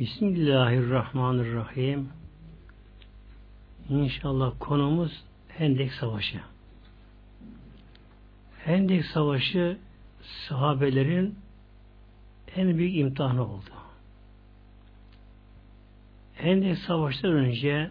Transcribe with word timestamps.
Bismillahirrahmanirrahim. 0.00 2.08
İnşallah 3.88 4.52
konumuz 4.58 5.24
Hendek 5.48 5.92
Savaşı. 5.92 6.40
Hendek 8.58 9.04
Savaşı 9.04 9.78
sahabelerin 10.48 11.38
en 12.56 12.78
büyük 12.78 12.96
imtihanı 12.96 13.42
oldu. 13.42 13.70
Hendek 16.34 16.78
Savaş'tan 16.78 17.32
önce 17.32 17.90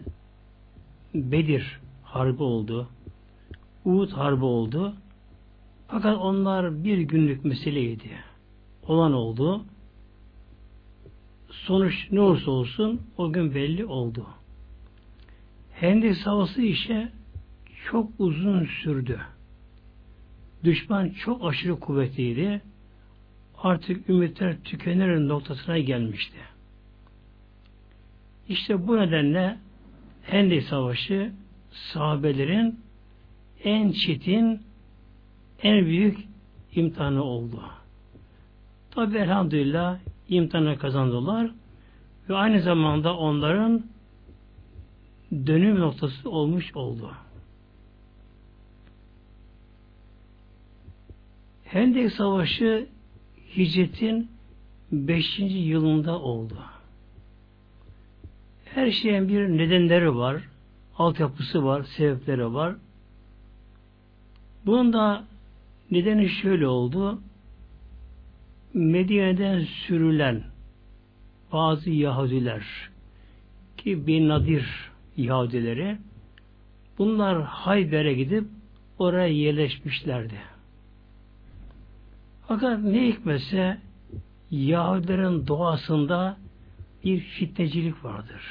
Bedir 1.14 1.80
Harbi 2.02 2.42
oldu. 2.42 2.88
Uhud 3.84 4.10
Harbi 4.10 4.44
oldu. 4.44 4.94
Fakat 5.88 6.18
onlar 6.18 6.84
bir 6.84 6.98
günlük 6.98 7.44
meseleydi. 7.44 8.10
Olan 8.82 9.12
oldu. 9.12 9.64
Sonuç 11.62 11.94
ne 12.10 12.20
olursa 12.20 12.50
olsun 12.50 13.00
o 13.16 13.32
gün 13.32 13.54
belli 13.54 13.84
oldu. 13.84 14.26
Hendek 15.72 16.16
Savaşı 16.16 16.60
işe 16.60 17.08
çok 17.90 18.10
uzun 18.18 18.64
sürdü. 18.64 19.20
Düşman 20.64 21.08
çok 21.08 21.44
aşırı 21.44 21.80
kuvvetliydi. 21.80 22.62
Artık 23.58 24.08
ümitler 24.08 24.56
tükenir 24.64 25.28
noktasına 25.28 25.78
gelmişti. 25.78 26.36
İşte 28.48 28.88
bu 28.88 28.96
nedenle 28.96 29.58
Hendek 30.22 30.62
Savaşı 30.62 31.32
sahabelerin 31.70 32.80
en 33.64 33.92
çetin, 33.92 34.62
en 35.62 35.86
büyük 35.86 36.18
imtihanı 36.74 37.22
oldu. 37.22 37.62
Tabi 38.90 39.18
elhamdülillah 39.18 39.98
imtihanı 40.28 40.78
kazandılar 40.78 41.50
ve 42.28 42.34
aynı 42.34 42.62
zamanda 42.62 43.16
onların 43.16 43.84
dönüm 45.32 45.80
noktası 45.80 46.30
olmuş 46.30 46.76
oldu. 46.76 47.10
Hendek 51.64 52.12
Savaşı 52.12 52.86
hicretin 53.56 54.30
5. 54.92 55.38
yılında 55.38 56.20
oldu. 56.20 56.58
Her 58.64 58.90
şeyin 58.90 59.28
bir 59.28 59.48
nedenleri 59.48 60.16
var, 60.16 60.42
altyapısı 60.98 61.64
var, 61.64 61.82
sebepleri 61.82 62.54
var. 62.54 62.74
Bunun 64.66 64.92
da 64.92 65.24
nedeni 65.90 66.28
şöyle 66.28 66.66
oldu. 66.66 67.20
Medine'den 68.74 69.60
sürülen 69.60 70.42
bazı 71.52 71.90
Yahudiler 71.90 72.64
ki 73.76 74.06
bin 74.06 74.28
Nadir 74.28 74.90
Yahudileri 75.16 75.98
bunlar 76.98 77.42
Hayber'e 77.42 78.14
gidip 78.14 78.44
oraya 78.98 79.28
yerleşmişlerdi. 79.28 80.38
Fakat 82.48 82.78
ne 82.82 83.06
hikmetse 83.08 83.78
Yahudilerin 84.50 85.46
doğasında 85.46 86.36
bir 87.04 87.20
fitnecilik 87.20 88.04
vardır. 88.04 88.42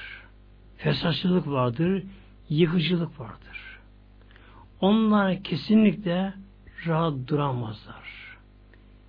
Fesatçılık 0.77 1.47
vardır, 1.47 2.03
yıkıcılık 2.49 3.19
vardır. 3.19 3.79
Onlar 4.81 5.43
kesinlikle 5.43 6.33
rahat 6.87 7.13
duramazlar. 7.27 8.02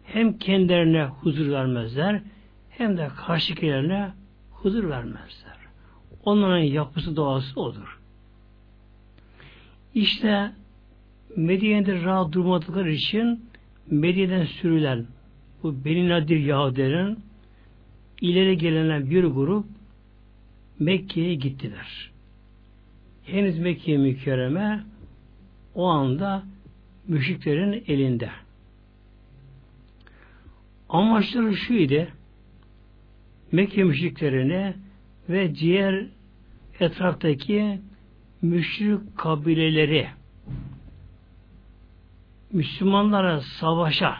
Hem 0.04 0.38
kendilerine 0.38 1.04
huzur 1.04 1.50
vermezler, 1.50 2.22
hem 2.70 2.96
de 2.96 3.08
karşıkilerine 3.16 4.12
huzur 4.50 4.88
vermezler. 4.90 5.56
Onların 6.24 6.58
yapısı 6.58 7.16
doğası 7.16 7.60
odur. 7.60 8.00
İşte 9.94 10.50
Medine'de 11.36 12.02
rahat 12.02 12.32
durmadıkları 12.32 12.90
için 12.90 13.44
Medine'den 13.90 14.44
sürülen 14.44 15.06
bu 15.62 15.84
Beni 15.84 16.08
Nadir 16.08 16.38
Yahudilerin 16.38 17.18
ileri 18.20 18.58
gelenen 18.58 19.10
bir 19.10 19.24
grup 19.24 19.66
Mekke'ye 20.78 21.34
gittiler. 21.34 22.10
Henüz 23.24 23.58
Mekke 23.58 23.96
mükerreme 23.96 24.84
o 25.74 25.84
anda 25.84 26.42
müşriklerin 27.08 27.84
elinde. 27.88 28.30
Amaçları 30.94 31.56
şuydu 31.56 32.06
Mekke 33.52 33.84
müşriklerine 33.84 34.74
ve 35.28 35.54
diğer 35.54 36.06
etraftaki 36.80 37.80
müşrik 38.42 39.16
kabileleri 39.16 40.06
Müslümanlara 42.52 43.40
savaşa 43.40 44.16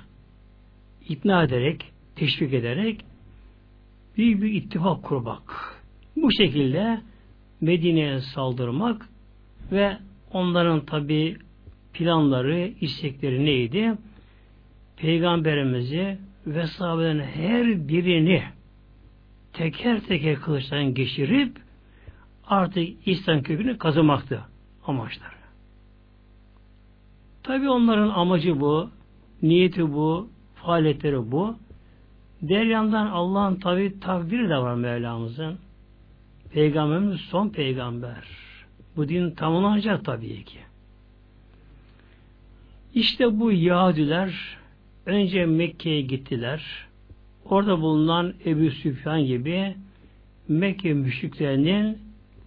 ikna 1.08 1.42
ederek, 1.42 1.92
teşvik 2.16 2.54
ederek 2.54 3.04
büyük 4.16 4.42
bir 4.42 4.52
ittifak 4.52 5.02
kurmak. 5.02 5.78
Bu 6.16 6.32
şekilde 6.32 7.00
Medine'ye 7.60 8.20
saldırmak 8.20 9.08
ve 9.72 9.98
onların 10.32 10.86
tabi 10.86 11.36
planları, 11.92 12.72
istekleri 12.80 13.44
neydi? 13.44 13.94
Peygamberimizi 14.96 16.18
ve 16.46 16.66
sahabelerin 16.66 17.20
her 17.20 17.88
birini 17.88 18.42
teker 19.52 20.00
teker 20.00 20.40
kılıçtan 20.40 20.94
geçirip 20.94 21.58
artık 22.46 23.08
İslam 23.08 23.42
kökünü 23.42 23.78
kazımaktı 23.78 24.44
amaçları. 24.86 25.34
Tabi 27.42 27.68
onların 27.68 28.08
amacı 28.08 28.60
bu, 28.60 28.90
niyeti 29.42 29.92
bu, 29.92 30.28
faaliyetleri 30.54 31.32
bu. 31.32 31.56
Diğer 32.48 32.64
yandan 32.64 33.06
Allah'ın 33.06 33.56
tabi 33.56 34.00
takdiri 34.00 34.48
de 34.48 34.56
var 34.56 34.74
Mevlamızın. 34.74 35.58
Peygamberimiz 36.52 37.20
son 37.20 37.48
peygamber. 37.48 38.24
Bu 38.96 39.08
din 39.08 39.30
tamamlanacak 39.30 40.04
tabii 40.04 40.44
ki. 40.44 40.58
İşte 42.94 43.40
bu 43.40 43.52
Yahudiler 43.52 44.58
önce 45.06 45.46
Mekke'ye 45.46 46.00
gittiler. 46.00 46.86
Orada 47.44 47.80
bulunan 47.80 48.34
Ebu 48.46 48.70
Süfyan 48.70 49.24
gibi 49.24 49.74
Mekke 50.48 50.94
müşriklerinin 50.94 51.98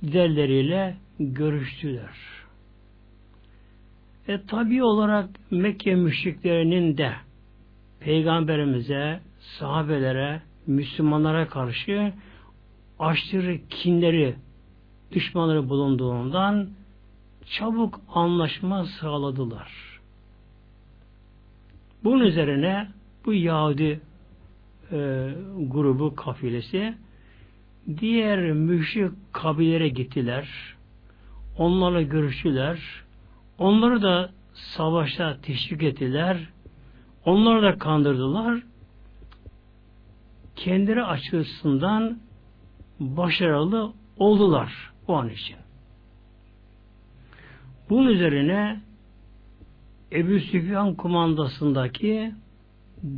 liderleriyle 0.03 0.95
görüştüler. 1.19 2.15
E 4.27 4.41
tabi 4.47 4.83
olarak 4.83 5.29
Mekke 5.51 5.95
müşriklerinin 5.95 6.97
de 6.97 7.13
Peygamberimize, 7.99 9.19
sahabelere, 9.59 10.41
Müslümanlara 10.67 11.47
karşı 11.47 12.13
aşırı 12.99 13.67
kinleri, 13.69 14.35
düşmanları 15.11 15.69
bulunduğundan 15.69 16.69
çabuk 17.57 18.01
anlaşma 18.13 18.85
sağladılar. 18.85 19.86
Bunun 22.03 22.19
üzerine 22.19 22.87
bu 23.25 23.33
Yahudi 23.33 24.01
e, 24.91 25.29
grubu 25.57 26.15
kafilesi 26.15 26.93
diğer 27.99 28.51
müşrik 28.51 29.11
kabilelere 29.31 29.89
gittiler. 29.89 30.75
Onlarla 31.57 32.01
görüştüler. 32.01 32.79
Onları 33.57 34.01
da 34.01 34.31
savaşa 34.53 35.37
teşvik 35.41 35.83
ettiler. 35.83 36.37
Onları 37.25 37.61
da 37.61 37.77
kandırdılar. 37.77 38.63
Kendileri 40.55 41.03
açısından 41.03 42.19
başarılı 42.99 43.93
oldular 44.17 44.91
o 45.07 45.15
an 45.15 45.29
için. 45.29 45.55
Bunun 47.89 48.07
üzerine 48.07 48.81
Ebu 50.11 50.39
Süfyan 50.39 50.95
kumandasındaki 50.95 52.31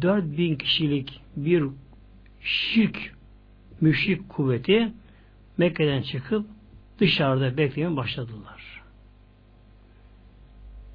4000 0.02 0.56
kişilik 0.56 1.22
bir 1.36 1.64
şirk 2.42 3.16
müşrik 3.82 4.30
kuvveti 4.30 4.92
Mekke'den 5.58 6.02
çıkıp 6.02 6.46
dışarıda 7.00 7.58
beklemeye 7.58 7.98
başladılar. 7.98 8.82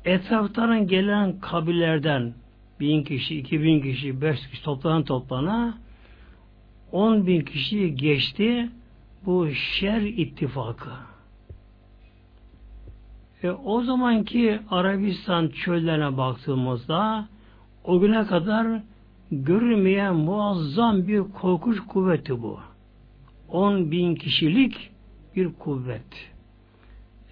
Etraftan 0.05 0.87
gelen 0.87 1.41
kabillerden 1.41 2.35
bin 2.81 3.05
kişi, 3.05 3.39
iki 3.39 3.63
bin 3.63 3.83
kişi, 3.83 4.21
beş 4.21 4.49
kişi 4.49 4.63
toplanan 4.63 5.05
toplana 5.05 5.79
on 6.93 7.27
bin 7.27 7.41
kişi 7.41 7.95
geçti 7.95 8.69
bu 9.27 9.51
şer 9.51 10.01
ittifakı. 10.01 10.91
E, 13.45 13.51
o 13.51 13.83
zamanki 13.83 14.61
Arabistan 14.71 15.49
çöllerine 15.49 16.17
baktığımızda 16.17 17.29
o 17.85 18.01
güne 18.01 18.27
kadar 18.27 18.81
görülmeyen 19.31 20.15
muazzam 20.15 21.09
bir 21.09 21.21
korkunç 21.21 21.81
kuvveti 21.81 22.43
bu. 22.43 22.61
10 23.49 23.91
bin 23.91 24.15
kişilik 24.15 24.91
bir 25.37 25.53
kuvvet. 25.53 26.31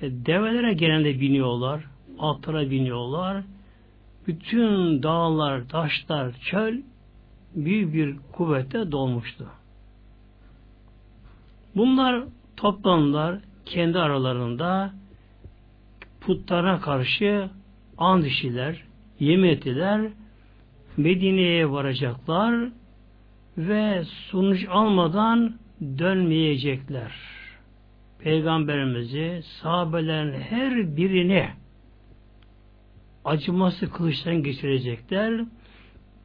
E, 0.01 0.11
develere 0.27 0.73
genelde 0.73 1.21
biniyorlar, 1.21 1.85
atlara 2.19 2.71
biniyorlar. 2.71 3.45
Bütün 4.27 5.03
dağlar, 5.03 5.69
taşlar, 5.69 6.33
çöl 6.33 6.75
büyük 7.55 7.95
bir 7.95 8.17
kuvvete 8.33 8.93
dolmuştu. 8.93 9.47
Bunlar 11.77 12.25
toplandılar 12.57 13.39
kendi 13.65 13.99
aralarında 13.99 14.93
putlara 16.27 16.81
karşı 16.81 17.51
and 17.99 18.25
işiler, 18.25 18.85
yemin 19.21 19.49
ettiler, 19.49 20.11
Medine'ye 20.97 21.71
varacaklar 21.71 22.69
ve 23.59 24.05
sonuç 24.05 24.67
almadan 24.69 25.55
dönmeyecekler. 25.99 27.13
Peygamberimizi, 28.19 29.41
sahabelerin 29.43 30.41
her 30.41 30.97
birini 30.97 31.49
acıması 33.25 33.91
kılıçtan 33.91 34.43
geçirecekler. 34.43 35.45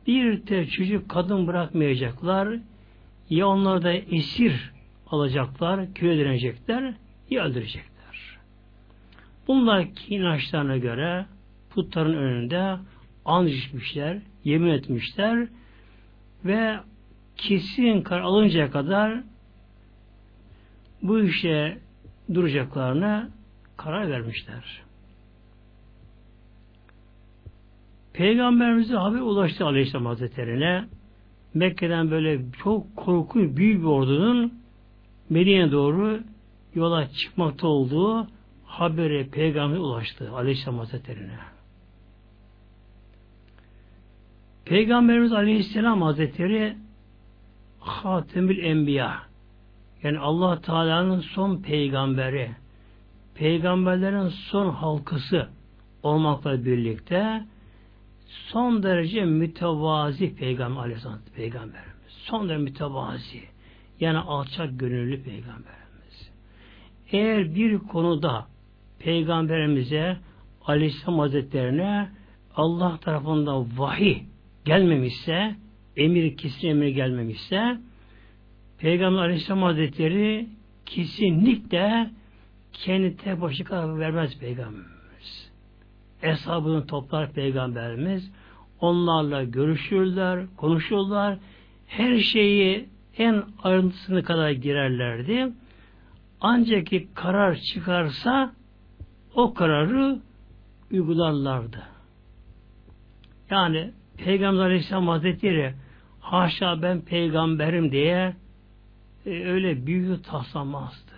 Bir 0.08 0.42
tek 0.42 0.72
çocuk 0.72 1.10
kadın 1.10 1.48
bırakmayacaklar. 1.48 2.60
Ya 3.30 3.48
onları 3.48 3.84
da 3.84 3.92
esir 3.92 4.72
alacaklar, 5.08 5.94
köye 5.94 6.18
dönecekler, 6.18 6.94
ya 7.30 7.44
öldürecekler. 7.44 7.97
Bunlar 9.48 9.88
inançlarına 10.10 10.78
göre 10.78 11.26
putların 11.70 12.14
önünde 12.14 12.78
and 13.26 13.48
içmişler, 13.48 14.18
yemin 14.44 14.70
etmişler 14.70 15.48
ve 16.46 16.78
kesin 17.38 18.02
karar 18.02 18.22
alıncaya 18.22 18.72
kadar 18.72 19.24
bu 21.02 21.20
işe 21.20 21.78
duracaklarına 22.34 23.30
karar 23.78 24.10
vermişler. 24.10 24.82
Peygamberimize 28.14 28.96
haber 28.96 29.20
ulaştı 29.20 29.66
Aleyhisselam 29.66 30.06
Hazretleri'ne. 30.06 30.86
Mekke'den 31.54 32.12
böyle 32.12 32.42
çok 32.64 32.96
korkunç 32.96 33.58
büyük 33.58 33.82
bir 33.82 33.88
ordunun 33.88 34.54
Medine'ye 35.30 35.72
doğru 35.72 36.20
yola 36.76 37.10
çıkmakta 37.10 37.68
olduğu 37.68 38.28
haberi 38.68 39.30
peygamber 39.30 39.78
ulaştı 39.78 40.32
Aleyhisselam 40.36 40.78
Hazretleri'ne. 40.78 41.40
Peygamberimiz 44.66 45.34
Aleyhisselam 45.34 46.02
Hazretleri 46.02 46.78
Hatemül 47.80 48.64
Enbiya 48.64 49.22
yani 50.04 50.20
Allah 50.20 50.62
Teala'nın 50.62 51.20
son 51.20 51.62
peygamberi 51.62 52.52
peygamberlerin 53.36 54.30
son 54.30 54.70
halkası 54.70 55.50
olmakla 56.04 56.66
birlikte 56.66 57.44
son 58.28 58.84
derece 58.84 59.26
mütevazi 59.26 60.36
peygamber 60.36 60.82
aleyhisselam 60.82 61.20
peygamberimiz. 61.36 61.98
Son 62.08 62.50
derece 62.50 62.64
mütevazi. 62.64 63.44
Yani 64.00 64.18
alçak 64.18 64.80
gönüllü 64.80 65.24
peygamberimiz. 65.24 66.32
Eğer 67.12 67.56
bir 67.56 67.80
konuda 67.80 68.48
peygamberimize 69.00 70.18
aleyhisselam 70.66 71.20
hazretlerine 71.20 72.10
Allah 72.56 72.98
tarafından 72.98 73.68
vahiy 73.78 74.18
gelmemişse, 74.66 75.56
emir 75.98 76.38
kesin 76.38 76.68
emir 76.68 76.88
gelmemişse, 76.88 77.78
Peygamber 78.78 79.22
Aleyhisselam 79.22 79.62
Hazretleri 79.62 80.48
kesinlikle 80.86 82.10
kendi 82.74 83.18
tek 83.18 83.42
başı 83.42 83.64
karar 83.64 84.00
vermez 84.00 84.40
Peygamberimiz. 84.40 85.52
Eshabını 86.22 86.88
toplar 86.88 87.32
Peygamberimiz. 87.32 88.32
Onlarla 88.80 89.44
görüşürler, 89.44 90.46
konuşurlar. 90.58 91.38
Her 91.88 92.20
şeyi 92.20 92.90
en 93.18 93.44
ayrıntısına 93.64 94.24
kadar 94.24 94.52
girerlerdi. 94.52 95.54
Ancak 96.42 96.88
ki 96.88 97.08
karar 97.16 97.56
çıkarsa 97.56 98.52
o 99.38 99.54
kararı 99.54 100.20
uygularlardı. 100.92 101.84
Yani 103.50 103.92
Peygamber 104.18 104.64
Aleyhisselam 104.64 105.08
Hazretleri 105.08 105.74
haşa 106.20 106.82
ben 106.82 107.02
peygamberim 107.02 107.92
diye 107.92 108.36
e, 109.26 109.30
öyle 109.30 109.86
büyük 109.86 110.26
taslamazdı. 110.26 111.12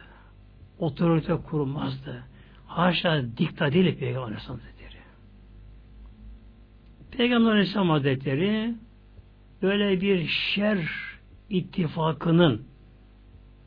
Otorite 0.80 1.36
kurmazdı. 1.36 2.24
Haşa 2.68 3.24
dikta 3.38 3.72
değil 3.72 3.98
Peygamber 4.00 4.28
Aleyhisselam 4.28 4.60
Hazretleri. 4.60 5.02
Peygamber 7.12 7.52
Aleyhisselam 7.52 7.90
Hazretleri 7.90 8.76
böyle 9.62 10.02
bir 10.02 10.28
şer 10.28 10.90
ittifakının 11.50 12.62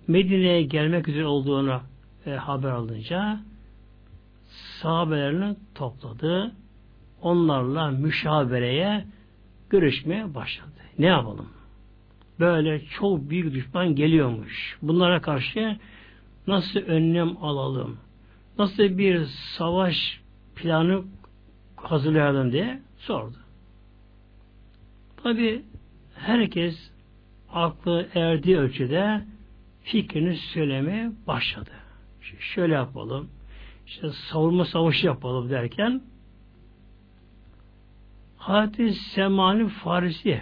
Medine'ye 0.08 0.62
gelmek 0.62 1.08
üzere 1.08 1.26
olduğunu 1.26 1.80
e, 2.26 2.30
haber 2.30 2.70
alınca 2.70 3.40
sahabelerini 4.82 5.56
topladı. 5.74 6.52
Onlarla 7.22 7.90
müşavereye 7.90 9.04
görüşmeye 9.70 10.34
başladı. 10.34 10.70
Ne 10.98 11.06
yapalım? 11.06 11.48
Böyle 12.40 12.84
çok 12.84 13.30
büyük 13.30 13.54
düşman 13.54 13.94
geliyormuş. 13.94 14.78
Bunlara 14.82 15.20
karşı 15.20 15.78
nasıl 16.46 16.80
önlem 16.80 17.44
alalım? 17.44 17.98
Nasıl 18.58 18.98
bir 18.98 19.24
savaş 19.58 20.20
planı 20.56 21.02
hazırlayalım 21.76 22.52
diye 22.52 22.82
sordu. 22.98 23.36
Tabi 25.22 25.62
herkes 26.14 26.90
aklı 27.52 28.08
erdiği 28.14 28.58
ölçüde 28.58 29.24
fikrini 29.82 30.36
söylemeye 30.36 31.10
başladı. 31.26 31.70
Şöyle 32.40 32.74
yapalım, 32.74 33.28
işte 33.86 34.10
savunma 34.10 34.64
savaşı 34.64 35.06
yapalım 35.06 35.50
derken 35.50 36.02
Hazreti 38.36 38.92
Semani 38.92 39.68
Farisi 39.68 40.40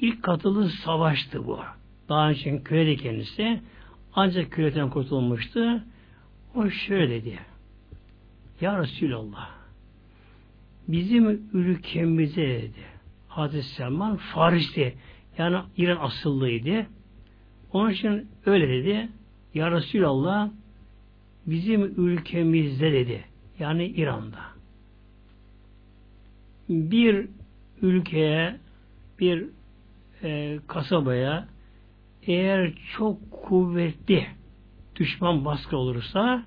ilk 0.00 0.22
katıldığı 0.22 0.68
savaştı 0.68 1.46
bu. 1.46 1.60
Daha 2.08 2.28
önce 2.28 2.62
kölede 2.62 2.96
kendisi 2.96 3.60
ancak 4.14 4.52
köleden 4.52 4.90
kurtulmuştu. 4.90 5.82
O 6.54 6.70
şöyle 6.70 7.10
dedi. 7.10 7.38
Ya 8.60 8.78
Resulallah 8.78 9.50
bizim 10.88 11.48
ülkemize 11.52 12.42
dedi. 12.48 12.84
Hazreti 13.28 13.66
Selman 13.66 14.16
Faris'ti. 14.16 14.94
Yani 15.38 15.58
İran 15.76 15.96
asıllıydı. 15.96 16.86
Onun 17.72 17.90
için 17.90 18.28
öyle 18.46 18.68
dedi. 18.68 19.08
Ya 19.54 19.70
Resulallah 19.70 20.50
bizim 21.46 21.82
ülkemizde 22.06 22.92
dedi. 22.92 23.24
Yani 23.58 23.86
İran'da 23.86 24.54
bir 26.68 27.28
ülkeye, 27.82 28.56
bir 29.20 29.46
e, 30.22 30.58
kasabaya 30.66 31.48
eğer 32.22 32.72
çok 32.96 33.18
kuvvetli 33.30 34.26
düşman 34.96 35.44
baskı 35.44 35.76
olursa 35.76 36.44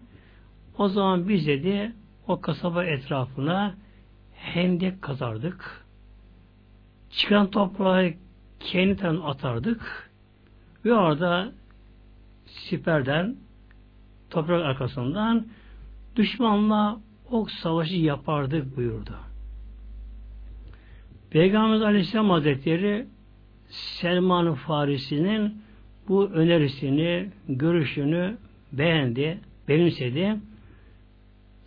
o 0.78 0.88
zaman 0.88 1.30
biz 1.30 1.48
dedi 1.48 1.92
o 2.28 2.42
kasaba 2.42 2.84
etrafına 2.84 3.76
hendek 4.34 5.02
kazardık. 5.02 5.86
Çıkan 7.12 7.52
toprağı 7.52 8.14
kendi 8.60 9.08
atardık 9.08 10.12
ve 10.86 10.94
orada 10.94 11.52
siperden 12.46 13.36
toprak 14.30 14.66
arkasından 14.66 15.48
düşmanla 16.16 17.00
ok 17.32 17.52
savaşı 17.52 17.96
yapardık 17.96 18.78
buyurdu. 18.78 19.16
Peygamber 21.30 21.82
Aleyhisselam 21.82 22.30
Hazretleri 22.30 23.06
Selman 23.70 24.54
Farisi'nin 24.54 25.62
bu 26.08 26.26
önerisini, 26.26 27.30
görüşünü 27.50 28.38
beğendi, 28.72 29.40
benimsedi. 29.68 30.36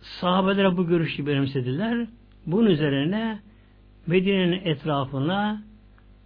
Sahabeler 0.01 0.77
bu 0.77 0.87
görüşü 0.87 1.27
benimsediler. 1.27 2.07
Bunun 2.45 2.69
üzerine 2.69 3.39
Medine'nin 4.07 4.61
etrafına 4.65 5.63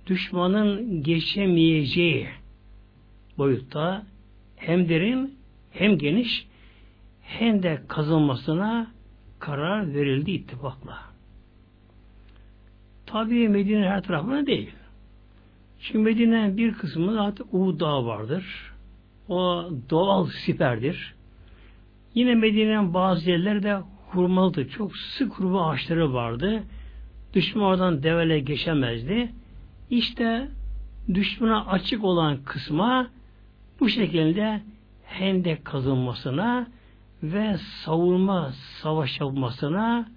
düşmanın 0.08 1.04
geçemeyeceği 1.04 2.28
boyutta 3.38 4.04
hem 4.56 4.90
derin 4.90 5.36
hem 5.78 5.98
geniş 5.98 6.48
hem 7.22 7.64
de 7.64 7.82
kazılmasına 7.88 8.88
karar 9.40 9.94
verildi 9.94 10.32
ittifakla. 10.32 10.98
Tabi 13.06 13.50
Medine 13.50 13.90
her 13.90 14.04
tarafına 14.04 14.46
değil. 14.46 14.72
Şimdi 15.80 16.04
Medine'nin 16.04 16.58
bir 16.58 16.74
kısmı 16.74 17.14
zaten 17.14 17.46
Uhud 17.52 17.80
Dağı 17.80 18.06
vardır. 18.06 18.74
o 19.30 19.70
doğal 19.90 20.28
siperdir. 20.28 21.16
Yine 22.14 22.36
Medine'nin 22.36 22.94
bazı 22.94 23.30
yerleri 23.30 23.64
de 23.64 23.78
hurmalıdır. 24.10 24.70
Çok 24.70 24.98
sık 24.98 25.34
hurma 25.34 25.70
ağaçları 25.70 26.14
vardı. 26.14 26.64
Düşman 27.34 27.66
oradan 27.66 28.04
devele 28.04 28.40
geçemezdi. 28.40 29.32
İşte 29.90 30.48
düşmana 31.14 31.66
açık 31.66 32.04
olan 32.04 32.38
kısma 32.46 33.08
bu 33.80 33.90
şekilde 33.90 34.62
hendek 35.20 35.66
kazınmasına 35.66 36.68
ve 37.24 37.58
savunma 37.86 38.52
savaş 38.82 39.20
yapmasına 39.20 40.08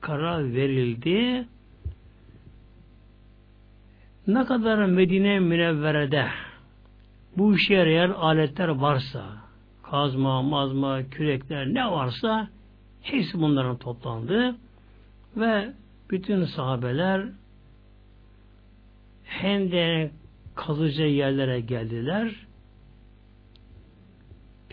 karar 0.00 0.54
verildi. 0.54 1.46
Ne 4.26 4.44
kadar 4.44 4.84
Medine 4.86 5.40
Münevvere'de 5.40 6.26
bu 7.36 7.54
işe 7.54 7.74
yarayan 7.74 8.10
aletler 8.10 8.68
varsa, 8.68 9.24
kazma, 9.82 10.42
mazma, 10.42 11.02
kürekler 11.02 11.74
ne 11.74 11.90
varsa 11.90 12.48
hepsi 13.02 13.40
bunların 13.40 13.76
toplandı 13.76 14.56
ve 15.36 15.72
bütün 16.10 16.44
sahabeler 16.44 17.26
Hende'nin 19.24 20.12
kazıcı 20.54 21.02
yerlere 21.02 21.60
geldiler. 21.60 22.34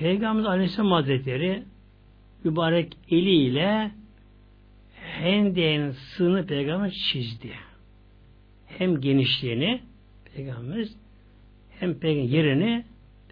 Peygamber 0.02 0.44
Aleyhisselam 0.44 0.92
Hazretleri 0.92 1.64
mübarek 2.44 2.98
eliyle 3.10 3.92
Hende'nin 4.96 5.92
sığını 5.92 6.46
peygamber 6.46 6.92
çizdi. 6.92 7.54
Hem 8.68 9.02
genişliğini 9.02 9.82
peygamberimiz 10.36 10.98
hem 11.80 12.00
peygamber 12.00 12.30
yerini 12.30 12.86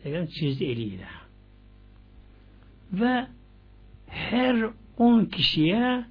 peygamber 0.04 0.30
çizdi 0.30 0.66
eliyle. 0.66 1.08
Ve 2.94 3.28
her 4.08 4.66
on 4.98 5.26
kişiye 5.26 6.06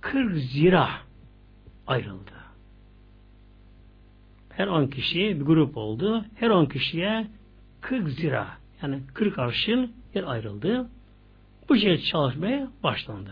40 0.00 0.36
zira 0.38 0.90
ayrıldı. 1.86 2.32
Her 4.48 4.66
on 4.66 4.86
kişi 4.86 5.18
bir 5.18 5.44
grup 5.44 5.76
oldu. 5.76 6.24
Her 6.34 6.50
on 6.50 6.66
kişiye 6.66 7.26
40 7.80 8.08
zira 8.08 8.59
yani 8.82 9.00
40 9.14 9.38
arşın 9.38 9.92
yer 10.14 10.24
ayrıldı. 10.24 10.88
Bu 11.68 11.76
şekilde 11.76 12.02
çalışmaya 12.02 12.68
başlandı. 12.82 13.30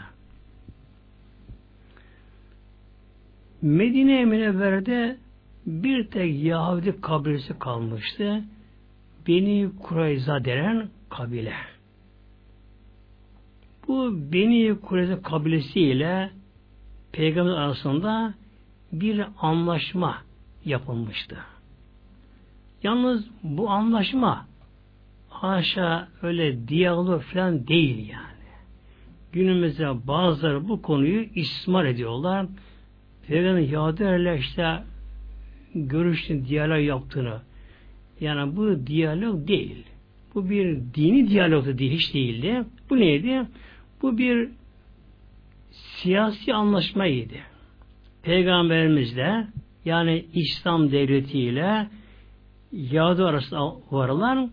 Medine 3.62 4.24
Münevvere'de 4.24 5.16
bir 5.66 6.06
tek 6.06 6.44
Yahudi 6.44 7.00
kabilesi 7.00 7.58
kalmıştı. 7.58 8.44
Beni 9.28 9.70
Kureyza 9.82 10.44
denen 10.44 10.88
kabile. 11.08 11.54
Bu 13.88 14.12
Beni 14.32 14.80
Kureyza 14.80 15.22
kabilesi 15.22 15.80
ile 15.80 16.30
Peygamber 17.12 17.52
arasında 17.52 18.34
bir 18.92 19.26
anlaşma 19.40 20.22
yapılmıştı. 20.64 21.38
Yalnız 22.82 23.24
bu 23.42 23.70
anlaşma 23.70 24.46
haşa 25.42 26.08
öyle 26.22 26.68
diyalog 26.68 27.22
falan 27.22 27.68
değil 27.68 28.08
yani. 28.08 28.48
Günümüzde 29.32 30.06
bazıları 30.06 30.68
bu 30.68 30.82
konuyu 30.82 31.26
istismar 31.34 31.84
ediyorlar. 31.84 32.46
Peygamber 33.26 33.60
Yahudilerle 33.60 34.38
işte 34.38 34.82
görüştüğün 35.74 36.44
diyalog 36.44 36.86
yaptığını. 36.86 37.40
Yani 38.20 38.56
bu 38.56 38.86
diyalog 38.86 39.48
değil. 39.48 39.84
Bu 40.34 40.50
bir 40.50 40.78
dini 40.94 41.28
diyalog 41.28 41.66
da 41.66 41.78
değil, 41.78 41.92
hiç 41.92 42.14
değildi. 42.14 42.64
Bu 42.90 43.00
neydi? 43.00 43.42
Bu 44.02 44.18
bir 44.18 44.48
siyasi 45.70 46.54
anlaşmaydı. 46.54 47.34
Peygamberimizle 48.22 49.46
yani 49.84 50.24
İslam 50.34 50.90
devletiyle 50.92 51.86
Yahudi 52.72 53.24
arasında 53.24 53.72
varılan 53.90 54.50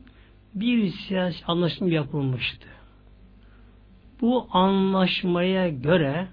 bir 0.55 0.89
siyasi 0.89 1.45
anlaşma 1.45 1.87
yapılmıştı. 1.87 2.67
Bu 4.21 4.47
anlaşmaya 4.51 5.69
göre 5.69 6.27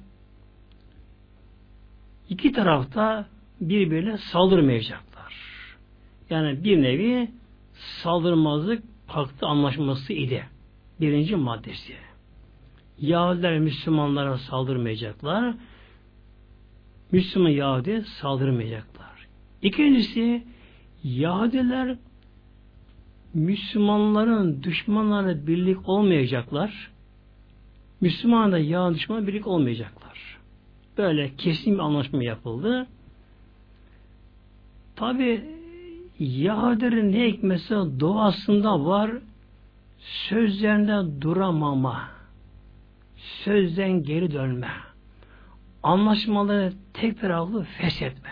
iki 2.28 2.52
tarafta 2.52 3.26
birbirine 3.60 4.18
saldırmayacaklar. 4.18 5.34
Yani 6.30 6.64
bir 6.64 6.82
nevi 6.82 7.30
saldırmazlık 8.02 8.82
paktı 9.06 9.46
anlaşması 9.46 10.12
idi. 10.12 10.46
Birinci 11.00 11.36
maddesi. 11.36 11.94
Yahudiler 12.98 13.58
Müslümanlara 13.58 14.38
saldırmayacaklar. 14.38 15.54
Müslüman 17.12 17.50
Yahudi 17.50 18.04
saldırmayacaklar. 18.20 19.28
İkincisi 19.62 20.44
Yahudiler 21.04 21.96
Müslümanların 23.34 24.62
düşmanlarla 24.62 25.46
birlik 25.46 25.88
olmayacaklar. 25.88 26.90
Müslüman 28.00 28.52
da 28.52 28.58
Yahudi 28.58 28.94
düşmanla 28.94 29.26
birlik 29.26 29.46
olmayacaklar. 29.46 30.38
Böyle 30.98 31.36
kesin 31.36 31.74
bir 31.74 31.78
anlaşma 31.78 32.24
yapıldı. 32.24 32.86
Tabi 34.96 35.44
Yahudilerin 36.18 37.12
ne 37.12 37.28
hikmetse 37.28 37.74
doğasında 37.74 38.84
var 38.84 39.10
sözlerinde 39.98 41.22
duramama 41.22 42.08
sözden 43.16 44.02
geri 44.02 44.32
dönme 44.32 44.70
anlaşmaları 45.82 46.72
tek 46.94 47.20
taraflı 47.20 47.64
feshetme. 47.64 48.30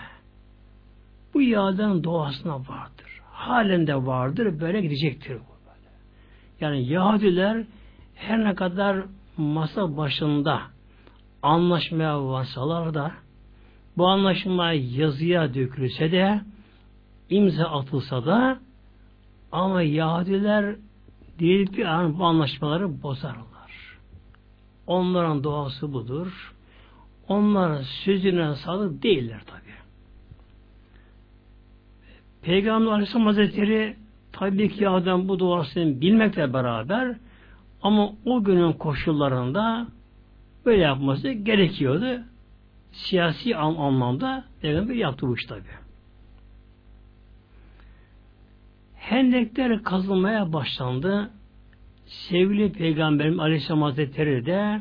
Bu 1.34 1.42
yağdan 1.42 2.04
doğasına 2.04 2.58
vardır. 3.48 3.62
Halinde 3.64 4.06
vardır. 4.06 4.60
Böyle 4.60 4.80
gidecektir. 4.80 5.38
Yani 6.60 6.88
Yahudiler 6.88 7.64
her 8.14 8.44
ne 8.44 8.54
kadar 8.54 9.04
masa 9.36 9.96
başında 9.96 10.60
anlaşmaya 11.42 12.26
varsalar 12.26 12.94
da 12.94 13.12
bu 13.96 14.06
anlaşma 14.06 14.72
yazıya 14.72 15.54
dökülse 15.54 16.12
de 16.12 16.40
imza 17.30 17.64
atılsa 17.64 18.26
da 18.26 18.58
ama 19.52 19.82
Yahudiler 19.82 20.76
değil 21.38 21.72
bir 21.76 21.84
an 21.84 22.18
bu 22.18 22.24
anlaşmaları 22.24 23.02
bozarlar. 23.02 23.98
Onların 24.86 25.44
doğası 25.44 25.92
budur. 25.92 26.54
Onlar 27.28 27.82
sözüne 27.82 28.54
sadık 28.54 29.02
değiller 29.02 29.40
tabi. 29.46 29.69
Peygamber 32.42 32.90
Aleyhisselam 32.90 33.26
Hazretleri 33.26 33.96
tabii 34.32 34.68
ki 34.68 34.88
adam 34.88 35.28
bu 35.28 35.38
duasını 35.38 36.00
bilmekle 36.00 36.52
beraber 36.52 37.16
ama 37.82 38.12
o 38.24 38.44
günün 38.44 38.72
koşullarında 38.72 39.86
böyle 40.66 40.82
yapması 40.82 41.30
gerekiyordu. 41.30 42.22
Siyasi 42.92 43.56
anlamda 43.56 44.44
Peygamber 44.62 44.94
yaptı 44.94 45.28
bu 45.28 45.36
iş 45.36 45.46
tabi. 45.46 45.62
Hendekler 48.94 49.82
kazılmaya 49.82 50.52
başlandı. 50.52 51.30
Sevgili 52.06 52.72
Peygamberim 52.72 53.40
Aleyhisselam 53.40 53.82
Hazretleri 53.82 54.46
de 54.46 54.80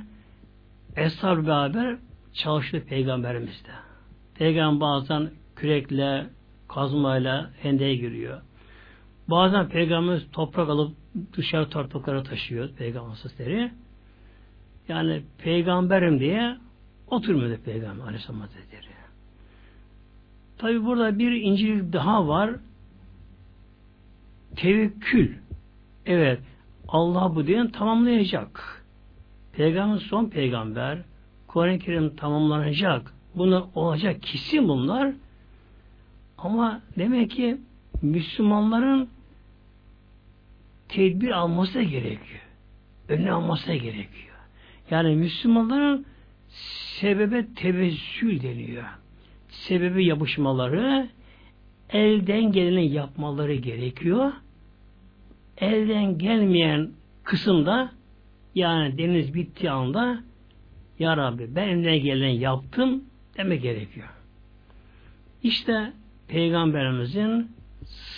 Eshab 0.95 1.47
beraber 1.47 1.97
çalıştı 2.33 2.83
Peygamberimiz 2.89 3.65
de. 3.65 3.71
Peygamber 4.35 4.81
bazen 4.81 5.29
kürekle, 5.55 6.25
kazmayla 6.69 7.49
hendeye 7.61 7.95
giriyor. 7.95 8.41
Bazen 9.27 9.69
Peygamberimiz 9.69 10.31
toprak 10.31 10.69
alıp 10.69 10.95
dışarı 11.37 11.69
topraklara 11.69 12.23
taşıyor 12.23 12.69
Peygamber 12.69 13.09
Hazretleri. 13.09 13.71
Yani 14.87 15.23
peygamberim 15.37 16.19
diye 16.19 16.57
oturmuyordu 17.07 17.63
Peygamber 17.63 18.03
Aleyhisselam 18.03 18.41
Hazretleri. 18.41 18.89
Tabi 20.57 20.85
burada 20.85 21.19
bir 21.19 21.31
incelik 21.31 21.93
daha 21.93 22.27
var. 22.27 22.51
Tevekkül. 24.55 25.35
Evet. 26.05 26.39
Allah 26.87 27.35
bu 27.35 27.47
diyen 27.47 27.71
tamamlayacak. 27.71 28.83
Peygamber 29.53 29.97
son 29.97 30.25
peygamber. 30.25 31.01
Kur'an-ı 31.47 31.79
Kerim 31.79 32.15
tamamlanacak. 32.15 33.13
Bunlar 33.35 33.63
olacak 33.75 34.21
kesin 34.21 34.67
bunlar. 34.67 35.13
Ama 36.43 36.81
demek 36.97 37.31
ki 37.31 37.57
Müslümanların 38.01 39.09
tedbir 40.89 41.29
alması 41.29 41.73
da 41.73 41.83
gerekiyor. 41.83 42.41
Önüne 43.09 43.31
alması 43.31 43.67
da 43.67 43.75
gerekiyor. 43.75 44.35
Yani 44.91 45.15
Müslümanların 45.15 46.05
sebebe 46.99 47.45
tevessül 47.55 48.41
deniyor. 48.41 48.83
Sebebi 49.49 50.05
yapışmaları 50.05 51.09
elden 51.89 52.51
geleni 52.51 52.91
yapmaları 52.91 53.55
gerekiyor. 53.55 54.31
elden 55.57 56.17
gelmeyen 56.17 56.91
kısımda 57.23 57.91
yani 58.55 58.97
deniz 58.97 59.33
bittiği 59.33 59.71
anda 59.71 60.23
Ya 60.99 61.17
Rabbi 61.17 61.55
ben 61.55 61.67
elimden 61.67 61.99
gelen 61.99 62.29
yaptım 62.29 63.03
demek 63.37 63.61
gerekiyor. 63.61 64.09
İşte 65.43 65.93
Peygamberimizin 66.29 67.51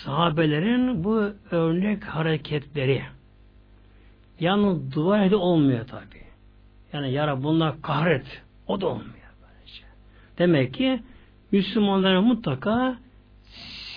sahabelerin 0.04 1.04
bu 1.04 1.30
örnek 1.50 2.04
hareketleri 2.04 3.02
yalnız 4.40 4.94
dua 4.94 5.24
edi 5.24 5.36
olmuyor 5.36 5.86
tabi. 5.86 6.22
Yani 6.92 7.12
yara 7.12 7.42
bunlar 7.42 7.82
kahret. 7.82 8.42
O 8.66 8.80
da 8.80 8.86
olmuyor. 8.86 9.12
Böylece. 9.42 9.84
Demek 10.38 10.74
ki 10.74 11.00
Müslümanların 11.52 12.24
mutlaka 12.24 12.98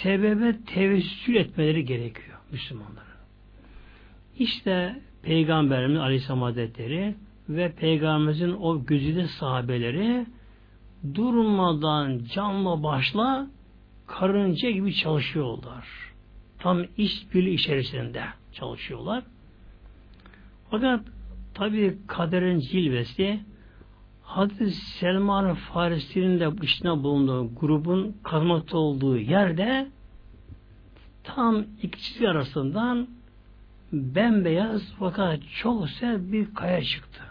sebebe 0.04 0.56
tevessül 0.66 1.36
etmeleri 1.36 1.86
gerekiyor 1.86 2.38
Müslümanların. 2.52 3.06
İşte 4.40 4.96
Peygamberimiz 5.22 6.00
Aleyhisselam 6.00 6.42
Hazretleri 6.42 7.16
ve 7.50 7.72
Peygamberimizin 7.72 8.56
o 8.62 8.86
güzide 8.86 9.28
sahabeleri 9.28 10.26
durmadan 11.14 12.22
canla 12.34 12.84
başla 12.84 13.48
karınca 14.08 14.70
gibi 14.70 14.96
çalışıyorlar. 14.96 15.88
Tam 16.60 16.84
iş 16.98 17.34
birliği 17.34 17.54
içerisinde 17.54 18.24
çalışıyorlar. 18.54 19.24
Fakat 20.72 21.02
tabi 21.54 21.98
kaderin 22.08 22.60
cilvesi 22.60 23.40
Hazreti 24.24 24.72
Selman 24.72 25.54
Farisi'nin 25.54 26.40
de 26.40 26.50
içine 26.62 27.04
bulunduğu 27.04 27.56
grubun 27.56 28.16
kazmakta 28.24 28.78
olduğu 28.78 29.18
yerde 29.18 29.88
tam 31.24 31.66
ikisi 31.84 32.30
arasından 32.30 33.08
bembeyaz 33.94 34.94
fakat 35.00 35.40
çok 35.62 35.90
sert 35.90 36.32
bir 36.32 36.54
kaya 36.54 36.84
çıktı. 36.84 37.22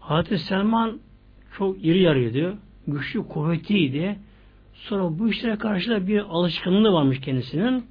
Hazreti 0.00 0.38
Selman 0.38 1.00
çok 1.58 1.84
iri 1.84 1.98
yarıydı, 2.02 2.58
güçlü, 2.86 3.28
kuvvetliydi. 3.28 4.18
Sonra 4.88 5.18
bu 5.18 5.28
işlere 5.28 5.58
karşı 5.58 5.90
da 5.90 6.06
bir 6.06 6.20
alışkanlığı 6.20 6.92
varmış 6.92 7.20
kendisinin. 7.20 7.84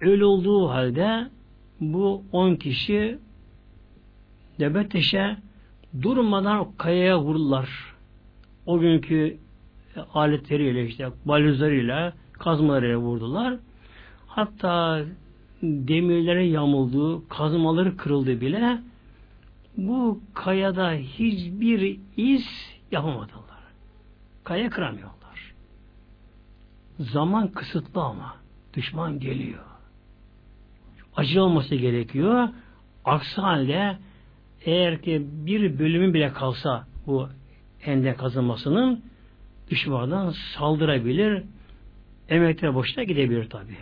Öyle 0.00 0.24
olduğu 0.24 0.68
halde 0.68 1.26
bu 1.80 2.22
on 2.32 2.54
kişi 2.54 3.18
Debeteş'e 4.60 5.36
durmadan 6.02 6.66
kayaya 6.78 7.20
vurdular. 7.20 7.94
O 8.66 8.78
günkü 8.78 9.36
aletleriyle 10.14 10.86
işte 10.86 11.08
baluzlarıyla 11.24 12.12
kazmalarıyla 12.32 12.96
vurdular. 12.96 13.56
Hatta 14.26 15.04
demirlere 15.62 16.46
yamuldu, 16.46 17.28
kazmaları 17.28 17.96
kırıldı 17.96 18.40
bile 18.40 18.78
bu 19.76 20.20
kayada 20.34 20.92
hiçbir 20.92 21.98
iz 22.16 22.46
yapamadılar. 22.92 23.46
Kaya 24.44 24.70
kıramıyorlar. 24.70 25.15
Zaman 27.00 27.48
kısıtlı 27.48 28.02
ama. 28.02 28.36
Düşman 28.74 29.20
geliyor. 29.20 29.64
Acı 31.16 31.42
olması 31.42 31.74
gerekiyor. 31.74 32.48
Aksi 33.04 33.40
halde 33.40 33.98
eğer 34.64 35.02
ki 35.02 35.26
bir 35.30 35.78
bölümün 35.78 36.14
bile 36.14 36.32
kalsa 36.32 36.86
bu 37.06 37.28
ende 37.84 38.14
kazanmasının 38.14 39.02
düşmandan 39.70 40.30
saldırabilir. 40.30 41.42
Emekler 42.28 42.74
boşuna 42.74 43.04
gidebilir 43.04 43.50
tabi. 43.50 43.76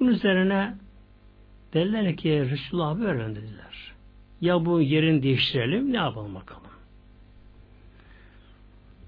Bunun 0.00 0.10
üzerine 0.10 0.74
derler 1.74 2.16
ki 2.16 2.50
Resulullah 2.50 3.00
böyle 3.00 3.36
dediler. 3.36 3.92
Ya 4.40 4.64
bu 4.64 4.80
yerini 4.80 5.22
değiştirelim 5.22 5.92
ne 5.92 5.96
yapalım 5.96 6.34
bakalım. 6.34 6.62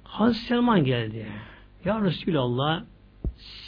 Hazreti 0.05 0.47
Selman 0.47 0.85
geldi. 0.85 1.27
Ya 1.85 2.01
Resulallah 2.01 2.85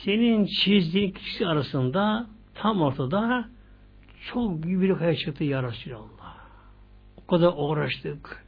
senin 0.05 0.47
çizdiğin 0.47 1.11
kişi 1.11 1.47
arasında 1.47 2.27
tam 2.55 2.83
ortada 2.83 3.49
çok 4.33 4.63
büyük 4.63 4.83
bir 4.83 4.99
kaya 4.99 5.17
çıktı 5.17 5.45
ya 5.45 5.63
Resulallah. 5.63 6.37
O 7.17 7.27
kadar 7.27 7.53
uğraştık. 7.57 8.45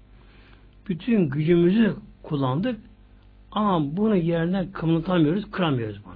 Bütün 0.89 1.29
gücümüzü 1.29 1.97
kullandık 2.23 2.81
ama 3.51 3.97
bunu 3.97 4.17
yerine 4.17 4.73
kımıltamıyoruz, 4.73 5.51
kıramıyoruz 5.51 6.05
bunu. 6.05 6.15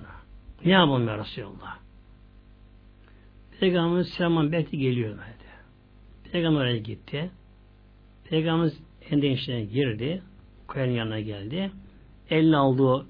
Ne 0.65 0.73
yapalım 0.73 1.09
ya 1.09 1.19
Resulallah? 1.19 1.79
Peygamberimiz 3.61 4.09
Selman 4.09 4.53
belki 4.53 4.79
geliyor 4.79 5.11
dedi. 5.11 5.49
Peygamber 6.33 6.61
oraya 6.61 6.79
gitti. 6.79 7.31
Peygamberimiz 8.25 8.81
kendi 9.09 9.27
içine 9.27 9.65
girdi. 9.65 10.23
Kayanın 10.67 10.93
yanına 10.93 11.21
geldi. 11.21 11.71
Eline 12.31 12.57
aldığı 12.57 13.07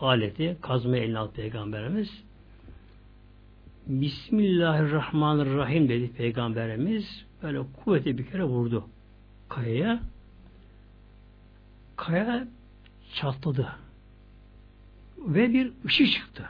aleti, 0.00 0.56
kazma 0.60 0.96
eline 0.96 1.18
aldı 1.18 1.32
Peygamberimiz. 1.32 2.22
Bismillahirrahmanirrahim 3.86 5.88
dedi 5.88 6.12
Peygamberimiz. 6.12 7.24
Böyle 7.42 7.58
kuvvetli 7.84 8.18
bir 8.18 8.26
kere 8.26 8.44
vurdu 8.44 8.84
kayaya. 9.48 10.00
Kaya 11.96 12.48
çatladı. 13.14 13.68
Ve 15.18 15.52
bir 15.52 15.72
ışık 15.84 16.12
çıktı. 16.12 16.44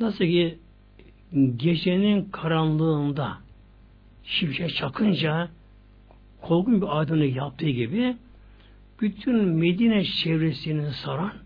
Nasıl 0.00 0.24
ki 0.24 0.58
gecenin 1.56 2.24
karanlığında 2.24 3.38
şimşek 4.24 4.74
çakınca 4.74 5.48
korkun 6.42 6.82
bir 6.82 6.98
aydınlık 6.98 7.36
yaptığı 7.36 7.68
gibi 7.68 8.16
bütün 9.00 9.44
Medine 9.44 10.04
çevresini 10.04 10.92
saran 10.92 11.41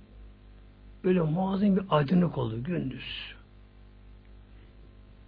böyle 1.07 1.21
muazzam 1.21 1.77
bir 1.77 1.83
aydınlık 1.91 2.39
oldu 2.39 2.63
gündüz. 2.65 3.35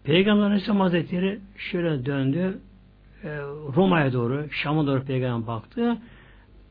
Peygamber 0.04 0.44
Aleyhisselam 0.44 0.80
Hazretleri 0.80 1.40
şöyle 1.56 2.06
döndü 2.06 2.58
e, 3.24 3.28
Roma'ya 3.76 4.12
doğru, 4.12 4.46
Şam'a 4.50 4.86
doğru 4.86 5.04
peygamber 5.04 5.46
baktı. 5.46 5.98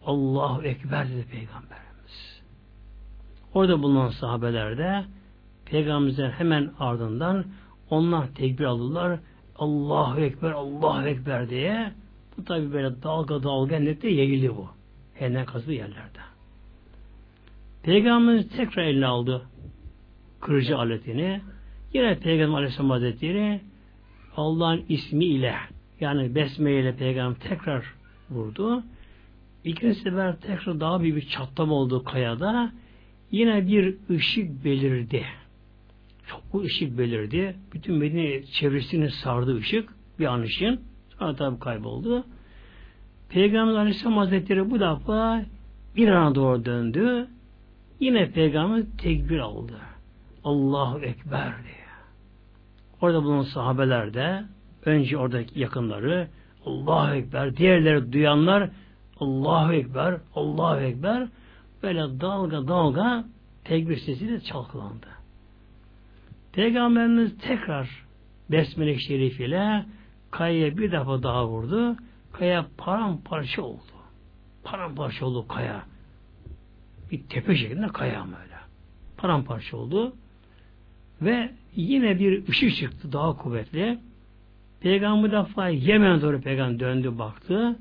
Allahu 0.05 0.63
Ekber 0.63 1.09
dedi 1.09 1.25
peygamberimiz. 1.31 2.41
Orada 3.53 3.83
bulunan 3.83 4.09
sahabeler 4.09 4.77
de 4.77 5.05
peygamberimizden 5.65 6.31
hemen 6.31 6.71
ardından 6.79 7.45
onlar 7.89 8.27
tekbir 8.35 8.65
aldılar. 8.65 9.19
Allahu 9.55 10.19
Ekber, 10.19 10.51
Allahu 10.51 11.07
Ekber 11.07 11.49
diye. 11.49 11.91
Bu 12.37 12.45
tabi 12.45 12.73
böyle 12.73 13.03
dalga 13.03 13.43
dalga 13.43 13.75
ennette 13.75 14.09
yayıldı 14.09 14.57
bu. 14.57 14.67
Hemen 15.13 15.45
kazdığı 15.45 15.73
yerlerde. 15.73 16.26
Peygamberimiz 17.87 18.49
tekrar 18.49 18.83
eline 18.83 19.05
aldı 19.05 19.41
kırıcı 20.41 20.77
aletini. 20.77 21.41
Yine 21.93 22.19
Peygamber 22.19 22.57
Aleyhisselam 22.57 22.89
Hazretleri 22.89 23.61
Allah'ın 24.35 24.85
ismi 24.89 25.25
ile 25.25 25.55
yani 25.99 26.35
Besmele 26.35 26.81
ile 26.81 26.95
Peygamber 26.95 27.39
tekrar 27.39 27.85
vurdu. 28.29 28.83
İkinci 29.63 29.99
sefer 29.99 30.39
tekrar 30.39 30.79
daha 30.79 31.01
büyük 31.01 31.15
bir 31.15 31.27
çatlama 31.27 31.73
oldu 31.73 32.03
kayada. 32.03 32.71
Yine 33.31 33.67
bir 33.67 33.95
ışık 34.09 34.65
belirdi. 34.65 35.25
Çok 36.27 36.41
bu 36.53 36.61
ışık 36.61 36.97
belirdi. 36.97 37.55
Bütün 37.73 37.95
Medine 37.95 38.43
çevresini 38.43 39.11
sardı 39.11 39.57
ışık. 39.57 39.89
Bir 40.19 40.25
an 40.25 40.41
ışın. 40.41 40.81
Sonra 41.19 41.35
tabi 41.35 41.59
kayboldu. 41.59 42.25
Peygamber 43.29 43.73
Aleyhisselam 43.73 44.17
Hazretleri 44.17 44.71
bu 44.71 44.79
defa 44.79 45.45
bir 45.95 46.07
ana 46.07 46.35
doğru 46.35 46.65
döndü. 46.65 47.27
Yine 47.99 48.31
Peygamber 48.31 48.83
tekbir 48.97 49.39
aldı. 49.39 49.77
Allahu 50.43 50.99
Ekber 50.99 51.53
diye. 51.63 51.87
Orada 53.01 53.23
bulunan 53.23 53.43
sahabeler 53.43 54.13
de 54.13 54.43
önce 54.85 55.17
oradaki 55.17 55.59
yakınları 55.59 56.27
Allahu 56.65 57.13
Ekber, 57.13 57.57
diğerleri 57.57 58.13
duyanlar 58.13 58.69
Allahu 59.19 59.73
Ekber, 59.73 60.17
Allahu 60.35 60.79
Ekber 60.79 61.27
böyle 61.83 62.19
dalga 62.21 62.67
dalga 62.67 63.25
tekbir 63.63 63.97
sesiyle 63.97 64.41
çalkalandı. 64.41 65.07
Peygamberimiz 66.53 67.37
tekrar 67.37 68.07
Besmele 68.51 68.99
Şerif 68.99 69.39
ile 69.39 69.85
kayaya 70.31 70.77
bir 70.77 70.91
defa 70.91 71.23
daha 71.23 71.47
vurdu. 71.47 71.95
Kaya 72.33 72.65
paramparça 72.77 73.61
oldu. 73.61 73.81
Paramparça 74.63 75.25
oldu 75.25 75.47
kaya. 75.47 75.83
Bir 77.11 77.23
tepe 77.23 77.55
şeklinde 77.55 77.87
kaya 77.87 78.25
böyle. 78.25 78.57
Paramparça 79.17 79.77
oldu. 79.77 80.13
Ve 81.21 81.51
yine 81.75 82.19
bir 82.19 82.47
ışık 82.47 82.75
çıktı 82.75 83.11
daha 83.11 83.37
kuvvetli. 83.37 83.99
Peygamber 84.79 85.31
defa 85.31 85.69
Yemen 85.69 86.21
doğru 86.21 86.41
peygamber 86.41 86.79
döndü 86.79 87.17
baktı. 87.19 87.79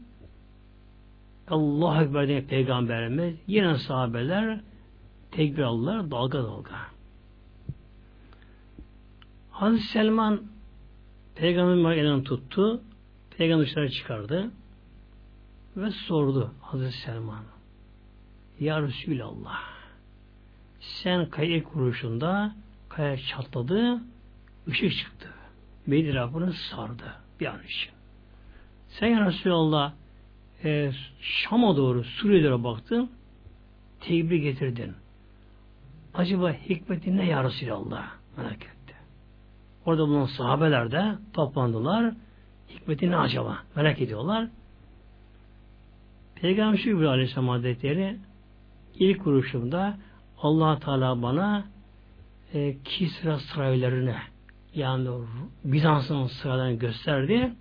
Allah 1.49 2.03
Ekber 2.03 2.29
diye 2.29 2.41
peygamberimiz 2.41 3.35
yine 3.47 3.79
sahabeler 3.79 4.61
tekbir 5.31 5.63
aldılar 5.63 6.11
dalga 6.11 6.39
dalga. 6.39 6.77
Hazreti 9.51 9.83
Selman 9.87 10.43
Peygamberin 11.35 11.99
elinden 11.99 12.23
tuttu. 12.23 12.81
Peygamber 13.37 13.67
dışarı 13.67 13.91
çıkardı 13.91 14.51
ve 15.77 15.91
sordu 15.91 16.53
Hazreti 16.61 16.97
Selman. 16.97 17.56
Ya 18.61 18.83
Resulallah 18.83 19.59
sen 20.81 21.31
kaya 21.31 21.65
kuruşunda 21.65 22.55
kaya 22.89 23.17
çatladı 23.17 24.01
ışık 24.69 24.93
çıktı. 24.93 25.29
Bedir 25.87 26.35
bunu 26.35 26.53
sardı 26.53 27.13
bir 27.41 27.47
an 27.47 27.63
için. 27.63 27.93
Sen 28.89 29.07
ya 29.07 29.27
Resulallah 29.27 29.93
e, 30.65 30.93
Şam'a 31.21 31.77
doğru 31.77 32.05
Suriye'ye 32.05 32.45
doğru 32.45 32.65
baktın 32.65 33.11
tebrik 34.01 34.43
getirdin. 34.43 34.95
Acaba 36.15 36.53
hikmeti 36.53 37.17
ne 37.17 37.27
ya 37.27 37.45
Resulallah? 37.45 38.11
Merak 38.37 38.63
etti. 38.63 38.95
Orada 39.87 40.03
bulunan 40.03 40.27
sahabeler 40.27 40.91
de 40.91 41.15
toplandılar. 41.33 42.15
Hikmeti 42.71 43.11
ne 43.11 43.17
acaba? 43.17 43.59
Merak 43.77 44.01
ediyorlar. 44.01 44.49
Peygamber 46.35 46.79
şu 46.79 46.91
İbrahim 46.91 47.09
Aleyhisselam 47.09 47.49
Hazretleri 47.49 48.17
ilk 48.99 49.25
kuruşumda 49.25 49.99
allah 50.43 50.79
Teala 50.79 51.23
bana 51.23 51.65
e, 52.55 52.77
Kisra 52.85 53.39
saraylarını 53.39 54.17
yani 54.75 55.09
Bizans'ın 55.65 56.27
sıralarını 56.27 56.79
gösterdi. 56.79 57.53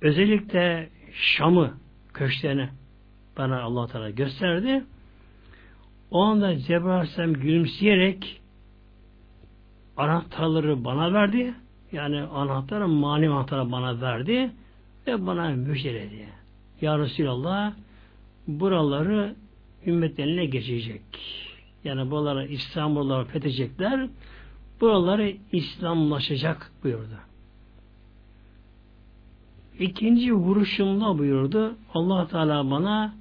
Özellikle 0.00 0.88
Şam'ı 1.12 1.74
köşklerini 2.14 2.68
bana 3.38 3.62
allah 3.62 3.86
Teala 3.86 4.10
gösterdi. 4.10 4.84
O 6.10 6.22
anda 6.22 6.58
Cebrail 6.58 7.34
gülümseyerek 7.34 8.40
anahtarları 9.96 10.84
bana 10.84 11.12
verdi. 11.12 11.54
Yani 11.92 12.20
anahtarı 12.20 12.88
mani 12.88 13.28
anahtarı 13.28 13.72
bana 13.72 14.00
verdi 14.00 14.50
ve 15.06 15.26
bana 15.26 15.48
müjdeledi. 15.48 16.28
Ya 16.80 16.98
Resulallah 16.98 17.72
buraları 18.46 19.34
ümmet 19.86 20.18
eline 20.18 20.44
geçecek. 20.46 21.02
Yani 21.84 22.10
buraları 22.10 22.46
İstanbul'ları 22.46 23.24
fethedecekler. 23.24 24.08
Buraları 24.80 25.36
İslamlaşacak 25.52 26.72
buyurdu. 26.84 27.18
İkinci 29.78 30.34
vuruşumda 30.34 31.18
buyurdu. 31.18 31.74
allah 31.94 32.28
Teala 32.28 32.70
bana 32.70 33.14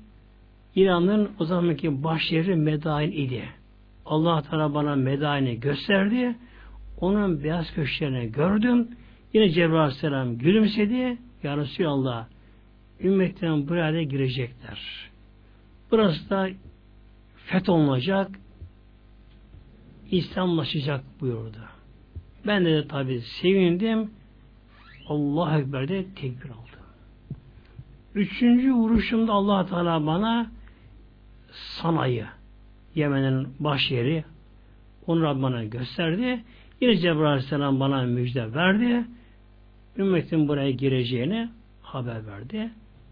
İran'ın 0.76 1.30
o 1.40 1.46
zamanki 1.46 2.04
başyeri 2.04 2.56
Medain 2.56 3.12
idi. 3.12 3.44
allah 4.06 4.42
Teala 4.42 4.74
bana 4.74 4.96
Medain'i 4.96 5.60
gösterdi. 5.60 6.36
Onun 7.02 7.44
beyaz 7.44 7.74
köşklerini 7.74 8.32
gördüm. 8.32 8.88
Yine 9.34 9.50
Cebrail 9.50 9.80
Aleyhisselam 9.80 10.38
gülümsedi. 10.38 11.18
Ya 11.44 11.58
Resulallah 11.58 12.26
ümmetten 13.04 13.68
buraya 13.68 14.04
girecekler. 14.04 15.10
Burası 15.92 16.30
da 16.30 16.50
fetholunacak, 17.36 18.32
İslamlaşacak 20.12 21.04
buyurdu. 21.22 21.58
Ben 22.48 22.66
de, 22.66 22.74
de 22.74 22.88
tabi 22.88 23.22
sevindim. 23.22 24.12
Allah 25.08 25.60
Ekber 25.60 25.88
de 25.88 26.06
tekbir 26.16 26.50
aldım. 26.50 26.68
Üçüncü 28.16 28.74
vuruşumda 28.74 29.34
allah 29.34 29.66
Teala 29.66 30.06
bana 30.06 30.52
Sanayı, 31.52 32.26
Yemen'in 32.96 33.48
baş 33.60 33.92
yeri, 33.92 34.24
onu 35.08 35.24
Rabbim 35.24 35.70
gösterdi. 35.70 36.44
Yine 36.82 36.98
Cebrail 36.98 37.26
Aleyhisselam 37.26 37.80
bana 37.80 38.02
müjde 38.02 38.54
verdi. 38.54 39.06
Ümmetin 39.98 40.48
buraya 40.48 40.72
gireceğini 40.72 41.50
haber 41.82 42.28
verdi. 42.28 42.70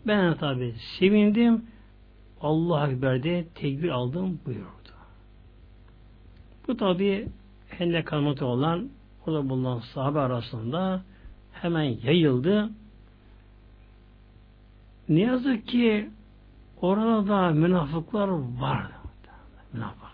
Ben 0.07 0.31
de 0.31 0.37
tabi 0.37 0.73
sevindim. 0.99 1.65
Allah 2.45 2.91
Ekber'de 2.91 3.45
tekbir 3.55 3.89
aldım 3.89 4.39
buyurdu. 4.45 4.93
Bu 6.67 6.77
tabi 6.77 7.27
Hendek 7.69 8.13
anlatı 8.13 8.45
olan 8.45 8.89
orada 9.25 9.49
bulunan 9.49 9.79
sahabe 9.79 10.19
arasında 10.19 11.03
hemen 11.51 11.83
yayıldı. 11.83 12.69
Ne 15.09 15.21
yazık 15.21 15.67
ki 15.67 16.09
orada 16.81 17.27
da 17.27 17.49
münafıklar 17.51 18.27
vardı. 18.59 18.93
Münafık 19.73 20.05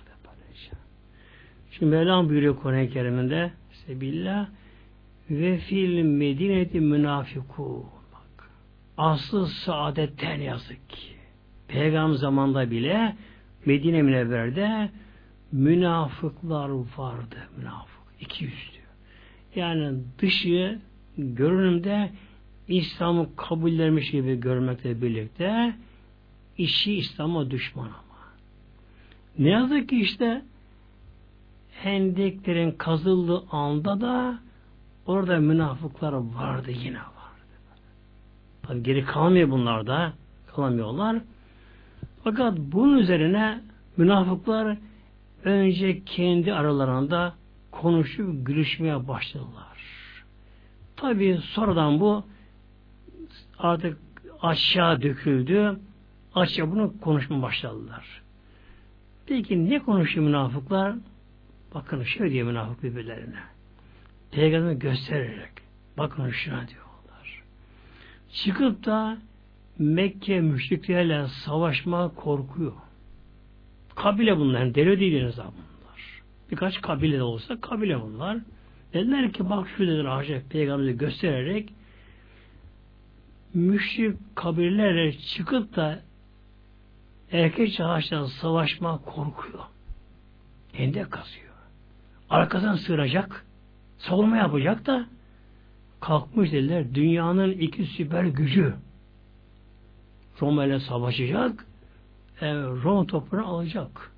Şimdi 1.81 1.95
Mevlam 1.95 2.29
buyuruyor 2.29 2.55
Kur'an-ı 2.55 2.89
Kerim'inde 2.89 3.51
Sebillah 3.71 4.47
ve 5.29 5.57
fil 5.57 6.03
medineti 6.03 6.79
münafiku 6.79 7.85
bak. 8.13 8.49
Aslı 8.97 9.47
saadetten 9.47 10.39
yazık 10.41 10.89
ki. 10.89 11.10
Peygamber 11.71 12.15
zamanında 12.15 12.71
bile 12.71 13.15
Medine 13.65 14.01
Münevver'de 14.01 14.89
münafıklar 15.51 16.69
vardı. 16.97 17.35
Münafık. 17.57 18.01
İki 18.19 18.43
yüzlü. 18.43 18.81
Yani 19.55 19.97
dışı 20.19 20.79
görünümde 21.17 22.09
İslam'ı 22.67 23.35
kabullenmiş 23.35 24.11
gibi 24.11 24.39
görmekle 24.39 25.01
birlikte 25.01 25.75
işi 26.57 26.93
İslam'a 26.93 27.51
düşman 27.51 27.85
ama. 27.85 27.95
Ne 29.39 29.49
yazık 29.49 29.89
ki 29.89 30.01
işte 30.01 30.41
hendeklerin 31.71 32.71
kazıldığı 32.71 33.43
anda 33.51 34.01
da 34.01 34.39
orada 35.05 35.37
münafıklar 35.39 36.13
vardı 36.13 36.71
yine 36.71 36.97
vardı. 36.97 37.55
Tabi 38.63 38.83
geri 38.83 39.05
kalmıyor 39.05 39.51
bunlar 39.51 39.87
da. 39.87 40.13
Kalamıyorlar. 40.55 41.21
Fakat 42.23 42.57
bunun 42.57 42.97
üzerine 42.97 43.61
münafıklar 43.97 44.77
önce 45.43 46.03
kendi 46.03 46.53
aralarında 46.53 47.35
konuşup 47.71 48.47
gülüşmeye 48.47 49.07
başladılar. 49.07 49.77
Tabi 50.95 51.39
sonradan 51.43 51.99
bu 51.99 52.23
artık 53.59 53.97
aşağı 54.41 55.01
döküldü. 55.01 55.79
Aşağı 56.35 56.71
bunu 56.71 56.93
konuşmaya 57.01 57.41
başladılar. 57.41 58.21
Peki 59.25 59.69
ne 59.69 59.79
konuşuyor 59.79 60.25
münafıklar? 60.25 60.95
Bakın 61.75 62.03
şöyle 62.03 62.31
diyor 62.33 62.47
münafık 62.47 62.83
birbirlerine. 62.83 63.39
Peygamber 64.31 64.71
göstererek 64.71 65.51
bakın 65.97 66.29
şuna 66.29 66.67
diyorlar. 66.67 67.43
Çıkıp 68.33 68.85
da 68.85 69.17
Mekke 69.79 70.41
müşriklerle 70.41 71.27
savaşma 71.27 72.15
korkuyor. 72.15 72.73
Kabile 73.95 74.37
bunlar. 74.37 74.75
Deli 74.75 74.99
değiliz 74.99 75.37
bunlar. 75.37 76.21
Birkaç 76.51 76.81
kabile 76.81 77.17
de 77.17 77.23
olsa 77.23 77.61
kabile 77.61 78.01
bunlar. 78.01 78.37
Dediler 78.93 79.33
ki 79.33 79.49
bak 79.49 79.67
şu 79.77 79.87
dediler 79.87 80.05
Hacı 80.05 80.41
Peygamber'e 80.49 80.91
göstererek 80.91 81.73
müşrik 83.53 84.35
kabilelerle 84.35 85.17
çıkıp 85.17 85.75
da 85.75 85.99
erkek 87.31 87.73
çağıştan 87.73 88.25
savaşma 88.25 88.97
korkuyor. 88.97 89.63
Hendek 90.73 91.11
kazıyor 91.11 91.51
arkadan 92.31 92.75
sığınacak, 92.75 93.45
savunma 93.97 94.37
yapacak 94.37 94.85
da 94.85 95.05
kalkmış 95.99 96.51
dediler 96.51 96.95
dünyanın 96.95 97.51
iki 97.51 97.85
süper 97.85 98.23
gücü 98.23 98.73
Roma 100.41 100.65
ile 100.65 100.79
savaşacak 100.79 101.65
e, 102.41 102.53
Roma 102.55 103.07
toprağını 103.07 103.45
alacak. 103.45 104.11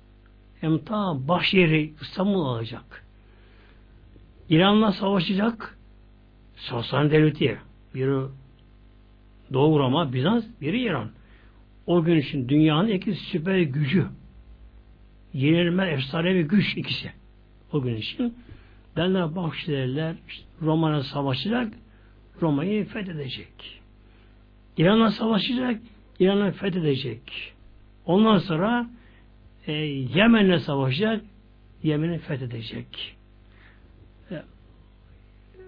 Hem 0.60 0.78
ta 0.78 1.28
baş 1.28 1.54
yeri 1.54 1.94
İstanbul 2.00 2.44
alacak. 2.44 3.04
İran'la 4.48 4.92
savaşacak 4.92 5.78
Sasani 6.56 7.10
devleti 7.10 7.58
biri 7.94 8.26
Doğu 9.52 9.78
Roma, 9.78 10.12
Bizans, 10.12 10.44
biri 10.60 10.82
İran. 10.82 11.10
O 11.86 12.04
gün 12.04 12.16
için 12.16 12.48
dünyanın 12.48 12.88
iki 12.88 13.14
süper 13.14 13.58
gücü 13.58 14.06
yenilme 15.34 15.86
efsanevi 15.86 16.42
güç 16.42 16.76
ikisi 16.76 17.12
o 17.72 17.82
gün 17.82 17.96
için. 17.96 18.34
Derler 18.96 19.36
Bakşilerler 19.36 20.16
Roma'na 20.62 21.02
savaşacak, 21.02 21.72
Roma'yı 22.42 22.84
fethedecek. 22.84 23.80
İran'la 24.76 25.10
savaşacak, 25.10 25.80
İran'ı 26.18 26.52
fethedecek. 26.52 27.54
Ondan 28.06 28.38
sonra 28.38 28.86
e, 29.66 29.72
Yemen'le 29.72 30.58
savaşacak, 30.58 31.24
Yemen'i 31.82 32.18
fethedecek. 32.18 33.16
E, 34.30 34.42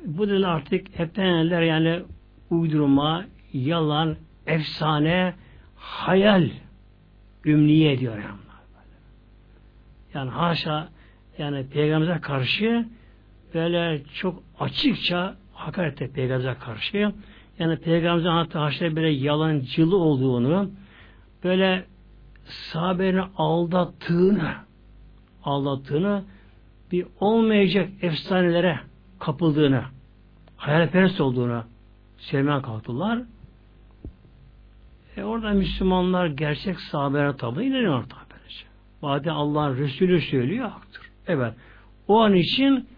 bu 0.04 0.28
da 0.28 0.48
artık 0.48 0.98
hepten 0.98 1.62
yani 1.62 2.02
uydurma, 2.50 3.24
yalan, 3.52 4.16
efsane, 4.46 5.34
hayal 5.76 6.50
ümniye 7.44 7.98
diyor 7.98 8.14
yani. 8.14 8.46
Yani 10.14 10.30
haşa 10.30 10.88
yani 11.38 11.66
peygamberimize 11.68 12.20
karşı 12.20 12.88
böyle 13.54 14.02
çok 14.14 14.42
açıkça 14.60 15.36
hakaret 15.54 16.02
etti 16.02 16.14
Peygamber'e 16.14 16.54
karşı. 16.54 17.12
Yani 17.58 17.76
Peygamber'in 17.76 18.26
hatta 18.26 18.60
haşa 18.60 18.96
böyle 18.96 19.08
yalancılı 19.08 19.96
olduğunu, 19.96 20.70
böyle 21.44 21.84
sahabenin 22.44 23.22
aldattığını, 23.36 24.54
aldattığını, 25.44 26.24
bir 26.92 27.06
olmayacak 27.20 27.88
efsanelere 28.02 28.80
kapıldığını, 29.18 29.82
hayalperest 30.56 31.20
olduğunu 31.20 31.64
söylemeye 32.18 32.62
kalktılar. 32.62 33.22
E 35.16 35.24
orada 35.24 35.50
Müslümanlar 35.50 36.26
gerçek 36.26 36.80
sahabelere 36.80 37.36
tabi 37.36 37.64
inanıyor 37.64 38.02
tabi. 38.08 38.26
Madem 39.02 39.34
Allah'ın 39.34 39.76
Resulü 39.76 40.20
söylüyor 40.20 40.68
haktır. 40.68 41.02
Evet. 41.26 41.54
O 42.08 42.20
an 42.20 42.34
için 42.34 42.88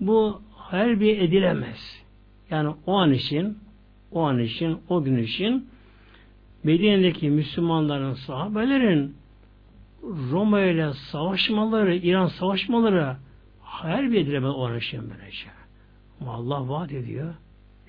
bu 0.00 0.42
hayal 0.56 1.00
bir 1.00 1.18
edilemez. 1.18 2.02
Yani 2.50 2.74
o 2.86 2.96
an 2.96 3.12
için 3.12 3.58
o 4.12 4.22
an 4.22 4.38
için, 4.38 4.78
o 4.88 5.02
gün 5.02 5.18
için 5.18 5.68
Medine'deki 6.64 7.30
Müslümanların 7.30 8.14
sahabelerin 8.14 9.14
Roma 10.02 10.60
ile 10.60 10.92
savaşmaları, 10.92 11.96
İran 11.96 12.26
savaşmaları 12.26 13.16
hayal 13.62 14.10
bir 14.10 14.20
edilemez 14.20 14.54
o 14.54 14.66
an 14.66 14.78
için 14.78 15.00
böylece. 15.00 15.46
Ama 16.20 16.32
Allah 16.32 16.68
vaat 16.68 16.92
ediyor. 16.92 17.34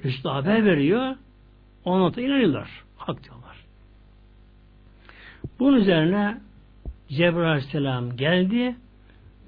Üstü 0.04 0.30
haber 0.30 0.66
veriyor. 0.66 1.16
Ona 1.86 2.16
da 2.16 2.22
inanıyorlar. 2.22 2.70
Hak 2.98 3.24
diyorlar. 3.24 3.66
Bunun 5.60 5.78
üzerine 5.78 6.38
Cebrail 7.10 7.50
Aleyhisselam 7.50 8.18
geldi 8.18 8.76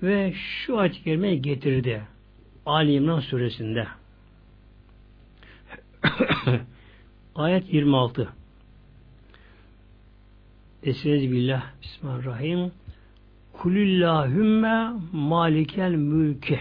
ve 0.03 0.33
şu 0.33 0.79
ayet-i 0.79 1.41
getirdi. 1.41 2.01
Ali 2.65 2.93
İmran 2.93 3.19
suresinde. 3.19 3.87
Ayet 7.35 7.73
26. 7.73 8.33
Esirez 10.83 11.31
billah. 11.31 11.63
Bismillahirrahmanirrahim. 11.81 12.71
Kulillahümme 13.53 14.93
malikel 15.11 15.91
mülke. 15.91 16.59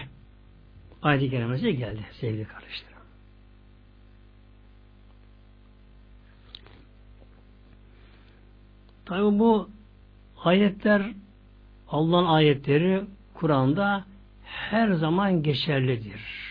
Ayet-i 1.01 1.29
kerimesi 1.29 1.77
geldi 1.77 2.05
sevgili 2.21 2.45
kardeşlerim. 2.45 2.93
Tabi 9.05 9.39
bu 9.39 9.69
ayetler 10.43 11.11
Allah'ın 11.87 12.25
ayetleri 12.25 13.01
Kur'an'da 13.33 14.05
her 14.43 14.93
zaman 14.93 15.43
geçerlidir. 15.43 16.42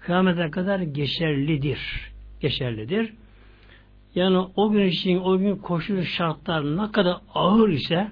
Kıyamete 0.00 0.50
kadar 0.50 0.80
geçerlidir. 0.80 2.10
Geçerlidir. 2.40 3.12
Yani 4.14 4.38
o 4.56 4.70
gün 4.70 4.86
için 4.86 5.18
o 5.18 5.38
gün 5.38 5.56
koşulu 5.56 6.04
şartlar 6.04 6.76
ne 6.76 6.92
kadar 6.92 7.16
ağır 7.34 7.68
ise 7.68 8.08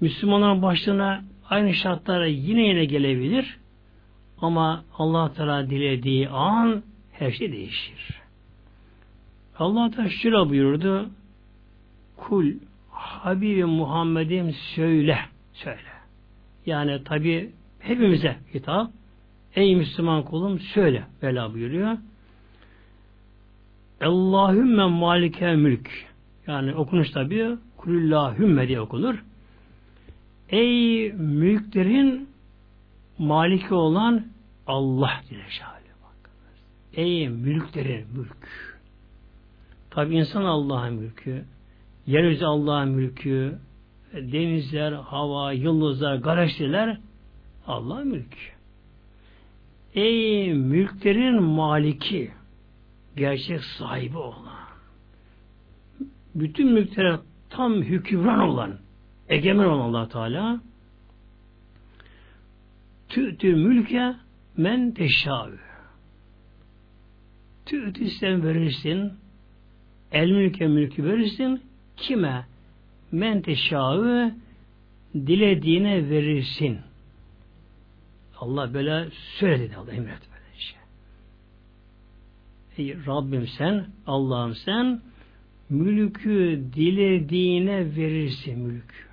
Müslümanların 0.00 0.62
başına 0.62 1.24
aynı 1.50 1.74
şartlara 1.74 2.26
yine 2.26 2.62
yine 2.62 2.84
gelebilir. 2.84 3.58
Ama 4.40 4.84
Allah 4.98 5.32
Teala 5.32 5.70
dilediği 5.70 6.28
an 6.28 6.82
her 7.12 7.30
şey 7.30 7.52
değişir. 7.52 8.20
Allah 9.58 9.90
Teala 9.90 10.08
şöyle 10.08 10.48
buyurdu. 10.48 11.10
Kul 12.16 12.46
Habibi 12.90 13.64
Muhammed'im 13.64 14.52
söyle. 14.52 15.18
Söyle. 15.52 15.92
Yani 16.66 17.04
tabi 17.04 17.50
hepimize 17.78 18.36
hitap. 18.54 18.90
Ey 19.56 19.76
Müslüman 19.76 20.22
kulum 20.24 20.60
söyle. 20.60 21.04
Vela 21.22 21.54
buyuruyor. 21.54 21.98
Allahümme 24.00 24.86
malike 24.86 25.54
mülk. 25.56 25.90
Yani 26.46 26.74
okunuş 26.74 27.10
tabi 27.10 27.56
kulillahümme 27.76 28.68
diye 28.68 28.80
okunur. 28.80 29.24
Ey 30.48 31.12
mülklerin 31.12 32.28
maliki 33.18 33.74
olan 33.74 34.26
Allah 34.66 35.20
diye 35.30 35.40
Ey 36.94 37.28
mülklerin 37.28 38.06
mülk. 38.16 38.48
Tabi 39.90 40.16
insan 40.16 40.44
Allah'ın 40.44 40.94
mülkü. 40.94 41.44
Yeryüzü 42.06 42.44
Allah'ın 42.44 42.88
mülkü. 42.88 43.58
Denizler, 44.12 44.92
hava, 44.92 45.52
yıldızlar, 45.52 46.16
galaksiler 46.16 46.98
Allah'ın 47.66 48.08
mülkü. 48.08 48.61
Ey 49.94 50.54
mülklerin 50.54 51.42
maliki 51.42 52.30
gerçek 53.16 53.60
sahibi 53.64 54.18
olan 54.18 54.52
bütün 56.34 56.72
mülklere 56.72 57.18
tam 57.50 57.82
hükümran 57.82 58.38
olan 58.38 58.78
egemen 59.28 59.64
olan 59.64 59.80
allah 59.80 60.08
Teala 60.08 60.60
tü'tü 63.08 63.56
mülke 63.56 64.14
men 64.56 64.90
teşâvü 64.94 65.58
tü'tü 67.66 68.10
sen 68.10 68.44
verirsin 68.44 69.12
el 70.12 70.30
mülke 70.30 70.66
mülkü 70.66 71.04
verirsin 71.04 71.62
kime? 71.96 72.46
Men 73.12 73.42
teşâvü 73.42 74.34
dilediğine 75.14 76.10
verirsin 76.10 76.78
Allah 78.42 78.74
böyle 78.74 79.08
söyledi 79.38 79.76
Allah 79.76 79.92
emret 79.92 80.20
böyle 80.32 80.58
şey. 80.58 80.78
Ey 82.78 82.96
Rabbim 83.06 83.46
sen 83.46 83.86
Allah'ım 84.06 84.54
sen 84.54 85.00
mülkü 85.70 86.62
dilediğine 86.74 87.96
verirsin 87.96 88.58
mülk. 88.58 89.08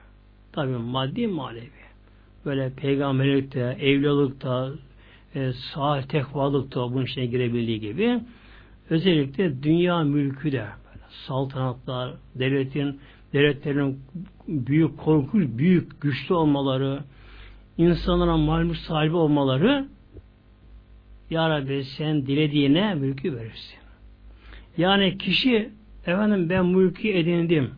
Tabi 0.51 0.71
maddi 0.71 1.27
manevi. 1.27 1.69
Böyle 2.45 2.73
peygamberlikte, 2.73 3.77
evliyalıkta, 3.79 4.71
e, 5.35 5.51
sahih 5.53 6.03
tekvalıkta 6.03 6.93
bunun 6.93 7.05
içine 7.05 7.25
girebildiği 7.25 7.79
gibi 7.79 8.19
özellikle 8.89 9.63
dünya 9.63 10.03
mülkü 10.03 10.51
de 10.51 10.65
böyle 10.85 11.05
saltanatlar, 11.27 12.13
devletin 12.35 12.99
devletlerin 13.33 13.99
büyük 14.47 14.97
korkunç, 14.97 15.57
büyük, 15.57 16.01
güçlü 16.01 16.35
olmaları, 16.35 17.03
insanlara 17.79 18.37
mal 18.37 18.73
sahibi 18.73 19.15
olmaları 19.15 19.87
Ya 21.29 21.49
Rabbi 21.49 21.83
sen 21.83 22.27
dilediğine 22.27 22.93
mülkü 22.93 23.35
verirsin. 23.35 23.79
Yani 24.77 25.17
kişi 25.17 25.69
efendim 26.05 26.49
ben 26.49 26.65
mülkü 26.65 27.09
edindim. 27.09 27.71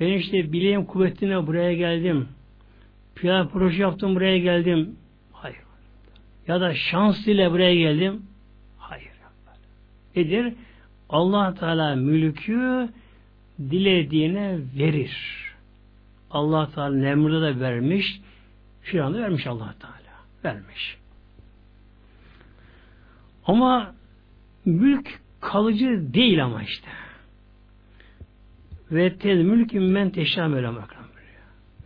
Ben 0.00 0.06
işte 0.06 0.52
bileğim 0.52 0.84
kuvvetine 0.84 1.46
buraya 1.46 1.74
geldim. 1.74 2.28
Plan 3.14 3.48
proje 3.48 3.82
yaptım 3.82 4.14
buraya 4.14 4.38
geldim. 4.38 4.96
Hayır. 5.32 5.58
Ya 6.48 6.60
da 6.60 6.74
şans 6.74 7.26
ile 7.26 7.50
buraya 7.50 7.74
geldim. 7.74 8.22
Hayır. 8.78 9.10
Nedir? 10.16 10.54
Allah 11.08 11.54
Teala 11.54 11.96
mülkü 11.96 12.88
dilediğine 13.58 14.58
verir. 14.78 15.16
Allah 16.30 16.70
Teala 16.74 16.94
Nemrut'a 16.94 17.42
da 17.42 17.60
vermiş. 17.60 18.20
Firavun'a 18.90 19.18
vermiş 19.18 19.46
allah 19.46 19.74
Teala. 19.80 20.10
Vermiş. 20.44 20.96
Ama 23.46 23.94
mülk 24.64 25.20
kalıcı 25.40 26.14
değil 26.14 26.44
ama 26.44 26.62
işte. 26.62 26.88
Ve 28.90 29.16
tez 29.16 29.44
mülkü 29.44 29.80
men 29.80 30.10
teşâ 30.10 30.48
Mevlam 30.48 30.78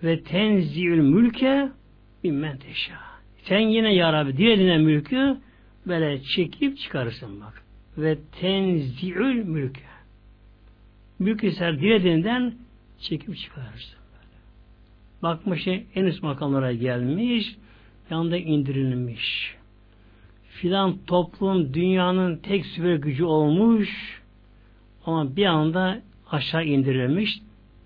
Ve 0.03 0.23
tenziyül 0.23 0.99
mülke 0.99 1.71
men 2.25 2.59
teşâ. 2.59 2.95
Sen 3.45 3.61
yine 3.61 3.95
ya 3.95 4.13
Rabbi 4.13 4.37
dilediğine 4.37 4.79
mülkü 4.79 5.37
böyle 5.87 6.23
çekip 6.23 6.79
çıkarırsın 6.79 7.41
bak. 7.41 7.63
Ve 7.99 8.19
tenziyül 8.41 9.45
mülke. 9.45 9.83
Mülkü 11.19 11.53
sen 11.53 11.79
dilediğinden 11.79 12.55
çekip 12.99 13.37
çıkarırsın. 13.37 14.04
Bakmış 15.25 15.67
en 15.95 16.05
üst 16.05 16.23
makamlara 16.23 16.73
gelmiş, 16.73 17.57
yanında 18.11 18.37
indirilmiş. 18.37 19.55
Filan 20.49 20.99
toplum 21.07 21.75
dünyanın 21.75 22.37
tek 22.37 22.67
süper 22.67 22.95
gücü 22.95 23.25
olmuş 23.25 24.21
ama 25.07 25.37
bir 25.37 25.47
anda 25.47 26.01
aşağı 26.31 26.65
indirilmiş, 26.65 27.41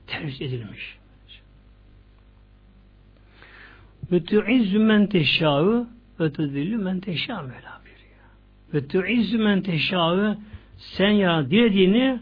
tercih 0.06 0.46
edilmiş. 0.46 0.98
Ve 4.12 4.24
tu'izzü 4.24 4.78
men 4.78 5.06
teşâ'ı 5.06 5.86
ve 6.20 6.32
tudillü 6.32 6.76
men 6.76 7.00
teşâ'ı. 7.00 7.50
Ve 8.74 8.88
tu'izzü 8.88 9.38
men 9.38 9.62
teşâ'ı 9.62 10.38
sen 10.78 11.10
ya 11.10 11.50
dilediğini 11.50 12.20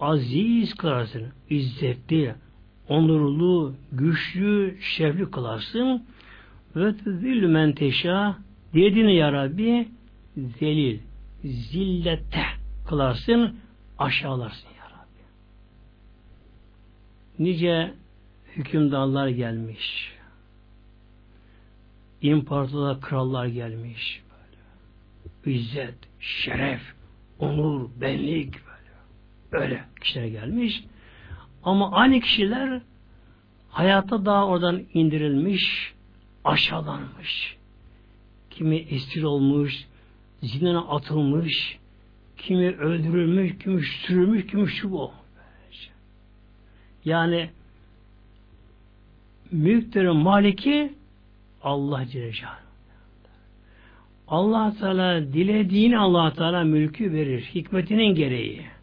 aziz 0.00 0.74
kılarsın, 0.74 1.26
izzetli, 1.50 2.34
onurlu, 2.88 3.74
güçlü, 3.92 4.78
şerefli 4.80 5.30
kılarsın. 5.30 6.02
Ve 6.76 6.96
tüzillü 6.96 7.48
men 7.48 7.72
teşâ 7.72 8.36
dilediğini 8.74 9.14
ya 9.14 9.32
Rabbi 9.32 9.88
zelil, 10.36 10.98
zillette 11.44 12.44
kılarsın, 12.88 13.56
aşağılarsın 13.98 14.68
ya 14.68 14.84
Rabbi. 14.84 15.22
Nice 17.38 17.94
hükümdarlar 18.56 19.28
gelmiş. 19.28 20.12
İmparatorlar, 22.22 23.00
krallar 23.00 23.46
gelmiş. 23.46 24.22
Böyle. 24.30 25.56
İzzet, 25.58 25.94
şeref, 26.20 26.80
onur, 27.38 27.88
benlik 28.00 28.54
böyle. 28.54 29.64
Öyle 29.64 29.84
kişiler 30.00 30.26
gelmiş. 30.26 30.84
Ama 31.64 31.92
aynı 31.92 32.20
kişiler 32.20 32.80
hayata 33.70 34.24
daha 34.24 34.46
oradan 34.46 34.82
indirilmiş, 34.94 35.92
aşağılanmış. 36.44 37.56
Kimi 38.50 38.76
esir 38.76 39.22
olmuş, 39.22 39.74
zindana 40.42 40.80
atılmış, 40.80 41.78
kimi 42.36 42.70
öldürülmüş, 42.70 43.58
kimi 43.58 43.82
sürülmüş, 43.82 44.46
kimi 44.46 44.68
şu 44.68 44.92
bu. 44.92 45.12
Yani 47.04 47.50
mülklerin 49.52 50.16
maliki 50.16 50.92
Allah 51.62 52.06
Celle 52.06 52.32
Allah 54.28 54.74
Teala 54.80 55.32
dilediğini 55.32 55.98
Allah 55.98 56.32
Teala 56.32 56.64
mülkü 56.64 57.12
verir. 57.12 57.50
Hikmetinin 57.54 58.14
gereği. 58.14 58.77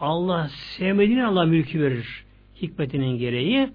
Allah 0.00 0.48
sevmediğini 0.48 1.24
Allah 1.24 1.44
mülkü 1.44 1.82
verir. 1.82 2.24
Hikmetinin 2.62 3.18
gereği. 3.18 3.70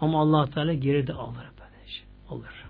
Ama 0.00 0.20
Allah 0.20 0.50
Teala 0.50 0.74
geri 0.74 1.06
de 1.06 1.12
alır. 1.12 1.52
Alır. 2.28 2.64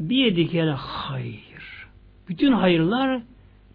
Bir 0.00 0.16
yedikere 0.16 0.70
hayır. 0.70 1.86
Bütün 2.28 2.52
hayırlar 2.52 3.22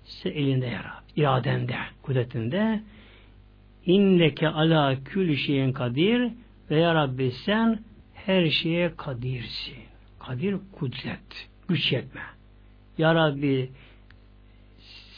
senin 0.03 0.35
elinde 0.35 0.65
yarar. 0.65 1.01
İradende, 1.15 1.75
kudretinde. 2.01 2.81
İnneke 3.85 4.47
ala 4.47 5.03
külü 5.03 5.37
şeyin 5.37 5.73
kadir 5.73 6.31
ve 6.69 6.79
ya 6.79 6.95
Rabbi 6.95 7.31
sen 7.31 7.79
her 8.13 8.49
şeye 8.49 8.95
kadirsin. 8.95 9.75
Kadir 10.19 10.55
kudret, 10.71 11.49
güç 11.67 11.91
yetme. 11.91 12.21
Ya 12.97 13.15
Rabbi 13.15 13.69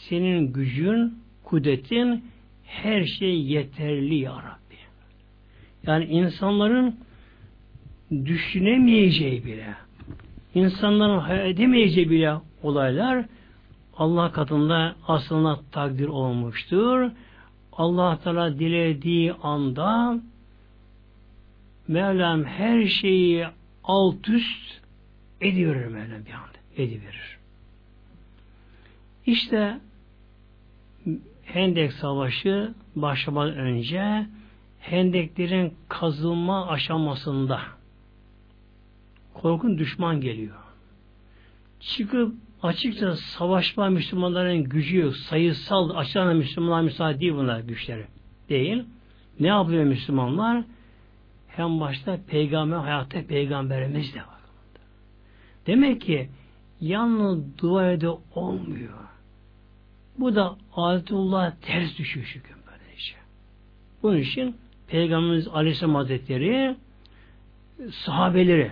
senin 0.09 0.53
gücün, 0.53 1.22
kudretin 1.43 2.25
her 2.65 3.05
şey 3.05 3.41
yeterli 3.41 4.15
ya 4.15 4.31
Rabbi. 4.31 4.77
Yani 5.87 6.05
insanların 6.05 6.95
düşünemeyeceği 8.11 9.45
bile, 9.45 9.75
insanların 10.55 11.19
hayal 11.19 11.49
edemeyeceği 11.49 12.09
bile 12.09 12.33
olaylar 12.63 13.25
Allah 13.97 14.31
katında 14.31 14.95
aslında 15.07 15.59
takdir 15.71 16.07
olmuştur. 16.07 17.11
Allah 17.73 18.19
Teala 18.23 18.59
dilediği 18.59 19.33
anda 19.33 20.19
Mevlam 21.87 22.43
her 22.43 22.85
şeyi 22.85 23.45
alt 23.83 24.29
üst 24.29 24.81
ediverir 25.41 25.87
Mevlam 25.87 26.25
bir 26.25 26.31
anda. 26.31 26.53
Ediverir. 26.77 27.37
İşte 29.25 29.79
Hendek 31.45 31.93
Savaşı 31.93 32.73
başlamadan 32.95 33.57
önce 33.57 34.27
Hendeklerin 34.79 35.73
kazılma 35.89 36.67
aşamasında 36.67 37.59
korkun 39.33 39.77
düşman 39.77 40.21
geliyor. 40.21 40.55
Çıkıp 41.79 42.35
açıkça 42.63 43.15
savaşma 43.15 43.89
Müslümanların 43.89 44.63
gücü 44.63 44.97
yok. 44.97 45.15
Sayısal 45.15 45.89
açılan 45.89 46.35
Müslümanlar 46.35 46.81
müsaade 46.81 47.19
değil 47.19 47.33
bunlar 47.33 47.59
güçleri. 47.59 48.05
Değil. 48.49 48.83
Ne 49.39 49.47
yapıyor 49.47 49.83
Müslümanlar? 49.83 50.63
Hem 51.47 51.79
başta 51.79 52.19
peygamber 52.27 52.77
hayatta 52.77 53.27
peygamberimiz 53.27 54.13
de 54.13 54.19
var. 54.19 54.27
Demek 55.67 56.01
ki 56.01 56.29
yalnız 56.81 57.57
dua 57.57 57.91
ede 57.91 58.09
olmuyor. 58.35 59.02
Bu 60.17 60.35
da 60.35 60.55
adetullah 60.75 61.51
ters 61.61 61.97
düşüyor 61.97 62.25
şu 62.25 62.43
gün 62.43 62.55
böylece. 62.67 63.15
Bunun 64.03 64.17
için 64.17 64.55
Peygamberimiz 64.87 65.47
Aleyhisselam 65.47 65.95
Hazretleri 65.95 66.75
sahabeleri 67.91 68.71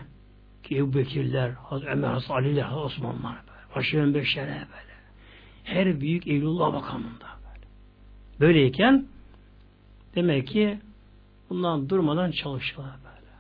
ki 0.64 0.78
Ebu 0.78 0.94
Bekirler, 0.94 1.52
Ömer 1.88 2.08
Hasan 2.08 2.36
Ali'ler, 2.36 2.72
Osmanlılar 2.72 3.36
böyle. 3.48 3.80
Aşırı 3.80 4.14
beşere 4.14 4.48
böyle. 4.48 4.92
Her 5.64 6.02
büyük 6.02 6.28
evlullah 6.28 6.74
makamında 6.74 7.26
böyle. 7.44 7.66
Böyleyken 8.40 9.06
demek 10.16 10.48
ki 10.48 10.80
bundan 11.50 11.90
durmadan 11.90 12.32
çalışıyorlar 12.32 12.96
böyle. 13.04 13.32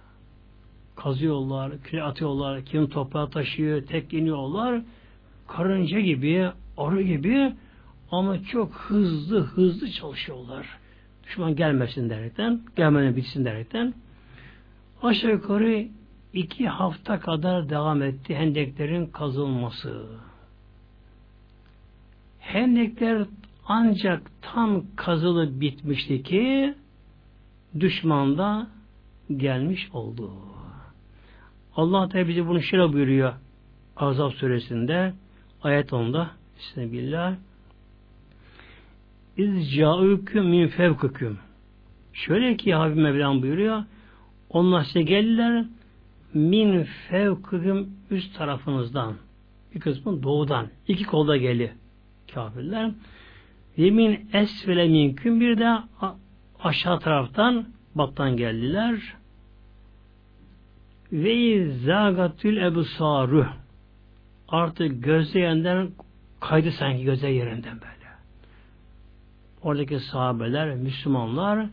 Kazıyorlar, 0.95 1.71
küre 1.83 2.03
atıyorlar, 2.03 2.65
kim 2.65 2.89
toprağa 2.89 3.29
taşıyor, 3.29 3.81
tek 3.81 4.13
iniyorlar. 4.13 4.81
Karınca 5.47 5.99
gibi, 5.99 6.49
arı 6.77 7.01
gibi 7.01 7.53
ama 8.11 8.43
çok 8.43 8.73
hızlı 8.73 9.43
hızlı 9.43 9.91
çalışıyorlar. 9.91 10.67
Düşman 11.27 11.55
gelmesin 11.55 12.09
derekten, 12.09 12.61
gelmeden 12.75 13.15
bitsin 13.15 13.45
derekten. 13.45 13.93
Aşağı 15.03 15.31
yukarı 15.31 15.87
iki 16.33 16.67
hafta 16.67 17.19
kadar 17.19 17.69
devam 17.69 18.01
etti 18.01 18.35
hendeklerin 18.35 19.05
kazılması. 19.05 20.05
Hendekler 22.39 23.25
ancak 23.67 24.21
tam 24.41 24.83
kazılı 24.95 25.61
bitmişti 25.61 26.23
ki 26.23 26.75
düşman 27.79 28.37
da 28.37 28.67
gelmiş 29.37 29.89
oldu. 29.93 30.31
Allah 31.75 32.09
Teala 32.09 32.27
bize 32.27 32.47
bunu 32.47 32.61
şöyle 32.61 32.93
buyuruyor 32.93 33.33
Azap 33.97 34.33
suresinde 34.33 35.13
ayet 35.63 35.91
10'da 35.91 36.31
Bismillah 36.57 37.35
İz 39.37 39.73
ca'üküm 39.73 40.45
min 40.45 40.67
fevküküm. 40.67 41.37
Şöyle 42.13 42.57
ki 42.57 42.73
Habib 42.73 42.97
Mevlam 42.97 43.41
buyuruyor 43.41 43.83
onlar 44.49 44.83
size 44.83 45.01
geldiler 45.01 45.65
min 46.33 46.83
fevküküm 46.83 47.89
üst 48.11 48.37
tarafınızdan. 48.37 49.15
Bir 49.75 49.79
kısmı 49.79 50.23
doğudan 50.23 50.67
iki 50.87 51.03
kolda 51.03 51.37
geli 51.37 51.71
kafirler 52.33 52.91
ve 53.77 53.91
min 53.91 54.29
esfele 54.33 54.87
minküm 54.87 55.39
bir 55.39 55.57
de 55.57 55.77
aşağı 56.63 56.99
taraftan 56.99 57.65
battan 57.95 58.37
geldiler. 58.37 59.13
Ve 61.11 61.67
zagatül 61.69 62.57
ebsaru 62.57 63.47
artık 64.47 65.03
gözleyenden 65.03 65.89
kaydı 66.39 66.71
sanki 66.71 67.03
göze 67.03 67.29
yerinden 67.29 67.81
böyle. 67.81 68.00
Oradaki 69.63 69.99
sahabeler, 69.99 70.75
Müslümanlar 70.75 71.69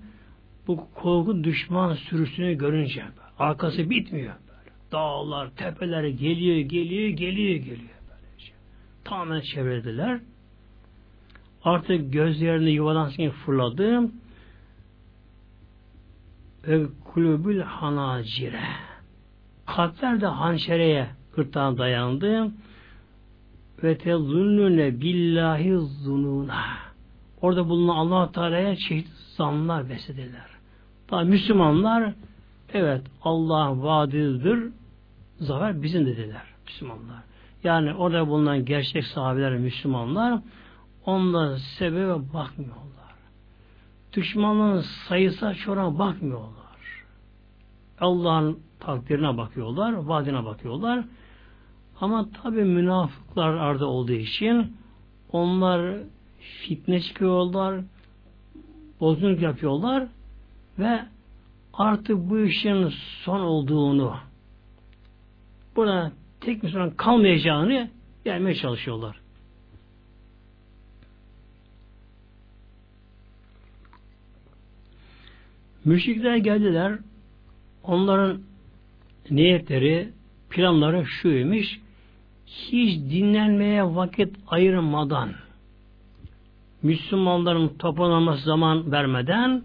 bu 0.66 0.87
korku 0.94 1.44
düşman 1.44 1.94
sürüsünü 1.94 2.55
görünce 2.55 3.05
arkası 3.38 3.90
bitmiyor 3.90 4.35
böyle. 4.48 4.70
Dağlar, 4.92 5.51
tepeler 5.57 6.05
geliyor, 6.05 6.57
geliyor, 6.57 7.09
geliyor, 7.09 7.57
geliyor 7.57 7.98
böylece. 8.11 8.53
Tamamen 9.05 9.40
çevirdiler. 9.40 10.20
Artık 11.64 12.12
gözlerini 12.12 12.70
yuvadan 12.70 13.31
fırladı. 13.31 14.11
Ve 16.68 16.86
kulübül 17.05 17.61
hanacire. 17.61 18.62
Kalpler 19.66 20.20
de 20.20 20.26
hançereye 20.26 21.07
gırtlağına 21.36 21.78
dayandı. 21.78 22.51
Ve 23.82 23.99
tezunnune 23.99 25.01
billahi 25.01 25.78
zununa. 25.78 26.88
Orada 27.41 27.68
bulunan 27.68 27.97
allah 27.97 28.32
Teala'ya 28.32 28.76
çeşitli 28.76 29.11
zanlar 29.36 29.89
beslediler. 29.89 30.47
Daha 31.11 31.22
Müslümanlar 31.22 32.14
evet 32.72 33.03
Allah 33.22 33.82
vaadidir 33.82 34.72
zafer 35.41 35.82
bizim 35.82 36.07
dediler 36.07 36.43
Müslümanlar. 36.66 37.22
Yani 37.64 37.95
orada 37.95 38.28
bulunan 38.28 38.64
gerçek 38.64 39.05
sahabeler 39.05 39.57
Müslümanlar 39.59 40.41
onlar 41.07 41.57
sebebe 41.57 42.32
bakmıyorlar. 42.34 42.89
Düşmanların 44.12 44.84
sayısı 45.09 45.55
çoğuna 45.55 45.99
bakmıyorlar. 45.99 47.05
Allah'ın 48.01 48.59
takdirine 48.80 49.36
bakıyorlar, 49.36 49.93
vaadine 49.93 50.45
bakıyorlar. 50.45 51.05
Ama 52.01 52.28
tabi 52.43 52.64
münafıklar 52.64 53.55
arda 53.55 53.86
olduğu 53.86 54.12
için 54.12 54.76
onlar 55.32 55.97
fitne 56.39 57.01
çıkıyorlar, 57.01 57.80
bozgunluk 59.01 59.43
yapıyorlar 59.43 60.09
ve 60.78 61.01
artık 61.72 62.16
bu 62.16 62.39
işin 62.39 62.93
son 63.24 63.41
olduğunu 63.41 64.16
burada 65.76 66.12
tek 66.41 66.62
Müslüman 66.62 66.91
kalmayacağını 66.91 67.91
gelmeye 68.24 68.55
çalışıyorlar. 68.55 69.20
Müşrikler 75.84 76.36
geldiler. 76.36 76.99
Onların 77.82 78.41
niyetleri, 79.30 80.12
planları 80.51 81.07
şuymuş. 81.07 81.80
Hiç 82.47 82.99
dinlenmeye 83.11 83.84
vakit 83.84 84.36
ayırmadan 84.47 85.34
Müslümanların 86.83 87.68
toplanması 87.68 88.45
zaman 88.45 88.93
vermeden 88.93 89.62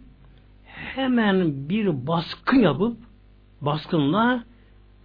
hemen 0.65 1.69
bir 1.69 2.07
baskın 2.07 2.59
yapıp 2.59 2.97
baskınla 3.61 4.43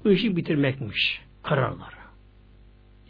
işi 0.05 0.37
bitirmekmiş 0.37 1.23
kararları. 1.43 1.99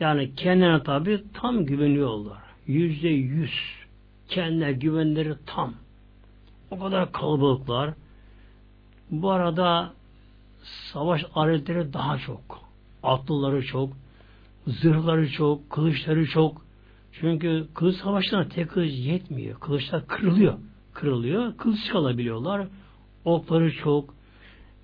Yani 0.00 0.34
kendine 0.34 0.82
tabi 0.82 1.22
tam 1.34 1.64
güveniyorlar. 1.64 2.38
Yüzde 2.66 3.08
yüz. 3.08 3.52
Kendine 4.28 4.72
güvenleri 4.72 5.34
tam. 5.46 5.74
O 6.70 6.78
kadar 6.78 7.12
kalabalıklar. 7.12 7.94
Bu 9.10 9.30
arada 9.30 9.92
savaş 10.92 11.24
aletleri 11.34 11.92
daha 11.92 12.18
çok. 12.18 12.40
Atlıları 13.02 13.66
çok, 13.66 13.92
zırhları 14.66 15.30
çok, 15.30 15.70
kılıçları 15.70 16.26
çok. 16.26 16.67
Çünkü 17.12 17.66
kılıç 17.74 17.96
savaşlarına 17.96 18.48
tek 18.48 18.70
kılıç 18.70 18.92
yetmiyor. 18.92 19.60
Kılıçlar 19.60 20.06
kırılıyor. 20.06 20.54
Kırılıyor. 20.92 21.56
Kılıç 21.56 21.88
kalabiliyorlar. 21.92 22.68
Okları 23.24 23.72
çok, 23.72 24.14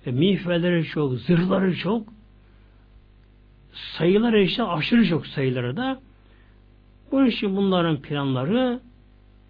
e, 0.05 0.11
miğferleri 0.11 0.85
çok, 0.85 1.13
zırhları 1.13 1.75
çok. 1.75 2.07
Sayıları 3.73 4.41
işte 4.41 4.63
aşırı 4.63 5.07
çok 5.07 5.27
sayıları 5.27 5.77
da. 5.77 5.99
Bunun 7.11 7.25
için 7.25 7.55
bunların 7.55 8.01
planları 8.01 8.79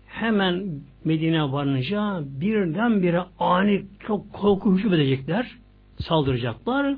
hemen 0.08 0.82
Medine 1.06 1.52
varınca 1.52 2.24
birdenbire 2.24 3.24
ani 3.40 3.86
çok 4.08 4.34
korku 4.34 4.78
hücum 4.78 4.94
edecekler. 4.94 5.52
Saldıracaklar. 6.00 6.96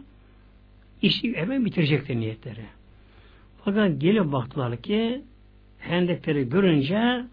İşi 1.01 1.35
hemen 1.35 1.65
bitirecekler 1.65 2.15
niyetleri. 2.15 2.65
Fakat 3.63 4.01
gelip 4.01 4.31
baktılar 4.31 4.81
ki 4.81 5.21
hendekleri 5.87 6.49
görünce 6.49 7.25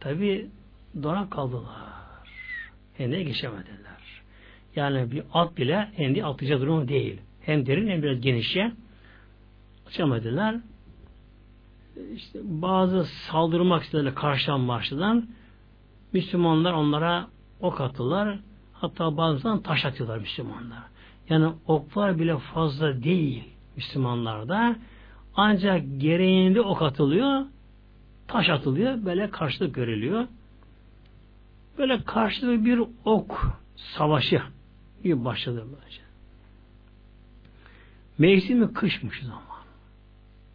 tabi 0.00 0.50
dona 1.02 1.30
kaldılar. 1.30 1.86
Hendeğe 2.94 3.22
geçemediler. 3.22 4.22
Yani 4.76 5.10
bir 5.10 5.22
at 5.32 5.56
bile 5.56 5.90
hendeği 5.94 6.24
atlayacak 6.24 6.60
durumu 6.60 6.88
değil. 6.88 7.20
Hem 7.40 7.66
derin 7.66 7.88
hem 7.88 8.02
biraz 8.02 8.20
genişçe 8.20 8.72
açamadılar. 9.88 10.56
İşte 12.14 12.38
bazı 12.42 13.04
saldırmak 13.04 13.82
istediler 13.82 14.14
karşıdan 14.14 14.68
başladan. 14.68 15.28
Müslümanlar 16.12 16.72
onlara 16.72 17.28
ok 17.60 17.80
attılar. 17.80 18.38
Hatta 18.72 19.16
bazen 19.16 19.62
taş 19.62 19.84
atıyorlar 19.84 20.18
Müslümanlar. 20.18 20.82
Yani 21.28 21.52
oklar 21.66 22.18
bile 22.18 22.38
fazla 22.38 23.02
değil 23.02 23.44
Müslümanlarda. 23.76 24.76
Ancak 25.36 25.82
gereğinde 25.98 26.60
ok 26.60 26.82
atılıyor, 26.82 27.42
taş 28.28 28.48
atılıyor, 28.48 29.04
böyle 29.04 29.30
karşılık 29.30 29.74
görülüyor. 29.74 30.26
Böyle 31.78 32.04
karşılıklı 32.04 32.64
bir 32.64 32.80
ok 33.04 33.56
savaşı 33.76 34.42
bir 35.04 35.24
başladı 35.24 35.66
böylece. 35.76 36.00
Mevsimi 38.18 38.72
kışmış 38.72 39.20
zaman. 39.22 39.42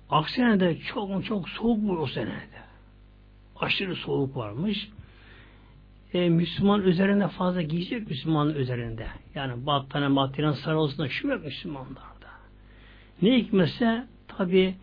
Aksine 0.10 0.60
de 0.60 0.80
çok 0.80 1.26
çok 1.26 1.50
soğuk 1.50 1.82
bu 1.82 1.92
o 1.92 2.08
senede. 2.08 2.62
Aşırı 3.60 3.96
soğuk 3.96 4.36
varmış. 4.36 4.90
E, 6.14 6.30
Müslüman 6.30 6.82
üzerinde 6.82 7.28
fazla 7.28 7.62
giyecek 7.62 8.10
Müslümanın 8.10 8.56
üzerinde. 8.56 9.08
Yani 9.36 9.66
battaniye 9.66 10.16
battaniye 10.16 10.54
sarılsın 10.54 11.10
yok 11.24 11.46
Müslümanlarda. 11.46 12.32
Ne 13.22 13.38
hikmetse 13.38 14.08
tabi 14.28 14.76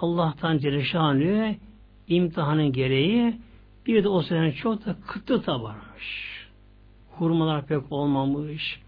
Allah'tan 0.00 0.58
Celle 0.58 0.84
imtihanın 2.08 2.72
gereği 2.72 3.34
bir 3.86 4.04
de 4.04 4.08
o 4.08 4.22
sene 4.22 4.52
çok 4.52 4.86
da 4.86 4.96
kıtlık 5.06 5.46
da 5.46 5.62
varmış. 5.62 6.46
Hurmalar 7.10 7.66
pek 7.66 7.92
olmamış. 7.92 8.80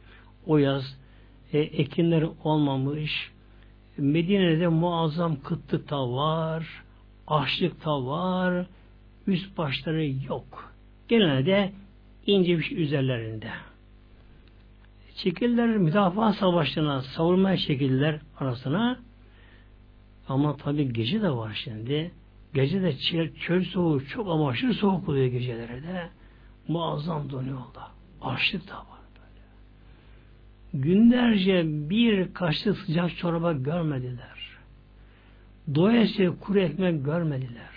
O 0.46 0.58
yaz 0.58 0.96
e, 1.52 1.58
ekinler 1.58 2.26
olmamış. 2.44 3.30
Medine'de 3.98 4.68
muazzam 4.68 5.40
kıtlık 5.40 5.90
da 5.90 6.12
var. 6.12 6.82
Açlık 7.26 7.84
da 7.84 8.06
var. 8.06 8.66
Üst 9.26 9.58
başları 9.58 10.06
yok. 10.06 10.74
Genelde 11.08 11.72
ince 12.26 12.58
bir 12.58 12.62
şey 12.62 12.82
üzerlerinde. 12.82 13.50
Çekildiler 15.16 15.76
müdafaa 15.76 16.32
savaşlarına, 16.32 17.02
savunmaya 17.02 17.56
çekildiler 17.56 18.20
arasına. 18.38 18.98
Ama 20.28 20.56
tabi 20.56 20.92
gece 20.92 21.22
de 21.22 21.30
var 21.30 21.60
şimdi. 21.64 22.10
Gece 22.54 22.82
de 22.82 22.96
çöl, 22.98 23.28
çöl 23.34 23.64
soğuğu 23.64 24.06
çok 24.06 24.28
ama 24.28 24.48
aşırı 24.48 24.74
soğuk 24.74 25.08
oluyor 25.08 25.26
gecelere 25.26 25.82
de. 25.82 26.08
Muazzam 26.68 27.30
donuyorlar. 27.30 27.88
Açlık 28.22 28.68
da 28.68 28.74
var 28.74 29.00
böyle. 29.14 29.42
Günlerce 30.84 31.62
bir 31.90 32.34
kaşık 32.34 32.78
sıcak 32.78 33.16
çorba 33.16 33.52
görmediler. 33.52 34.58
Doyasıya 35.74 36.38
kuru 36.40 36.60
ekmek 36.60 37.04
görmediler. 37.04 37.74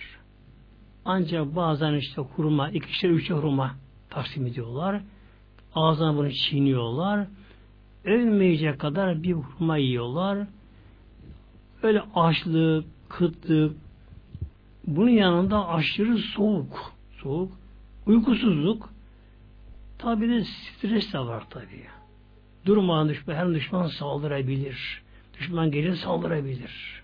Ancak 1.05 1.55
bazen 1.55 1.93
işte 1.93 2.21
hurma, 2.21 2.69
ikişer 2.69 3.09
üçe 3.09 3.34
hurma 3.34 3.75
taksim 4.09 4.45
ediyorlar. 4.45 5.01
Ağzına 5.75 6.17
bunu 6.17 6.32
çiğniyorlar. 6.32 7.28
Ölmeyecek 8.05 8.80
kadar 8.80 9.23
bir 9.23 9.34
hurma 9.34 9.78
yiyorlar. 9.78 10.47
Öyle 11.84 12.03
açlık, 12.15 12.86
kıtlık, 13.09 13.75
bunun 14.88 15.09
yanında 15.09 15.69
aşırı 15.69 16.17
soğuk, 16.17 16.93
soğuk, 17.21 17.51
uykusuzluk, 18.05 18.89
tabi 19.97 20.29
de 20.29 20.43
stres 20.43 21.13
de 21.13 21.19
var 21.19 21.43
tabi. 21.49 21.85
Durmadan 22.65 23.09
düşman, 23.09 23.35
her 23.35 23.53
düşman 23.53 23.88
saldırabilir. 23.88 25.01
Düşman 25.39 25.71
gelir 25.71 25.95
saldırabilir. 25.95 27.03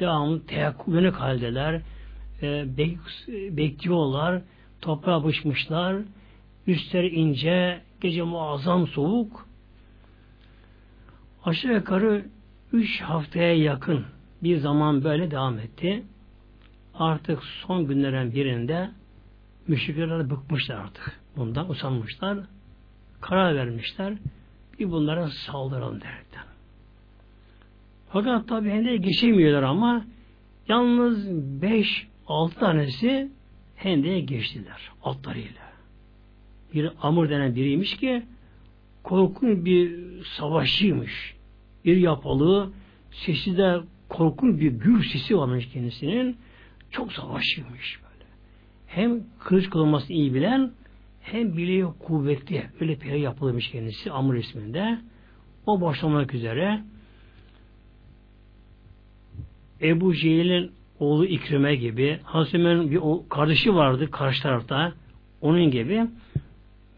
Devamlı 0.00 0.46
teyakkuzunu 0.46 1.20
haldeler. 1.20 1.80
E, 2.42 2.76
bek, 2.78 2.98
bekliyorlar. 3.28 4.42
Toprağa 4.80 5.24
bışmışlar. 5.24 5.96
Üstleri 6.66 7.08
ince, 7.08 7.80
gece 8.00 8.22
muazzam 8.22 8.86
soğuk. 8.86 9.48
Aşağı 11.44 11.74
yukarı 11.74 12.24
üç 12.72 13.00
haftaya 13.00 13.56
yakın 13.56 14.04
bir 14.42 14.56
zaman 14.56 15.04
böyle 15.04 15.30
devam 15.30 15.58
etti 15.58 16.04
artık 16.98 17.44
son 17.44 17.86
günlerin 17.86 18.32
birinde 18.34 18.90
müşrikler 19.68 20.30
bıkmışlar 20.30 20.74
artık. 20.76 21.20
Bundan 21.36 21.70
usanmışlar. 21.70 22.38
Karar 23.20 23.54
vermişler. 23.54 24.14
Bir 24.78 24.90
bunlara 24.90 25.28
saldıralım 25.28 26.00
derken. 26.00 26.44
Fakat 28.08 28.48
tabi 28.48 28.70
hendeğe 28.70 28.96
geçemiyorlar 28.96 29.62
ama 29.62 30.04
yalnız 30.68 31.28
beş, 31.62 32.06
altı 32.26 32.58
tanesi 32.58 33.28
hendeğe 33.76 34.20
geçtiler 34.20 34.90
altlarıyla. 35.02 35.68
Bir 36.74 36.90
Amur 37.02 37.30
denen 37.30 37.54
biriymiş 37.54 37.96
ki 37.96 38.22
korkunç 39.02 39.64
bir 39.64 39.98
savaşçıymış. 40.24 41.34
Bir 41.84 41.96
yapalı, 41.96 42.70
sesi 43.10 43.56
de 43.56 43.80
korkunç 44.08 44.60
bir 44.60 44.72
gür 44.72 45.04
sesi 45.04 45.38
varmış 45.38 45.68
kendisinin. 45.72 46.36
Çok 46.90 47.12
savaşçıymış 47.12 48.00
böyle. 48.02 48.30
Hem 48.86 49.22
kılıç 49.38 49.70
kullanmasını 49.70 50.16
iyi 50.16 50.34
bilen 50.34 50.72
hem 51.20 51.56
bileği 51.56 51.84
kuvvetli. 51.84 52.66
Öyle 52.80 52.96
peri 52.96 53.20
yapılmış 53.20 53.70
kendisi 53.70 54.10
Amr 54.12 54.34
isminde. 54.34 54.98
O 55.66 55.80
başlamak 55.80 56.34
üzere 56.34 56.82
Ebu 59.80 60.14
Cehil'in 60.14 60.72
oğlu 61.00 61.26
İkrime 61.26 61.76
gibi 61.76 62.20
Hazreti 62.22 62.90
bir 62.90 63.00
kardeşi 63.28 63.74
vardı 63.74 64.10
karşı 64.10 64.42
tarafta 64.42 64.92
onun 65.40 65.70
gibi 65.70 66.06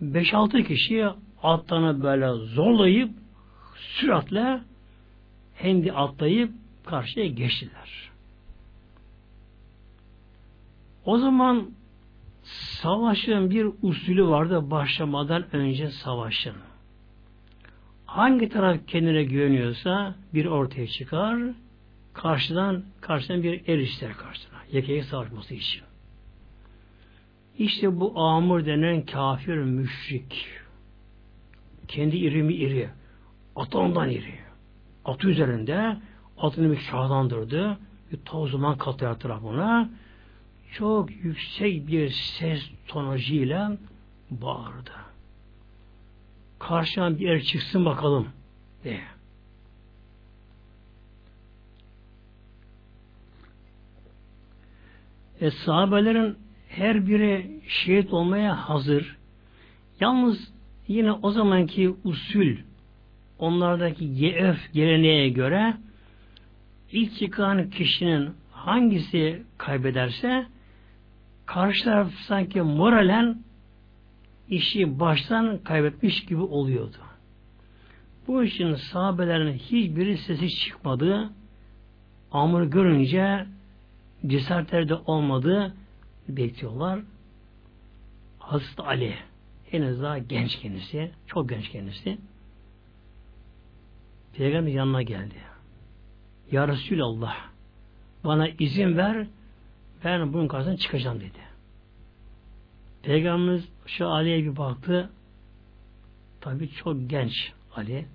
5-6 0.02 0.64
kişi 0.64 1.06
atlarını 1.42 2.02
böyle 2.02 2.32
zorlayıp 2.32 3.10
süratle 3.76 4.60
hendi 5.54 5.92
atlayıp 5.92 6.50
karşıya 6.86 7.26
geçtiler. 7.26 8.09
O 11.04 11.18
zaman 11.18 11.70
savaşın 12.82 13.50
bir 13.50 13.66
usulü 13.82 14.26
vardı 14.26 14.70
başlamadan 14.70 15.56
önce 15.56 15.90
savaşın. 15.90 16.54
hangi 18.06 18.48
taraf 18.48 18.76
kendine 18.86 19.24
güveniyorsa 19.24 20.14
bir 20.34 20.46
ortaya 20.46 20.86
çıkar, 20.86 21.38
karşıdan 22.12 22.84
karşıdan 23.00 23.42
bir 23.42 23.68
er 23.68 23.78
ister 23.78 24.12
karşısına. 24.12 24.58
Yekeyi 24.72 25.02
savaşması 25.02 25.54
için. 25.54 25.82
İşte 27.58 28.00
bu 28.00 28.20
amur 28.20 28.66
denen 28.66 29.06
kafir 29.06 29.56
müşrik. 29.56 30.46
Kendi 31.88 32.16
irimi 32.16 32.54
iri. 32.54 32.88
Atı 33.56 33.78
ondan 33.78 34.10
iri. 34.10 34.34
Atı 35.04 35.28
üzerinde 35.28 35.96
atını 36.38 36.72
bir 36.72 36.78
şahlandırdı. 36.78 37.78
Bir 38.12 38.16
toz 38.16 38.50
zaman 38.50 38.78
katı 38.78 39.06
etrafına. 39.06 39.90
Çok 40.72 41.10
yüksek 41.24 41.86
bir 41.86 42.10
ses 42.10 42.70
tonajıyla 42.88 43.76
bağırdı. 44.30 44.90
Karşıdan 46.58 47.18
bir 47.18 47.28
er 47.28 47.42
çıksın 47.42 47.84
bakalım 47.84 48.28
diye. 48.84 49.00
E, 55.40 55.50
sahabelerin 55.50 56.36
her 56.68 57.06
biri 57.06 57.60
şehit 57.68 58.12
olmaya 58.12 58.68
hazır. 58.68 59.16
Yalnız 60.00 60.52
yine 60.88 61.12
o 61.12 61.30
zamanki 61.30 61.94
usul 62.04 62.56
onlardaki 63.38 64.04
YF 64.04 64.72
geleneğe 64.72 65.28
göre 65.28 65.74
ilk 66.92 67.18
çıkan 67.18 67.70
kişinin 67.70 68.30
hangisi 68.52 69.42
kaybederse 69.58 70.46
karşı 71.54 71.84
taraf 71.84 72.12
sanki 72.26 72.62
moralen 72.62 73.42
işi 74.48 75.00
baştan 75.00 75.58
kaybetmiş 75.58 76.24
gibi 76.24 76.42
oluyordu. 76.42 76.96
Bu 78.26 78.44
için 78.44 78.74
sahabelerin 78.74 79.52
hiçbiri 79.52 80.18
sesi 80.18 80.48
çıkmadı. 80.48 81.30
Amr'ı 82.32 82.64
görünce 82.64 83.46
cesaretleri 84.26 84.88
de 84.88 84.94
olmadı. 84.94 85.74
Bekliyorlar. 86.28 87.00
Hazreti 88.38 88.82
Ali 88.82 89.14
henüz 89.70 90.02
daha 90.02 90.18
genç 90.18 90.56
kendisi. 90.56 91.10
Çok 91.26 91.48
genç 91.48 91.68
kendisi. 91.68 92.18
Peygamber 94.36 94.72
yanına 94.72 95.02
geldi. 95.02 95.34
Ya 96.52 96.68
Resulallah 96.68 97.36
bana 98.24 98.48
izin 98.48 98.96
ver 98.96 99.26
ben 100.04 100.32
bunun 100.32 100.48
karşısına 100.48 100.76
çıkacağım 100.76 101.20
dedi. 101.20 101.38
Peygamberimiz 103.02 103.68
şu 103.86 104.08
Ali'ye 104.08 104.44
bir 104.44 104.56
baktı. 104.56 105.10
Tabi 106.40 106.70
çok 106.70 107.10
genç 107.10 107.52
Ali. 107.76 108.06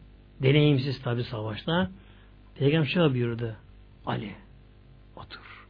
Deneyimsiz 0.42 1.02
tabi 1.02 1.24
savaşta. 1.24 1.92
Peygamber 2.56 2.88
şöyle 2.88 3.14
buyurdu. 3.14 3.56
Ali 4.06 4.36
otur. 5.16 5.68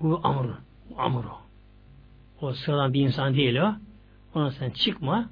Bu 0.00 0.20
Amr. 0.22 0.46
Bu 0.90 1.00
Amr 1.00 1.24
o. 1.24 1.40
O 2.40 2.52
sıradan 2.52 2.92
bir 2.92 3.00
insan 3.00 3.34
değil 3.34 3.56
o. 3.56 3.74
Ona 4.34 4.50
sen 4.50 4.70
çıkma. 4.70 5.30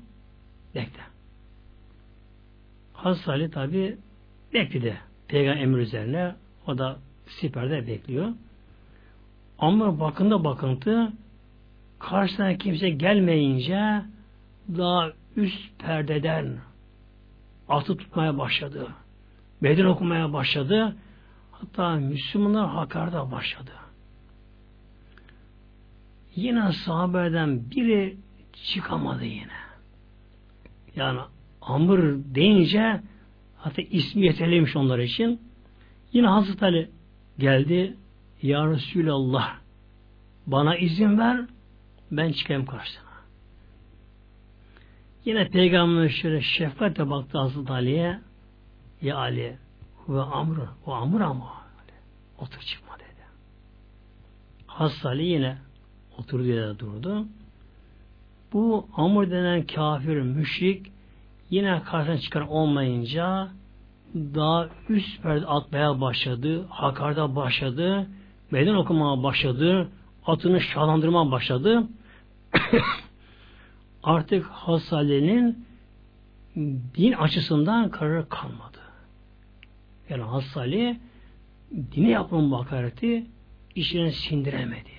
Bekle. 0.74 1.02
Hazreti 2.92 3.30
Ali 3.30 3.50
tabi 3.50 3.98
bekledi. 4.54 4.98
Peygamber 5.28 5.62
emir 5.62 5.78
üzerine. 5.78 6.34
O 6.66 6.78
da 6.78 6.98
siperde 7.26 7.86
bekliyor. 7.86 8.28
Ama 9.58 10.00
bakında 10.00 10.44
bakıntı 10.44 11.12
karşısına 11.98 12.58
kimse 12.58 12.90
gelmeyince 12.90 14.02
daha 14.76 15.12
üst 15.36 15.78
perdeden 15.78 16.58
atı 17.68 17.96
tutmaya 17.96 18.38
başladı. 18.38 18.88
Beden 19.62 19.84
okumaya 19.84 20.32
başladı. 20.32 20.96
Hatta 21.52 21.94
Müslümanlar 21.94 22.68
hakarda 22.68 23.30
başladı. 23.30 23.70
Yine 26.36 26.72
sahabeden 26.72 27.70
biri 27.70 28.16
çıkamadı 28.64 29.24
yine. 29.24 29.58
Yani 30.96 31.20
Amr 31.62 32.00
deyince 32.34 33.00
hatta 33.56 33.82
ismi 33.82 34.26
yeterliymiş 34.26 34.76
onlar 34.76 34.98
için. 34.98 35.40
Yine 36.12 36.26
Hazreti 36.26 36.64
Ali 36.64 36.90
geldi. 37.38 37.96
Ya 38.42 38.66
Resulallah 38.66 39.56
bana 40.46 40.76
izin 40.76 41.18
ver 41.18 41.40
ben 42.10 42.32
çıkayım 42.32 42.66
karşısına. 42.66 43.08
Yine 45.24 45.48
Peygamber 45.48 46.08
şöyle 46.08 46.40
şefkatle 46.42 47.10
baktı 47.10 47.38
Hazreti 47.38 47.72
Ali'ye 47.72 48.20
Ya 49.02 49.16
Ali 49.16 49.58
ve 50.08 50.20
Amr 50.20 50.58
o 50.86 50.92
Amr 50.92 51.20
ama 51.20 51.52
otur 52.38 52.60
çıkma 52.60 52.94
dedi. 52.94 53.24
Hazreti 54.66 55.08
Ali 55.08 55.24
yine 55.24 55.58
oturdu 56.18 56.44
yere 56.44 56.78
durdu. 56.78 57.26
Bu 58.52 58.88
Amr 58.96 59.30
denen 59.30 59.66
kafir, 59.66 60.20
müşrik 60.20 60.92
yine 61.50 61.82
karşısına 61.82 62.18
çıkan 62.18 62.48
olmayınca 62.48 63.48
daha 64.14 64.68
üst 64.88 65.22
perde 65.22 65.46
atmaya 65.46 66.00
başladı, 66.00 66.66
hakarda 66.68 67.36
başladı, 67.36 68.06
meydan 68.50 68.74
okumaya 68.76 69.22
başladı, 69.22 69.88
atını 70.26 70.60
şahlandırmaya 70.60 71.30
başladı. 71.30 71.86
Artık 74.02 74.46
Hassali'nin 74.46 75.66
din 76.96 77.12
açısından 77.12 77.90
kararı 77.90 78.28
kalmadı. 78.28 78.78
Yani 80.08 80.22
Hassali 80.22 81.00
dine 81.72 82.10
yapılan 82.10 82.50
bakareti 82.50 83.26
işine 83.74 84.12
sindiremedi. 84.12 84.90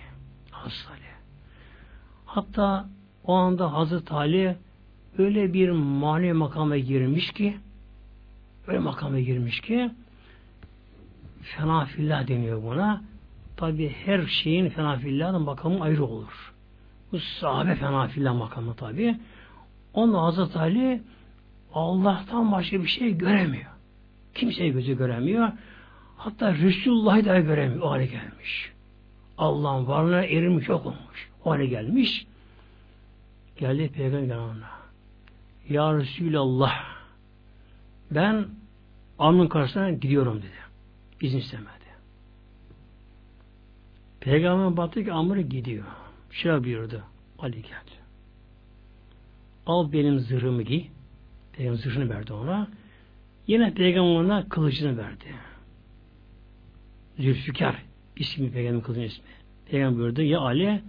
Hassali. 0.52 1.00
Hatta 2.26 2.90
o 3.24 3.34
anda 3.34 3.74
Hazreti 3.74 4.14
Ali 4.14 4.56
öyle 5.18 5.54
bir 5.54 5.70
manevi 5.70 6.34
makama 6.34 6.78
girmiş 6.78 7.32
ki 7.32 7.58
öyle 8.68 8.80
makama 8.80 9.20
girmiş 9.20 9.62
ki 9.62 9.92
fena 11.42 11.86
fillah 11.86 12.28
deniyor 12.28 12.64
buna. 12.64 13.02
Tabi 13.60 13.90
her 14.06 14.26
şeyin 14.26 14.70
fena 14.70 14.98
fillahın 14.98 15.42
makamı 15.42 15.84
ayrı 15.84 16.06
olur. 16.06 16.54
Bu 17.12 17.20
sahabe 17.20 17.76
fena 17.76 18.08
fillah 18.08 18.36
makamı 18.36 18.76
tabi. 18.76 19.18
Onunla 19.94 20.22
Hazreti 20.22 20.60
Ali 20.60 21.02
Allah'tan 21.74 22.52
başka 22.52 22.84
bir 22.84 22.88
şey 22.88 23.18
göremiyor. 23.18 23.72
Kimseyi 24.36 24.72
gözü 24.72 24.98
göremiyor. 24.98 25.52
Hatta 26.18 26.54
Resulullah'ı 26.54 27.26
da 27.26 27.40
göremiyor. 27.40 27.82
O 27.82 27.92
hale 27.92 28.06
gelmiş. 28.06 28.72
Allah'ın 29.38 29.88
varlığına 29.88 30.24
erimiş 30.24 30.70
yok 30.70 30.86
olmuş. 30.86 31.30
O 31.46 31.52
hale 31.52 31.66
gelmiş. 31.66 32.28
Geldi 33.58 33.92
peygamber 33.94 34.36
yanına. 34.36 34.70
Ya 35.70 35.98
Resulallah 35.98 36.74
ben 38.12 38.46
Amr'ın 39.20 39.48
karşısına 39.48 39.92
gidiyorum 39.92 40.38
dedi. 40.38 40.60
İzin 41.22 41.38
istemedi. 41.38 41.79
Peygamber 44.20 44.78
baktı 44.78 45.04
ki 45.04 45.14
Amr 45.14 45.38
gidiyor. 45.38 45.86
Şöyle 46.32 46.64
buyurdu. 46.64 47.04
Ali 47.40 47.62
gel. 47.62 47.84
Al 49.66 49.92
benim 49.92 50.20
zırhımı 50.20 50.62
giy. 50.62 50.86
Peygamber 51.54 51.80
zırhını 51.80 52.10
verdi 52.10 52.34
ona. 52.34 52.68
Yine 53.48 53.74
peygamber 53.74 54.20
ona 54.20 54.50
kılıcını 54.50 54.98
verdi. 54.98 55.26
Zülfikar 57.20 57.84
ismi 58.16 58.52
peygamber 58.52 58.84
kılıcının 58.84 59.06
ismi. 59.06 59.24
Peygamber 59.66 60.00
buyurdu 60.00 60.22
ya 60.22 60.40
Ali 60.40 60.82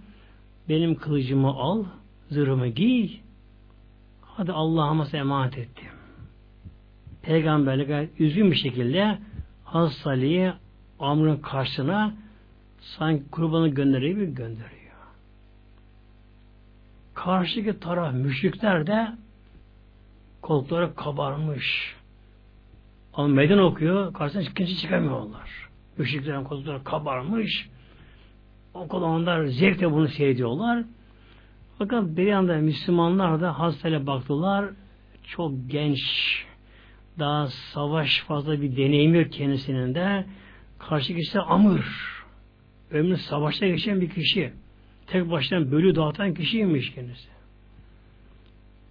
benim 0.69 0.95
kılıcımı 0.95 1.47
al, 1.47 1.85
zırhımı 2.29 2.67
giy. 2.67 3.17
Hadi 4.21 4.51
Allah'ıma 4.51 5.07
emanet 5.13 5.57
ettim. 5.57 5.87
Peygamberle 7.21 7.83
gayet 7.83 8.21
üzgün 8.21 8.51
bir 8.51 8.55
şekilde 8.55 9.17
Hazreti 9.63 10.09
Ali'yi 10.09 10.53
Amr'ın 10.99 11.37
karşısına 11.37 12.13
sanki 12.81 13.29
kurbanı 13.31 13.67
gönderiyor 13.67 14.17
bir 14.17 14.27
gönderiyor. 14.27 14.81
Karşıdaki 17.13 17.79
taraf 17.79 18.13
müşrikler 18.13 18.87
de 18.87 19.07
koltukları 20.41 20.95
kabarmış. 20.95 21.95
Ama 23.13 23.27
meydan 23.27 23.59
okuyor, 23.59 24.13
karşısına 24.13 24.53
kimse 24.53 24.75
çıkamıyorlar. 24.75 25.69
Müşriklerin 25.97 26.43
koltukları 26.43 26.83
kabarmış. 26.83 27.69
O 28.73 28.87
kadar 28.87 29.05
onlar 29.05 29.45
zevkle 29.45 29.91
bunu 29.91 30.07
seyrediyorlar. 30.07 30.83
Fakat 31.77 32.03
bir 32.03 32.27
yanda 32.27 32.57
Müslümanlar 32.57 33.41
da 33.41 33.59
hastayla 33.59 34.07
baktılar. 34.07 34.65
Çok 35.23 35.51
genç, 35.67 35.99
daha 37.19 37.47
savaş 37.47 38.21
fazla 38.21 38.61
bir 38.61 38.77
deneyim 38.77 39.15
yok 39.15 39.31
kendisinin 39.31 39.95
de. 39.95 40.25
Karşı 40.79 41.15
kişi 41.15 41.39
amır. 41.39 42.20
Ömrü 42.91 43.17
savaşta 43.17 43.67
geçen 43.67 44.01
bir 44.01 44.09
kişi. 44.09 44.53
Tek 45.07 45.31
başına 45.31 45.71
bölü 45.71 45.95
dağıtan 45.95 46.33
kişiymiş 46.33 46.93
kendisi. 46.93 47.29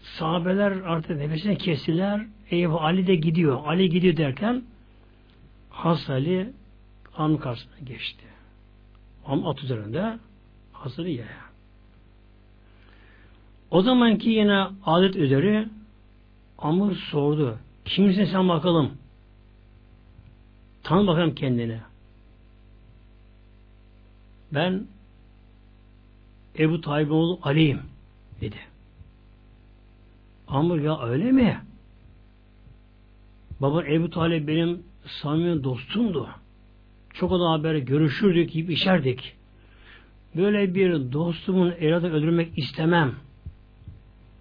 sahabeler 0.03 0.73
artık 0.73 1.17
nefesini 1.17 1.59
kestiler. 1.59 2.27
Eyvah 2.51 2.83
Ali 2.83 3.07
de 3.07 3.15
gidiyor. 3.15 3.61
Ali 3.67 3.91
gidiyor 3.91 4.17
derken 4.17 4.63
Has 5.71 6.11
Ali 6.11 6.53
hanım 7.13 7.39
karşısına 7.39 7.79
geçti. 7.85 8.25
Ama 9.27 9.51
at 9.51 9.63
üzerinde 9.63 10.19
hazır 10.73 11.07
yaya. 11.07 11.51
O 13.71 13.83
zamanki 13.83 14.31
yine 14.31 14.67
adet 14.85 15.17
üzere 15.17 15.69
Amr 16.59 16.95
sordu. 16.95 17.59
Kimsin 17.85 18.25
sen 18.25 18.49
bakalım? 18.49 18.91
Tanı 20.83 21.07
bakalım 21.07 21.35
kendini. 21.35 21.81
Ben 24.55 24.87
Ebu 26.59 26.81
Tayyip 26.81 27.13
oğlu 27.13 27.39
Ali'yim 27.43 27.81
dedi. 28.41 28.57
Amr 30.49 30.79
ya 30.79 31.03
öyle 31.03 31.33
mi? 31.33 31.61
Baba 33.61 33.85
Ebu 33.85 34.11
Talib 34.11 34.49
benim 34.49 34.83
samimi 35.07 35.65
dostumdu. 35.65 36.29
Çok 37.15 37.31
da 37.31 37.51
haber 37.51 37.75
görüşürdük, 37.75 38.55
yiyip 38.55 38.71
içerdik. 38.71 39.35
Böyle 40.37 40.75
bir 40.75 41.13
dostumun 41.13 41.75
eradı 41.79 42.13
öldürmek 42.13 42.59
istemem. 42.59 43.15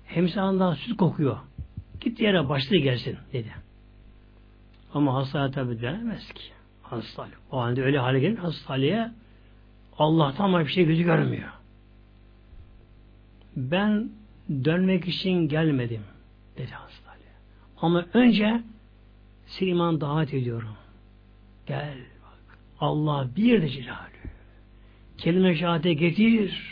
Hem 0.05 0.29
süt 0.75 0.97
kokuyor. 0.97 1.37
Git 2.01 2.19
yere 2.19 2.49
başlı 2.49 2.77
gelsin 2.77 3.17
dedi. 3.33 3.51
Ama 4.93 5.13
hastaya 5.13 5.51
tabi 5.51 5.81
denemez 5.81 6.33
ki. 6.33 6.43
Hastane. 6.81 7.33
O 7.51 7.61
halde 7.61 7.83
öyle 7.83 7.99
hale 7.99 8.19
gelir 8.19 8.37
hastaneye 8.37 9.11
Allah'tan 9.99 10.43
ama 10.43 10.59
bir 10.59 10.71
şey 10.71 10.85
gözü 10.85 11.03
görmüyor. 11.03 11.49
Ben 13.55 14.09
dönmek 14.49 15.07
için 15.07 15.47
gelmedim 15.47 16.01
dedi 16.57 16.71
hastane. 16.71 17.23
Ama 17.81 18.05
önce 18.13 18.61
seni 19.47 19.69
iman 19.69 20.01
davet 20.01 20.33
ediyorum. 20.33 20.75
Gel 21.67 21.97
bak. 22.23 22.57
Allah 22.79 23.27
bir 23.35 23.61
de 23.61 23.69
cilalü. 23.69 24.19
Kelime 25.17 25.55
şehadete 25.55 25.93
getir. 25.93 26.69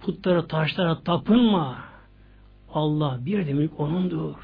Putlara, 0.00 0.46
taşlara 0.46 1.02
tapınma. 1.02 1.78
Allah 2.74 3.18
bir 3.20 3.46
de 3.46 3.52
mülk 3.52 3.80
onundur. 3.80 4.34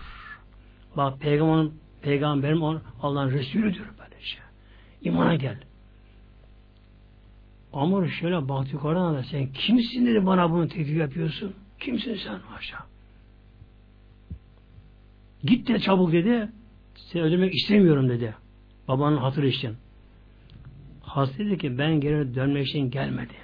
Bak 0.97 1.21
peygamberin 1.21 1.75
peygamberim 2.03 2.63
Allah'ın 3.03 3.31
Resulüdür 3.31 3.87
böylece. 3.99 4.39
İmana 5.03 5.35
gel. 5.35 5.68
Amr 7.73 8.09
şöyle 8.09 8.49
baktı 8.49 8.71
yukarıdan 8.73 9.15
da 9.15 9.23
sen 9.23 9.53
kimsin 9.53 10.07
dedi 10.07 10.27
bana 10.27 10.51
bunu 10.51 10.69
teklif 10.69 10.97
yapıyorsun. 10.97 11.55
Kimsin 11.81 12.15
sen 12.15 12.39
haşa. 12.39 12.79
Git 15.45 15.69
de 15.69 15.79
çabuk 15.79 16.13
dedi. 16.13 16.49
Seni 16.95 17.23
öldürmek 17.23 17.55
istemiyorum 17.55 18.09
dedi. 18.09 18.35
Babanın 18.89 19.17
hatırı 19.17 19.49
için. 19.49 19.77
Hasta 21.03 21.39
dedi 21.39 21.59
ki 21.59 21.79
ben 21.79 22.01
geri 22.01 22.35
dönmek 22.35 22.69
için 22.69 22.91
gelmedim. 22.91 23.37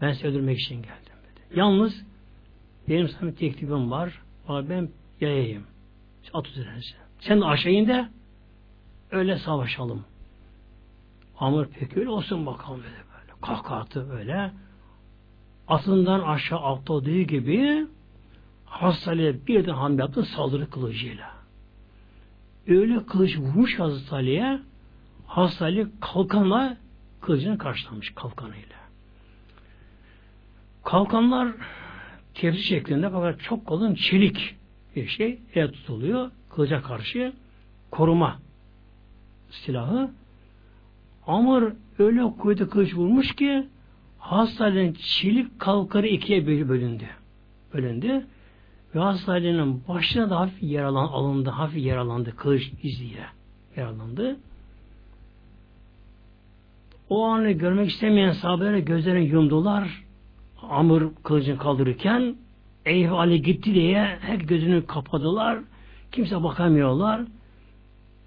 Ben 0.00 0.12
seni 0.12 0.30
öldürmek 0.30 0.60
için 0.60 0.74
geldim 0.76 1.14
dedi. 1.22 1.58
Yalnız 1.60 2.04
benim 2.88 3.08
sana 3.08 3.30
bir 3.30 3.36
teklifim 3.36 3.90
var. 3.90 4.22
Ama 4.48 4.68
ben 4.68 4.88
yayayım. 5.20 5.62
At 6.32 6.48
üzerine. 6.48 6.80
Sen 7.20 7.40
de 7.40 7.44
aşağı 7.44 7.72
in 7.72 7.88
de 7.88 8.08
öyle 9.10 9.38
savaşalım. 9.38 10.04
Amr 11.38 11.68
peki 11.78 12.00
öyle 12.00 12.10
olsun 12.10 12.46
bakalım 12.46 12.80
dedi. 12.80 13.01
Kahkahtı 13.42 14.10
böyle. 14.10 14.52
Atından 15.68 16.20
aşağı 16.20 16.60
atladığı 16.60 17.20
gibi 17.20 17.86
Hazreti 18.64 19.46
birden 19.46 19.74
hamle 19.74 20.02
yaptı 20.02 20.22
saldırı 20.22 20.70
kılıcıyla. 20.70 21.30
Öyle 22.66 23.06
kılıç 23.06 23.38
vurmuş 23.38 23.78
Hazreti 23.78 24.14
Ali'ye 24.14 24.60
Hazreti 25.26 25.64
Ali 25.64 25.86
kalkanla 26.00 26.76
kılıcını 27.20 27.58
karşılamış 27.58 28.14
kalkanıyla. 28.14 28.76
Kalkanlar 30.84 31.52
tepsi 32.34 32.62
şeklinde 32.62 33.10
fakat 33.10 33.40
çok 33.40 33.66
kalın 33.66 33.94
çelik 33.94 34.56
bir 34.96 35.08
şey 35.08 35.38
ele 35.54 35.72
tutuluyor. 35.72 36.30
Kılıca 36.50 36.82
karşı 36.82 37.32
koruma 37.90 38.38
silahı. 39.50 40.10
Amr 41.26 41.72
öyle 41.98 42.22
kuvvetli 42.22 42.68
kılıç 42.68 42.94
vurmuş 42.94 43.34
ki 43.34 43.68
hastanenin 44.18 44.92
çelik 44.92 45.60
kalkarı 45.60 46.06
ikiye 46.06 46.46
bölündü. 46.46 47.04
Bölündü. 47.74 48.26
Ve 48.94 49.00
hastanenin 49.00 49.82
başına 49.88 50.30
da 50.30 50.40
hafif 50.40 50.62
yaralan, 50.62 51.06
alındı, 51.06 51.50
hafif 51.50 51.84
yaralandı 51.84 52.36
kılıç 52.36 52.72
iziyle 52.82 53.26
yaralandı. 53.76 54.36
O 57.08 57.24
anı 57.24 57.50
görmek 57.50 57.90
istemeyen 57.90 58.32
sahabeler 58.32 58.78
gözlerini 58.78 59.24
yumdular. 59.26 60.04
Amr 60.62 61.02
kılıcını 61.22 61.58
kaldırırken 61.58 62.36
Eyvah 62.84 63.18
Ali 63.18 63.42
gitti 63.42 63.74
diye 63.74 64.18
her 64.20 64.36
gözünü 64.36 64.86
kapadılar. 64.86 65.58
Kimse 66.12 66.42
bakamıyorlar. 66.42 67.20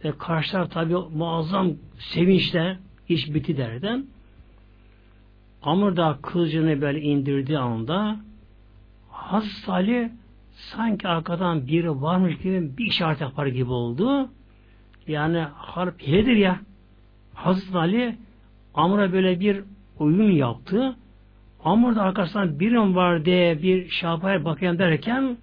Ve 0.03 0.11
karşılar 0.17 0.69
tabi 0.69 0.93
muazzam 0.93 1.71
sevinçle 1.99 2.77
iş 3.09 3.33
bitti 3.33 3.57
derden. 3.57 4.05
Amr 5.63 5.97
da 5.97 6.19
kılıcını 6.21 6.81
böyle 6.81 7.01
indirdiği 7.01 7.57
anda 7.57 8.17
Hazreti 9.09 9.71
Ali 9.71 10.11
sanki 10.53 11.07
arkadan 11.07 11.67
biri 11.67 12.01
varmış 12.01 12.37
gibi 12.37 12.77
bir 12.77 12.85
işaret 12.85 13.21
yapar 13.21 13.47
gibi 13.47 13.71
oldu. 13.71 14.29
Yani 15.07 15.39
harp 15.55 16.01
hiledir 16.01 16.35
ya. 16.35 16.59
Hazreti 17.33 17.77
Ali 17.77 18.17
Amr'a 18.73 19.13
böyle 19.13 19.39
bir 19.39 19.63
oyun 19.99 20.31
yaptı. 20.31 20.95
Amr'da 21.63 22.01
arkasından 22.01 22.59
birim 22.59 22.95
var 22.95 23.25
diye 23.25 23.61
bir 23.61 23.89
şapaya 23.89 24.45
bakayım 24.45 24.79
derken 24.79 25.37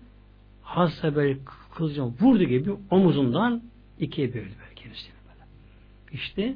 hasta 0.63 1.15
böyle 1.15 1.39
kılıcını 1.75 2.13
vurdu 2.21 2.45
gibi 2.45 2.71
omuzundan 2.91 3.63
ikiye 4.01 4.29
böldü 4.29 4.53
böyle 4.61 4.75
kendisini 4.77 5.15
böyle. 5.29 5.47
İşte 6.13 6.55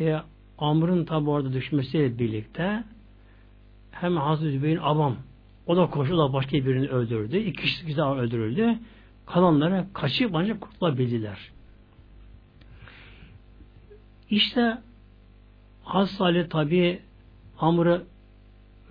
e, 0.00 0.22
Amr'ın 0.58 1.04
tabi 1.04 1.30
orada 1.30 1.52
düşmesiyle 1.52 2.18
birlikte 2.18 2.84
hem 3.90 4.16
Hazreti 4.16 4.52
Zübeyir'in 4.52 4.80
abam 4.82 5.16
o 5.66 5.76
da 5.76 5.86
koşu 5.90 6.14
o 6.14 6.18
da 6.18 6.32
başka 6.32 6.52
birini 6.52 6.88
öldürdü. 6.88 7.36
İki 7.36 7.62
kişi 7.62 7.96
daha 7.96 8.16
öldürüldü. 8.16 8.78
Kalanlara 9.26 9.86
kaçıp 9.92 10.34
ancak 10.34 10.60
kurtulabildiler. 10.60 11.38
İşte 14.30 14.78
Hazreti 15.82 16.22
Ali 16.22 16.48
tabi 16.48 17.00
Amr'ı 17.58 18.04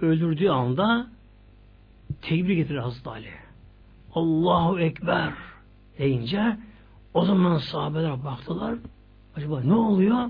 öldürdüğü 0.01 0.49
anda 0.49 1.07
tekbir 2.21 2.55
getirir 2.55 2.77
Hazreti 2.77 3.09
Ali. 3.09 3.29
Allahu 4.13 4.79
Ekber 4.79 5.33
deyince 5.99 6.57
o 7.13 7.25
zaman 7.25 7.57
sahabeler 7.57 8.23
baktılar. 8.23 8.75
Acaba 9.35 9.61
ne 9.61 9.73
oluyor? 9.73 10.29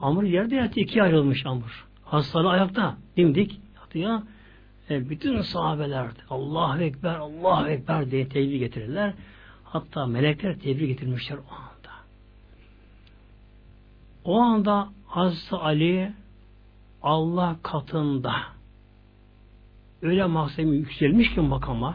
Amr 0.00 0.22
yerde 0.22 0.54
yattı. 0.56 0.80
ikiye 0.80 1.02
ayrılmış 1.02 1.46
Amr. 1.46 1.84
Hastalı 2.04 2.50
ayakta. 2.50 2.96
Dimdik 3.16 3.60
yatıyor. 3.76 4.20
E, 4.90 5.10
bütün 5.10 5.40
sahabeler 5.40 6.08
Allahu 6.30 6.82
Ekber, 6.82 7.14
Allahu 7.14 7.68
Ekber 7.68 8.10
diye 8.10 8.28
tebrik 8.28 8.60
getirirler. 8.60 9.14
Hatta 9.64 10.06
melekler 10.06 10.58
tebrik 10.58 10.88
getirmişler 10.88 11.36
o 11.36 11.54
anda. 11.54 11.92
O 14.24 14.40
anda 14.40 14.88
Hazreti 15.06 15.56
Ali 15.56 16.12
Allah 17.02 17.56
katında 17.62 18.34
öyle 20.02 20.26
maksemi 20.26 20.76
yükselmiş 20.76 21.34
ki 21.34 21.40
makama 21.40 21.94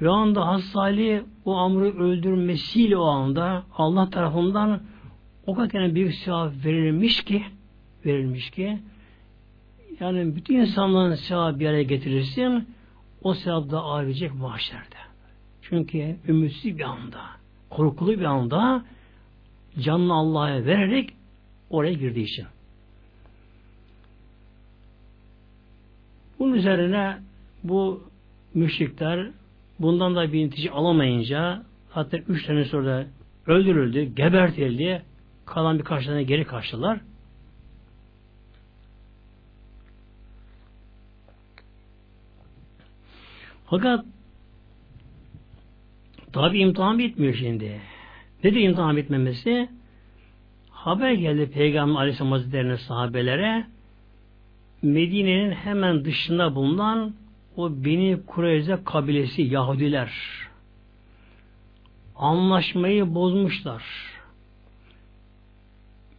ve 0.00 0.10
anda 0.10 0.46
Hazreti 0.46 0.78
Ali 0.78 1.24
o 1.44 1.56
amrı 1.56 1.98
öldürmesiyle 1.98 2.96
o 2.96 3.04
anda 3.04 3.62
Allah 3.76 4.10
tarafından 4.10 4.80
o 5.46 5.54
kadar 5.54 5.94
büyük 5.94 6.14
sevap 6.14 6.52
verilmiş 6.64 7.24
ki 7.24 7.44
verilmiş 8.06 8.50
ki 8.50 8.78
yani 10.00 10.36
bütün 10.36 10.54
insanların 10.54 11.14
sevabı 11.14 11.60
bir 11.60 11.66
araya 11.66 11.82
getirirsin 11.82 12.68
o 13.22 13.34
sevap 13.34 13.70
da 13.70 13.80
ağırlayacak 13.80 14.34
mahşerde. 14.34 14.96
Çünkü 15.62 16.16
ümitsiz 16.28 16.78
bir 16.78 16.84
anda, 16.84 17.20
korkulu 17.70 18.10
bir 18.10 18.24
anda 18.24 18.84
canını 19.78 20.14
Allah'a 20.14 20.64
vererek 20.64 21.14
oraya 21.70 21.92
girdiği 21.92 22.24
için. 22.24 22.46
Bunun 26.38 26.52
üzerine 26.52 27.18
bu 27.64 28.04
müşrikler 28.54 29.30
bundan 29.78 30.16
da 30.16 30.32
bir 30.32 30.46
netice 30.46 30.70
alamayınca 30.70 31.62
hatta 31.90 32.16
üç 32.16 32.46
tane 32.46 32.64
sonra 32.64 33.06
öldürüldü, 33.46 34.02
gebertildi. 34.02 35.02
Kalan 35.50 35.78
birkaç 35.78 36.06
tane 36.06 36.22
geri 36.22 36.44
kaçtılar. 36.44 37.00
Fakat 43.66 44.04
tabi 46.32 46.58
imtihan 46.58 46.98
bitmiyor 46.98 47.34
şimdi. 47.34 47.80
Ne 48.44 48.54
de 48.54 48.60
imtihan 48.60 48.96
bitmemesi? 48.96 49.68
Haber 50.70 51.12
geldi 51.12 51.50
Peygamber 51.50 52.00
Aleyhisselam 52.00 52.32
Hazretleri'ne 52.32 52.78
sahabelere 52.78 53.66
Medine'nin 54.82 55.52
hemen 55.52 56.04
dışında 56.04 56.54
bulunan 56.54 57.14
o 57.56 57.70
Beni 57.84 58.26
Kureyze 58.26 58.78
kabilesi 58.84 59.42
Yahudiler 59.42 60.12
anlaşmayı 62.16 63.14
bozmuşlar. 63.14 64.09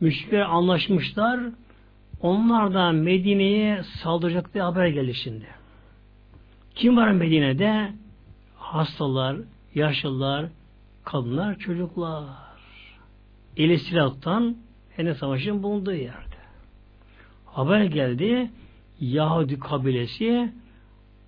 Müşrikler 0.01 0.39
anlaşmışlar. 0.39 1.39
Onlar 2.21 2.73
da 2.73 2.91
Medine'ye 2.91 3.83
saldıracak 3.83 4.53
diye 4.53 4.63
haber 4.63 4.87
geldi 4.87 5.13
şimdi. 5.13 5.47
Kim 6.75 6.97
var 6.97 7.11
Medine'de? 7.11 7.91
Hastalar, 8.57 9.37
yaşlılar, 9.75 10.45
kadınlar, 11.03 11.59
çocuklar. 11.59 12.23
Eli 13.57 13.79
silahtan 13.79 14.57
henüz 14.95 15.17
savaşın 15.17 15.63
bulunduğu 15.63 15.93
yerde. 15.93 16.41
Haber 17.45 17.83
geldi 17.83 18.51
Yahudi 18.99 19.59
kabilesi 19.59 20.51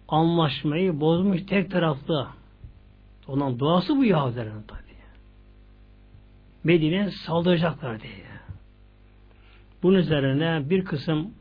anlaşmayı 0.07 0.99
bozmuş 0.99 1.45
tek 1.45 1.71
taraflı. 1.71 2.27
Onun 3.27 3.59
duası 3.59 3.97
bu 3.97 4.05
Yahudilerin 4.05 4.63
tabi. 4.67 4.79
Medine'ye 6.63 7.11
saldıracaklar 7.11 8.01
diye. 8.01 8.32
Bunun 9.83 9.97
üzerine 9.97 10.69
bir 10.69 10.85
kısım 10.85 11.33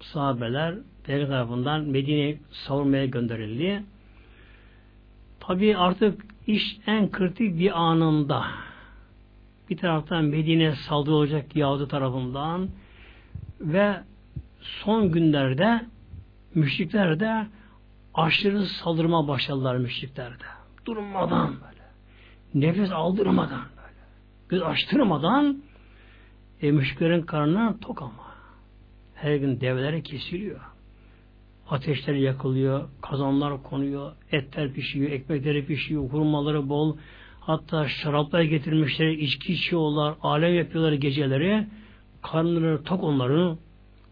sahabeler 0.00 0.74
Peygamber 1.04 1.28
tarafından 1.28 1.80
Medine'ye 1.84 2.38
savunmaya 2.50 3.06
gönderildi. 3.06 3.82
Tabi 5.40 5.76
artık 5.76 6.24
iş 6.46 6.78
en 6.86 7.10
kritik 7.10 7.58
bir 7.58 7.80
anında 7.80 8.44
bir 9.70 9.76
taraftan 9.76 10.24
Medine 10.24 10.74
saldırı 10.74 11.14
olacak 11.14 11.56
Yahudi 11.56 11.88
tarafından 11.88 12.68
ve 13.60 13.96
son 14.60 15.12
günlerde 15.12 15.86
müşrikler 16.54 17.20
de 17.20 17.46
aşırı 18.14 18.66
saldırma 18.66 19.28
başladılar 19.28 19.76
müşriklerde. 19.76 20.44
Durmadan 20.86 21.48
böyle. 21.48 22.66
Nefes 22.66 22.92
aldırmadan 22.92 23.62
böyle. 23.76 23.98
Göz 24.48 24.62
açtırmadan 24.62 25.62
e, 26.62 26.72
müşriklerin 26.72 27.22
karnına 27.22 27.78
tok 27.80 28.02
ama. 28.02 28.28
Her 29.14 29.36
gün 29.36 29.60
devleri 29.60 30.02
kesiliyor. 30.02 30.60
Ateşler 31.70 32.14
yakılıyor, 32.14 32.88
kazanlar 33.02 33.62
konuyor, 33.62 34.12
etler 34.32 34.72
pişiyor, 34.72 35.10
ekmekleri 35.10 35.66
pişiyor, 35.66 36.10
hurmaları 36.10 36.68
bol. 36.68 36.96
Hatta 37.40 37.88
şaraplar 37.88 38.42
getirmişler, 38.42 39.08
içki 39.08 39.52
içiyorlar, 39.52 40.14
alem 40.22 40.54
yapıyorlar 40.54 40.92
geceleri. 40.92 41.66
Karnları 42.22 42.84
tok 42.84 43.04
onların, 43.04 43.58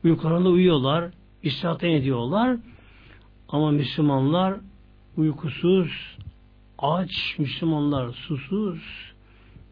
uykularında 0.04 0.48
uyuyorlar, 0.48 1.10
istirahat 1.42 1.84
ediyorlar. 1.84 2.56
Ama 3.48 3.70
Müslümanlar 3.70 4.54
uykusuz, 5.16 6.16
aç, 6.78 7.38
Müslümanlar 7.38 8.12
susuz, 8.12 8.82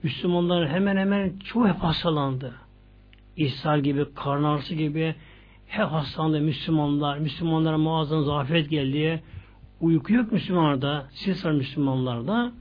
Müslümanlar 0.02 0.68
hemen 0.68 0.96
hemen 0.96 1.38
çoğu 1.38 1.68
hep 1.68 1.76
hastalandı. 1.76 2.63
İshal 3.36 3.80
gibi, 3.80 4.06
karın 4.14 4.44
ağrısı 4.44 4.74
gibi 4.74 5.14
hep 5.66 5.86
hastalandı 5.86 6.40
Müslümanlar. 6.40 7.18
Müslümanlara 7.18 7.78
muazzam 7.78 8.24
zafiyet 8.24 8.70
geldi. 8.70 9.22
Uyku 9.80 10.12
yok 10.12 10.32
Müslümanlarda, 10.32 11.06
sis 11.10 11.44
var 11.44 11.52
Müslümanlarda. 11.52 12.52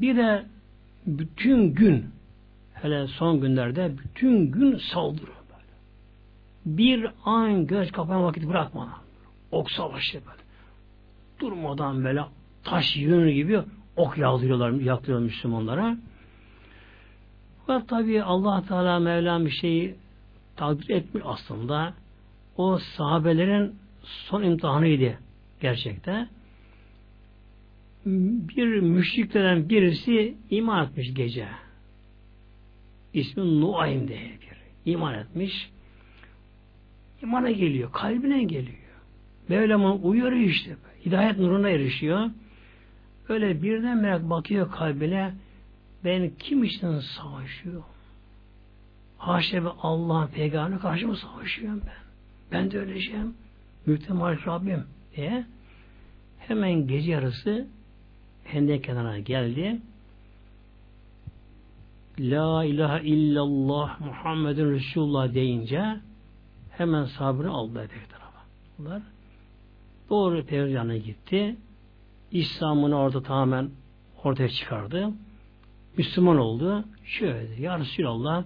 Bir 0.00 0.16
de 0.16 0.46
bütün 1.06 1.74
gün 1.74 2.06
hele 2.74 3.06
son 3.06 3.40
günlerde 3.40 3.92
bütün 3.98 4.50
gün 4.50 4.76
saldırı 4.76 5.26
böyle. 5.26 5.74
Bir 6.66 7.10
an 7.24 7.66
göz 7.66 7.92
kapayan 7.92 8.24
vakit 8.24 8.48
bırakmadan. 8.48 8.98
Ok 9.50 9.70
savaşı 9.70 10.14
böyle. 10.14 10.40
Durmadan 11.40 12.04
böyle 12.04 12.24
taş 12.64 12.96
yığını 12.96 13.30
gibi 13.30 13.60
ok 13.96 14.18
yağdırıyorlar, 14.18 14.70
yaktırıyorlar 14.70 15.26
Müslümanlara. 15.26 15.96
Fakat 17.70 17.88
tabi 17.88 18.22
allah 18.22 18.64
Teala 18.68 18.98
Mevlam 18.98 19.46
bir 19.46 19.50
şeyi 19.50 19.94
takdir 20.56 20.90
etmiş 20.94 21.22
aslında. 21.26 21.94
O 22.56 22.78
sahabelerin 22.78 23.74
son 24.02 24.42
imtihanıydı 24.42 25.18
gerçekte. 25.60 26.28
Bir 28.06 28.80
müşriklerden 28.80 29.68
birisi 29.68 30.34
iman 30.50 30.86
etmiş 30.86 31.14
gece. 31.14 31.48
İsmi 33.14 33.60
Nuaym 33.60 34.08
diye 34.08 34.20
bir. 34.20 34.90
İman 34.92 35.14
etmiş. 35.14 35.70
İmana 37.22 37.50
geliyor. 37.50 37.92
Kalbine 37.92 38.42
geliyor. 38.44 38.78
Mevlam 39.48 40.10
uyarıyor 40.10 40.48
işte. 40.50 40.76
Hidayet 41.06 41.38
nuruna 41.38 41.68
erişiyor. 41.68 42.30
Öyle 43.28 43.62
birden 43.62 43.98
merak 43.98 44.30
bakıyor 44.30 44.70
kalbine 44.72 45.32
ben 46.04 46.30
kim 46.38 46.64
için 46.64 46.98
savaşıyorum? 46.98 47.84
Haşa 49.18 49.64
ve 49.64 49.68
Allah'ın 49.68 50.26
peygamberine 50.26 50.78
karşı 50.78 51.08
mı 51.08 51.16
savaşıyorum 51.16 51.82
ben? 51.86 52.00
Ben 52.52 52.70
de 52.70 52.78
öleceğim. 52.78 53.34
Müktemal 53.86 54.36
Rabbim 54.46 54.84
diye 55.16 55.46
hemen 56.38 56.86
gece 56.86 57.12
yarısı 57.12 57.68
hendek 58.44 58.84
kenarına 58.84 59.18
geldi. 59.18 59.80
La 62.18 62.64
ilahe 62.64 63.04
illallah 63.04 64.00
Muhammedun 64.00 64.70
Resulullah 64.70 65.34
deyince 65.34 66.00
hemen 66.70 67.04
sabrını 67.04 67.50
aldı 67.50 67.82
epey 67.84 68.02
tarafa. 68.08 68.40
Bunlar 68.78 69.02
doğru 70.10 70.44
peygamberine 70.44 70.98
gitti. 70.98 71.56
İslam'ını 72.32 72.98
orada 72.98 73.22
tamamen 73.22 73.70
ortaya 74.24 74.48
çıkardı. 74.48 75.12
Müslüman 75.96 76.38
oldu. 76.38 76.84
Şöyle 77.04 77.48
dedi. 77.48 77.62
Ya 77.62 77.78
Resulallah 77.78 78.44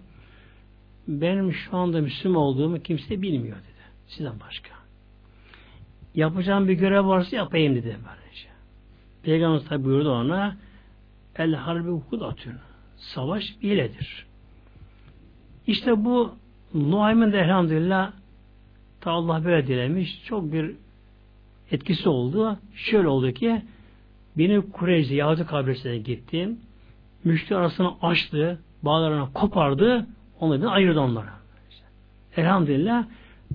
benim 1.08 1.52
şu 1.52 1.76
anda 1.76 2.00
Müslüman 2.00 2.42
olduğumu 2.42 2.82
kimse 2.82 3.22
bilmiyor 3.22 3.56
dedi. 3.56 3.84
Sizden 4.06 4.40
başka. 4.40 4.70
Yapacağım 6.14 6.68
bir 6.68 6.72
görev 6.72 7.06
varsa 7.06 7.36
yapayım 7.36 7.74
dedi. 7.74 7.96
Böylece. 7.96 8.48
Peygamber 9.22 9.64
tabi 9.64 9.84
buyurdu 9.84 10.10
ona 10.10 10.56
El 11.36 11.54
harbi 11.54 11.90
hukudatün. 11.90 12.54
Savaş 12.96 13.44
hiledir. 13.62 14.26
İşte 15.66 16.04
bu 16.04 16.34
Nuaym'ın 16.74 17.32
da 17.32 17.36
elhamdülillah 17.36 18.12
ta 19.00 19.10
Allah 19.10 19.44
böyle 19.44 19.66
dilemiş. 19.66 20.24
Çok 20.24 20.52
bir 20.52 20.74
etkisi 21.70 22.08
oldu. 22.08 22.58
Şöyle 22.74 23.08
oldu 23.08 23.32
ki 23.32 23.62
beni 24.38 24.70
Kureyzi 24.70 25.14
Yahudi 25.14 25.46
kabilesine 25.46 25.98
gittim. 25.98 26.60
Müşteri 27.24 27.58
arasını 27.58 27.92
açtı, 28.02 28.58
bağlarını 28.82 29.32
kopardı, 29.32 30.06
onları 30.40 30.70
ayırdı 30.70 31.00
onlara. 31.00 31.34
Elhamdülillah 32.36 33.04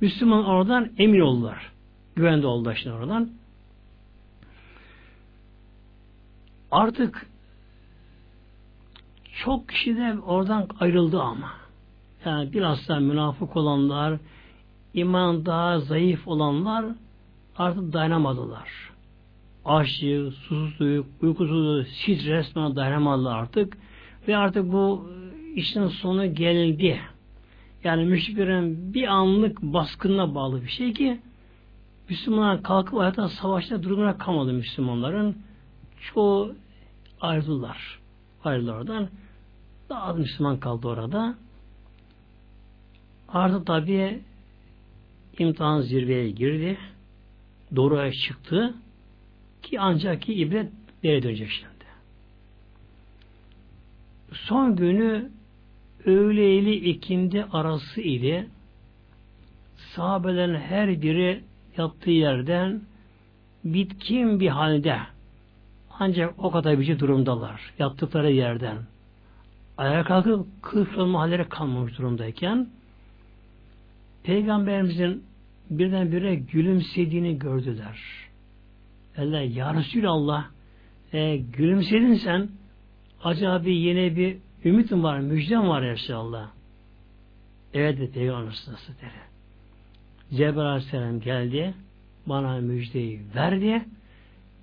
Müslüman 0.02 0.46
oradan 0.46 0.92
emin 0.98 1.20
oldular. 1.20 1.72
Güvende 2.16 2.48
oldu 2.48 2.74
şimdi 2.76 2.96
oradan. 2.96 3.30
Artık 6.72 7.28
çok 9.44 9.70
kişi 9.70 9.98
de 9.98 10.20
oradan 10.26 10.68
ayrıldı 10.80 11.22
ama. 11.22 11.52
Yani 12.26 12.54
biraz 12.54 12.88
da 12.88 13.00
münafık 13.00 13.56
olanlar, 13.56 14.20
iman 14.94 15.46
daha 15.46 15.80
zayıf 15.80 16.28
olanlar 16.28 16.86
artık 17.58 17.94
dayanamadılar 17.94 18.89
açlığı, 19.66 20.32
susuzluğu, 20.32 21.06
uykusuzluğu, 21.22 21.86
stres 21.86 22.56
buna 22.56 22.76
dayanamadılar 22.76 23.38
artık. 23.38 23.78
Ve 24.28 24.38
artık 24.38 24.72
bu 24.72 25.12
işin 25.56 25.88
sonu 25.88 26.36
geldi. 26.36 27.00
Yani 27.84 28.06
müşriklerin 28.06 28.94
bir 28.94 29.08
anlık 29.08 29.62
baskınına 29.62 30.36
bağlı 30.36 30.62
bir 30.64 30.70
şey 30.70 30.94
ki 30.94 31.20
Müslümanlar 32.10 32.64
kalkıp 32.64 33.00
hayata 33.00 33.30
savaşta 33.30 33.84
durumuna 33.84 34.18
kalmadı 34.18 34.54
Müslümanların. 34.54 35.38
Çoğu 36.02 36.56
ayrıldılar. 37.22 38.00
Ayrıldılar 38.44 38.74
oradan. 38.74 39.10
Daha 39.90 40.04
az 40.04 40.18
Müslüman 40.18 40.60
kaldı 40.60 40.88
orada. 40.88 41.36
Artık 43.28 43.68
tabi 43.68 44.22
imtihan 45.40 45.82
zirveye 45.82 46.30
girdi. 46.30 46.78
Doğruya 47.76 48.12
çıktı. 48.12 48.74
Ki 49.64 49.80
ancak 49.80 50.22
ki 50.22 50.34
ibret 50.34 50.70
nereye 51.04 51.24
dönecek 51.24 51.50
şimdi. 51.50 51.70
Son 54.34 54.76
günü 54.76 55.30
öğle 56.06 56.74
ikindi 56.74 57.46
arası 57.52 58.02
idi. 58.02 58.48
Sahabelerin 59.96 60.56
her 60.56 61.02
biri 61.02 61.44
yattığı 61.78 62.12
yerden 62.12 62.82
bitkin 63.64 64.40
bir 64.40 64.48
halde 64.48 65.00
ancak 66.00 66.44
o 66.44 66.52
kadar 66.52 66.80
bir 66.80 66.86
şey 66.86 67.00
durumdalar. 67.00 67.74
Yattıkları 67.80 68.32
yerden. 68.32 68.78
Ayağa 69.78 70.04
kalkıp 70.04 70.48
kıvrılma 70.62 71.20
halleri 71.20 71.50
kalmamış 71.50 71.98
durumdayken 71.98 72.68
Peygamberimizin 74.24 75.24
birdenbire 75.70 76.36
gülümsediğini 76.36 77.40
gördüler. 77.40 78.00
Eller 79.20 79.42
Ya 79.42 79.74
Resulallah 79.74 80.46
e, 81.14 81.38
gülümsedin 81.38 82.14
sen 82.14 82.50
acaba 83.24 83.66
bir 83.66 83.72
yine 83.72 84.16
bir 84.16 84.38
ümitin 84.66 85.04
var, 85.04 85.20
müjdem 85.20 85.70
var 85.70 85.82
ya 85.82 85.92
Resulallah. 85.92 86.50
Evet 87.74 87.98
dedi 87.98 88.12
Peygamber 88.12 88.46
Hazretleri. 88.48 89.12
Cebrail 90.34 90.68
Aleyhisselam 90.68 91.20
geldi, 91.20 91.74
bana 92.26 92.58
müjdeyi 92.58 93.22
verdi. 93.36 93.86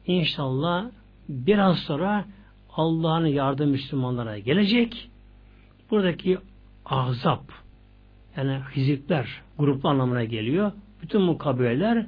İnşallah 0.06 0.86
biraz 1.28 1.78
sonra 1.78 2.24
Allah'ın 2.70 3.26
yardım 3.26 3.70
Müslümanlara 3.70 4.38
gelecek. 4.38 5.10
Buradaki 5.90 6.38
ahzap 6.84 7.42
yani 8.36 8.60
hizipler 8.76 9.42
gruplu 9.58 9.88
anlamına 9.88 10.24
geliyor. 10.24 10.72
Bütün 11.02 11.28
bu 11.28 11.38
kabileler 11.38 12.06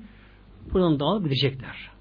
buradan 0.73 1.01
dağılıp 1.01 1.25
gidecekler 1.25 1.98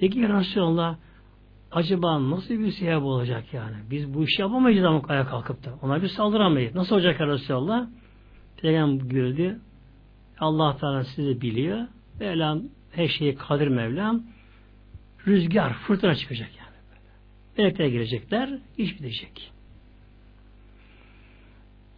Peki 0.00 0.28
Resulallah 0.28 0.96
acaba 1.70 2.30
nasıl 2.30 2.54
bir 2.54 2.72
sebep 2.72 3.02
olacak 3.02 3.54
yani? 3.54 3.76
Biz 3.90 4.14
bu 4.14 4.24
işi 4.24 4.42
yapamayız 4.42 4.84
ama 4.84 5.02
ayağa 5.08 5.26
kalkıp 5.26 5.64
da. 5.64 5.70
Ona 5.82 6.02
bir 6.02 6.08
saldıramayız. 6.08 6.74
Nasıl 6.74 6.94
olacak 6.94 7.20
Resulallah? 7.20 7.86
Peygamber 8.56 9.04
güldü. 9.04 9.60
Allah 10.40 10.76
Teala 10.76 11.04
sizi 11.04 11.40
biliyor. 11.40 11.86
Mevlam 12.20 12.62
her 12.92 13.08
şeyi 13.08 13.34
kadir 13.34 13.68
Mevlam. 13.68 14.22
Rüzgar, 15.26 15.72
fırtına 15.72 16.14
çıkacak 16.14 16.50
yani. 16.58 16.68
Melekler 17.58 17.86
gelecekler, 17.86 18.58
iş 18.78 18.94
bitecek. 18.94 19.52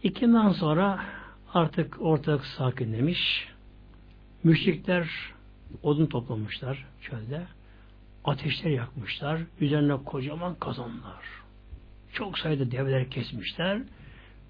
İkinden 0.03 0.49
sonra 0.49 0.99
artık 1.53 2.01
ortalık 2.01 2.45
sakinlemiş. 2.45 3.47
Müşrikler 4.43 5.09
odun 5.83 6.05
toplamışlar 6.05 6.85
çölde. 7.01 7.41
Ateşler 8.25 8.71
yakmışlar. 8.71 9.39
Üzerine 9.59 9.95
kocaman 10.05 10.55
kazanlar. 10.55 11.23
Çok 12.13 12.39
sayıda 12.39 12.71
develer 12.71 13.09
kesmişler. 13.09 13.81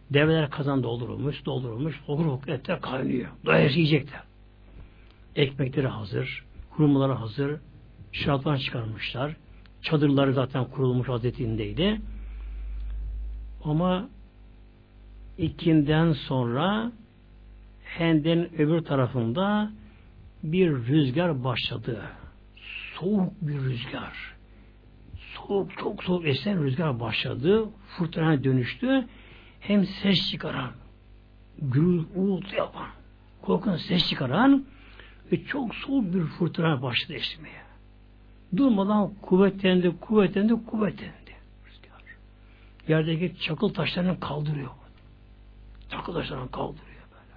Develer 0.09 0.49
kazan 0.49 0.83
doldurulmuş, 0.83 1.45
doldurulmuş. 1.45 2.01
Okur 2.07 2.25
okur 2.25 2.47
etler 2.47 2.81
kaynıyor. 2.81 3.29
Doyası 3.45 3.79
yiyecekler. 3.79 4.21
Ekmekleri 5.35 5.87
hazır. 5.87 6.45
Hurmaları 6.69 7.13
hazır. 7.13 7.59
Şaraplar 8.11 8.57
çıkarmışlar. 8.57 9.35
Çadırları 9.81 10.33
zaten 10.33 10.65
kurulmuş 10.65 11.09
adetindeydi. 11.09 12.01
Ama 13.63 14.09
ikinden 15.37 16.13
sonra 16.13 16.91
Hend'in 17.83 18.43
öbür 18.57 18.81
tarafında 18.81 19.71
bir 20.43 20.71
rüzgar 20.71 21.43
başladı. 21.43 22.01
Soğuk 23.01 23.33
bir 23.41 23.53
rüzgar. 23.53 24.35
Soğuk, 25.17 25.77
çok 25.77 26.03
soğuk 26.03 26.27
esen 26.27 26.63
rüzgar 26.63 26.99
başladı. 26.99 27.69
Fırtına 27.87 28.43
dönüştü. 28.43 29.07
Hem 29.59 29.85
ses 29.85 30.31
çıkaran, 30.31 30.71
gürül, 31.57 32.03
uğultu 32.15 32.55
yapan, 32.55 32.87
korkun 33.41 33.75
ses 33.75 34.09
çıkaran 34.09 34.65
ve 35.31 35.45
çok 35.45 35.75
soğuk 35.75 36.13
bir 36.13 36.23
fırtına 36.23 36.81
başladı 36.81 37.13
esmeye. 37.13 37.61
Durmadan 38.57 39.13
kuvvetlendi, 39.21 39.99
kuvvetlendi, 40.01 40.53
kuvvetlendi. 40.65 41.35
Rüzgar. 41.65 42.01
Yerdeki 42.87 43.41
çakıl 43.41 43.69
taşlarını 43.69 44.19
kaldırıyor. 44.19 44.71
Çakıl 45.89 46.13
taşlarını 46.13 46.51
kaldırıyor 46.51 47.03
böyle. 47.11 47.35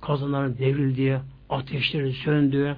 Kazanların 0.00 0.58
devrildiği, 0.58 1.18
ateşleri 1.50 2.12
söndü, 2.12 2.76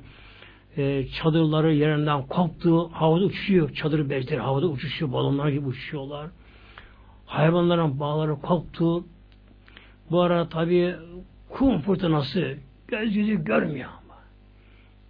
e, 0.78 1.06
çadırları 1.08 1.74
yerinden 1.74 2.22
koptu, 2.22 2.90
havada 2.92 3.24
uçuyor. 3.24 3.74
Çadır 3.74 4.10
bezleri 4.10 4.40
havada 4.40 4.66
uçuşuyor, 4.66 5.12
balonlar 5.12 5.48
gibi 5.48 5.66
uçuşuyorlar. 5.66 6.30
Hayvanların 7.26 8.00
bağları 8.00 8.34
koptu. 8.40 9.04
Bu 10.10 10.20
ara 10.20 10.48
tabi 10.48 10.94
kum 11.48 11.80
fırtınası 11.80 12.56
göz 12.88 13.16
yüzü 13.16 13.44
görmüyor 13.44 13.88
ama. 13.88 14.14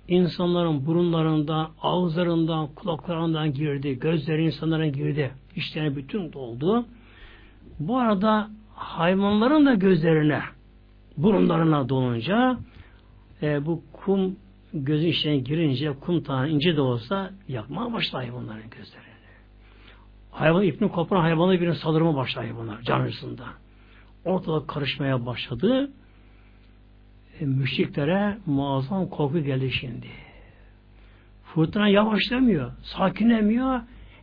İnsanların 0.09 0.87
burunlarından, 0.87 1.71
ağızlarından, 1.83 2.67
kulaklarından 2.67 3.53
girdi, 3.53 3.99
gözleri 3.99 4.45
insanların 4.47 4.93
girdi. 4.93 5.31
İşlerine 5.57 5.97
bütün 5.97 6.33
doldu. 6.33 6.85
Bu 7.81 7.99
arada 7.99 8.51
hayvanların 8.75 9.67
da 9.67 9.75
gözlerine, 9.75 10.41
burunlarına 11.17 11.89
dolunca 11.89 12.59
e, 13.43 13.67
bu 13.67 13.83
kum 13.93 14.37
gözün 14.73 15.09
içine 15.09 15.37
girince 15.37 15.93
kum 15.93 16.23
tane 16.23 16.51
ince 16.51 16.77
de 16.77 16.81
olsa 16.81 17.31
yakmaya 17.49 17.93
başladı 17.93 18.17
hayvanların 18.17 18.71
gözlerini. 18.71 19.09
Hayvan 20.31 20.63
ipini 20.63 20.89
koparan 20.89 21.21
hayvanı 21.21 21.61
birine 21.61 21.75
saldırma 21.75 22.17
başladı 22.17 22.47
hayvanlar 22.47 22.83
canlısından. 22.83 23.53
Ortalık 24.25 24.69
karışmaya 24.69 25.27
başladı. 25.27 25.91
E, 27.41 27.47
müşriklere 27.47 28.39
muazzam 28.47 29.09
korku 29.09 29.39
geldi 29.41 29.71
şimdi. 29.73 30.07
Fırtına 31.45 31.89
yavaşlamıyor, 31.89 32.73
sakinlemiyor. 32.83 33.81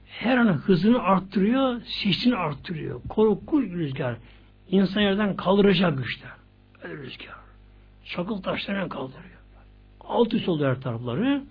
Her 0.08 0.38
an 0.38 0.48
hızını 0.48 1.00
arttırıyor, 1.00 1.82
sesini 1.82 2.36
arttırıyor. 2.36 3.02
Korkunç 3.10 3.72
rüzgar. 3.72 4.18
İnsan 4.70 5.02
yerden 5.02 5.36
kaldıracak 5.36 5.98
güçte. 5.98 6.28
Öyle 6.84 6.98
rüzgar. 6.98 7.36
Çakıl 8.06 8.42
taşlarına 8.42 8.90
kaldırıyor. 8.90 9.35
Alt 10.08 10.34
üst 10.34 10.50
oldu 10.50 10.66
her 10.66 10.82
tarafları. 10.82 11.44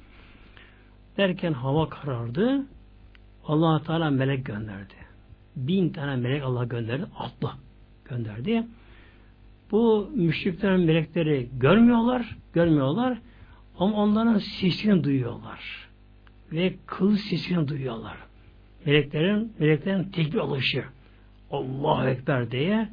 Derken 1.17 1.53
hava 1.53 1.89
karardı. 1.89 2.67
allah 3.47 3.83
Teala 3.83 4.11
melek 4.11 4.47
gönderdi. 4.47 4.95
Bin 5.57 5.89
tane 5.89 6.17
melek 6.17 6.43
Allah 6.43 6.65
gönderdi. 6.65 7.07
Atlı 7.19 7.51
gönderdi. 8.05 8.67
Bu 9.71 10.11
müşriklerin 10.15 10.81
melekleri 10.81 11.49
görmüyorlar, 11.61 12.37
görmüyorlar 12.53 13.19
ama 13.79 13.97
onların 13.97 14.39
sesini 14.39 15.05
duyuyorlar. 15.05 15.89
Ve 16.53 16.75
kıl 16.87 17.17
sesini 17.17 17.69
duyuyorlar. 17.69 18.17
Meleklerin, 18.87 19.53
meleklerin 19.59 20.05
tekbir 20.05 20.39
alışı. 20.39 20.85
Allahu 21.51 22.09
Ekber 22.09 22.51
diye 22.51 22.89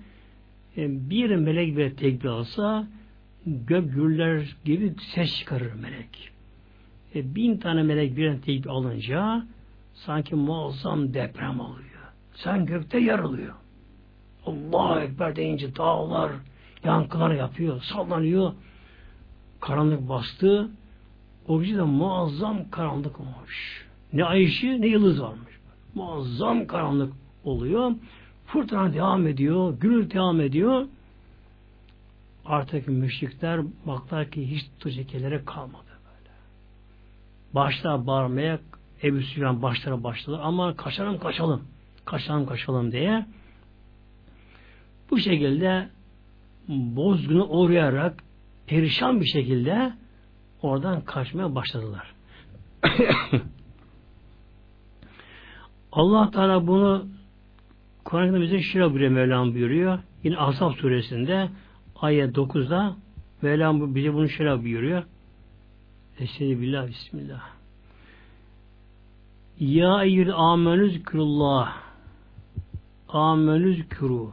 e, 0.78 1.10
bir 1.10 1.36
melek 1.36 1.78
bir 1.78 1.90
tekbir 1.90 2.30
alsa 2.30 2.88
gök 3.46 3.94
gürler 3.94 4.56
gibi 4.66 4.94
ses 5.16 5.36
çıkarır 5.36 5.74
melek. 5.74 6.32
E, 7.16 7.36
bin 7.36 7.58
tane 7.58 7.84
melek 7.84 8.18
bir 8.18 8.42
tekbir 8.42 8.70
alınca 8.70 9.46
sanki 9.94 10.36
muazzam 10.36 11.14
deprem 11.14 11.60
oluyor. 11.60 12.02
Sen 12.34 12.66
gökte 12.66 13.00
yarılıyor. 13.00 13.56
Allahu 14.46 15.00
Ekber 15.00 15.36
deyince 15.36 15.76
dağlar 15.76 16.32
yankılar 16.84 17.32
yapıyor, 17.32 17.82
sallanıyor. 17.82 18.54
Karanlık 19.60 20.10
bastı. 20.10 20.70
O 21.48 21.62
gece 21.62 21.78
de 21.78 21.82
muazzam 21.82 22.70
karanlık 22.70 23.20
olmuş. 23.20 23.88
Ne 24.14 24.24
ay 24.24 24.50
ne 24.64 24.88
yıldız 24.88 25.22
varmış. 25.22 25.60
Muazzam 25.96 26.68
karanlık 26.68 27.14
oluyor. 27.44 27.92
Fırtına 28.46 28.94
devam 28.94 29.28
ediyor, 29.28 29.80
gürültü 29.80 30.16
devam 30.16 30.42
ediyor. 30.42 30.86
Artık 32.46 32.88
müşrikler 32.88 33.62
baklar 33.88 34.32
ki 34.32 34.52
hiç 34.52 34.66
tutacak 34.80 35.48
kalmadı 35.48 35.88
böyle. 35.88 36.30
Başlar 37.54 38.08
bağırmaya 38.08 38.60
Ebu 39.04 39.22
Süfyan 39.22 39.62
başlara 39.62 40.04
başladı 40.04 40.40
ama 40.44 40.76
kaçalım 40.76 41.20
kaçalım. 41.20 41.68
Kaçalım 42.06 42.46
kaçalım 42.46 42.92
diye 42.92 43.26
bu 45.12 45.20
şekilde 45.20 45.90
bozgunu 46.68 47.46
uğrayarak 47.46 48.24
perişan 48.68 49.22
bir 49.22 49.26
şekilde 49.26 49.94
oradan 50.62 51.02
kaçmaya 51.02 51.56
başladılar. 51.56 52.14
Allah 55.92 56.32
Teala 56.32 56.68
bunu 56.68 57.08
Kur'an'da 58.06 58.42
bize 58.42 58.62
şöyle 58.62 59.10
Mevlam 59.10 59.54
buyuruyor. 59.54 60.00
Yine 60.24 60.38
Ashab 60.38 60.72
suresinde 60.72 61.50
ayet 62.02 62.38
9'da 62.38 62.96
Mevlam 63.42 63.96
bize 63.96 64.14
bunu 64.14 64.30
şöyle 64.30 64.64
buyuruyor. 64.64 65.04
Estaizu 66.20 66.62
billah 66.62 66.88
bismillah. 66.88 67.42
Ya 69.60 70.04
eyyül 70.04 70.34
amenüz 70.34 71.04
kürullah 71.04 71.78
amenüz 73.10 73.90
kuru 73.90 74.32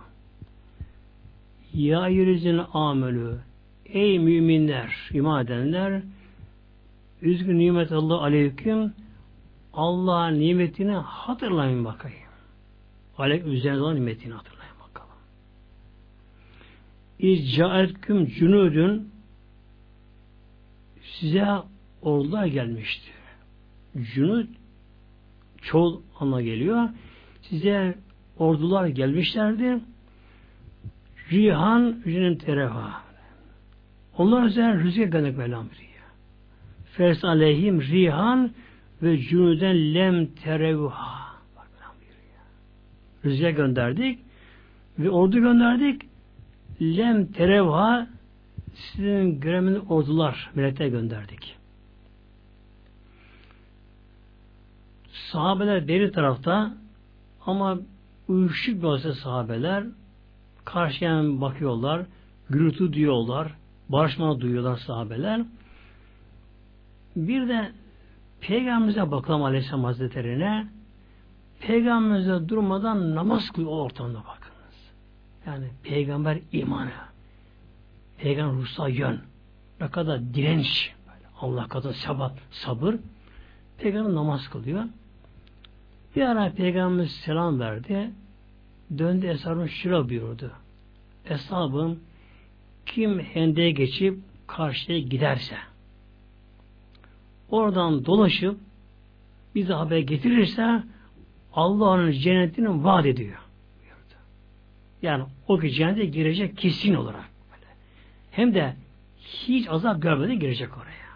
Ya 1.74 2.08
eyyülüzün 2.08 2.60
amelü 2.72 3.38
Ey 3.86 4.18
müminler, 4.18 5.10
iman 5.12 5.44
edenler 5.44 6.02
üzgün 7.22 7.58
nimet 7.58 7.92
Allah 7.92 8.22
aleyküm 8.22 8.92
Allah'ın 9.72 10.40
nimetini 10.40 10.92
hatırlayın 10.92 11.84
bakayım. 11.84 12.18
Aleyküm 13.18 13.52
üzerine 13.52 13.80
olan 13.80 13.96
nimetini 13.96 14.34
hatırlayın. 14.34 14.57
İccaetküm 17.18 18.26
cünüdün 18.26 19.10
size 21.02 21.46
ordular 22.02 22.46
gelmişti. 22.46 23.10
Cünüd 24.14 24.48
çoğul 25.62 26.00
ana 26.20 26.42
geliyor. 26.42 26.88
Size 27.42 27.98
ordular 28.38 28.86
gelmişlerdi. 28.86 29.80
Rihan 31.32 32.02
rinin 32.06 32.36
tereha. 32.36 33.02
Onlar 34.18 34.44
üzerine 34.44 34.74
rüzgar 34.74 35.04
göndermek 35.04 35.38
Mevlam. 35.38 35.68
Fers 36.92 37.24
aleyhim 37.24 37.80
rihan 37.82 38.50
ve 39.02 39.18
cünüden 39.18 39.94
lem 39.94 40.26
terevha. 40.26 41.28
Rüzgar 43.24 43.50
gönderdik 43.50 44.18
ve 44.98 45.10
ordu 45.10 45.40
gönderdik. 45.40 46.07
Lem 46.80 47.32
terevha 47.32 48.06
sizin 48.74 49.40
göremini 49.40 49.78
ordular 49.78 50.50
melekler 50.54 50.86
gönderdik. 50.86 51.56
Sahabeler 55.32 55.88
beri 55.88 56.12
tarafta 56.12 56.74
ama 57.46 57.78
uyuşuk 58.28 58.78
bir 58.78 58.86
olsa 58.86 59.14
sahabeler 59.14 59.84
karşıya 60.64 61.40
bakıyorlar, 61.40 62.06
gürültü 62.50 62.92
diyorlar, 62.92 63.54
barışma 63.88 64.40
duyuyorlar 64.40 64.76
sahabeler. 64.76 65.42
Bir 67.16 67.48
de 67.48 67.72
Peygamberimize 68.40 69.10
bakalım 69.10 69.42
Aleyhisselam 69.42 69.84
Hazretleri'ne 69.84 70.66
Peygamberimize 71.60 72.48
durmadan 72.48 73.14
namaz 73.14 73.50
kılıyor 73.50 73.72
o 73.72 73.82
ortamda 73.82 74.18
bakınız. 74.18 74.37
Yani 75.48 75.66
peygamber 75.82 76.38
imanı. 76.52 76.90
Peygamber 78.18 78.56
ruhsal 78.56 78.90
yön. 78.90 79.20
Ne 79.80 79.90
kadar 79.90 80.34
direnç. 80.34 80.92
Allah 81.40 81.68
kadar 81.68 81.92
sabat, 81.92 82.32
sabır. 82.50 82.96
Peygamber 83.78 84.14
namaz 84.14 84.48
kılıyor. 84.48 84.84
Bir 86.16 86.22
ara 86.22 86.52
Peygamberimiz 86.52 87.12
selam 87.12 87.60
verdi. 87.60 88.10
Döndü 88.98 89.26
eshabın 89.26 89.66
şura 89.66 90.08
buyurdu. 90.08 90.52
Eshabım 91.24 92.00
kim 92.86 93.20
hendeye 93.20 93.70
geçip 93.70 94.18
karşıya 94.46 94.98
giderse 94.98 95.56
oradan 97.50 98.04
dolaşıp 98.06 98.60
bize 99.54 99.72
haber 99.72 99.98
getirirse 99.98 100.82
Allah'ın 101.54 102.10
cennetini 102.10 102.84
vaat 102.84 103.06
ediyor. 103.06 103.47
Yani 105.02 105.24
o 105.48 105.58
ki 105.58 105.70
cennete 105.70 106.04
girecek 106.04 106.56
kesin 106.56 106.94
olarak. 106.94 107.28
Hem 108.30 108.54
de 108.54 108.76
hiç 109.18 109.68
azap 109.68 110.02
görmeden 110.02 110.38
girecek 110.38 110.78
oraya. 110.78 111.08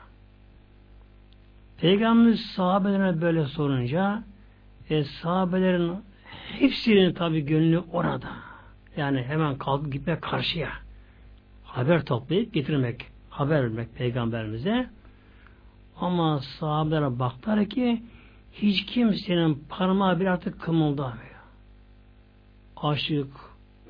Peygamberimiz 1.79 2.41
sahabelerine 2.41 3.21
böyle 3.21 3.45
sorunca 3.45 4.25
e, 4.91 5.05
sahabelerin 5.05 5.93
hepsinin 6.59 7.15
tabi 7.15 7.41
gönlü 7.41 7.79
orada. 7.79 8.29
Yani 8.97 9.23
hemen 9.23 9.59
kalkıp 9.59 9.93
gitmek 9.93 10.23
karşıya. 10.23 10.69
Haber 11.65 12.05
toplayıp 12.05 12.55
getirmek, 12.55 13.07
haber 13.31 13.63
vermek 13.63 13.95
peygamberimize. 13.95 14.87
Ama 15.97 16.41
sahabelere 16.41 17.19
baktılar 17.19 17.65
ki 17.65 18.03
hiç 18.53 18.87
kimsenin 18.87 19.65
parmağı 19.69 20.21
bir 20.21 20.27
artık 20.27 20.61
kımıldamıyor. 20.61 21.43
Aşık, 22.77 23.31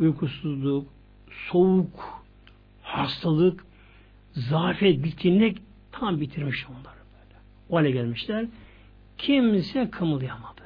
uykusuzluk, 0.01 0.89
soğuk, 1.31 2.25
hastalık, 2.83 3.65
zafiyet, 4.33 5.05
bitkinlik 5.05 5.59
tam 5.93 6.21
bitirmiş 6.21 6.67
onları 6.71 6.85
böyle. 6.85 7.41
O 7.71 7.77
hale 7.77 7.91
gelmişler. 7.91 8.47
Kimse 9.19 9.91
kımıldayamadı. 9.91 10.63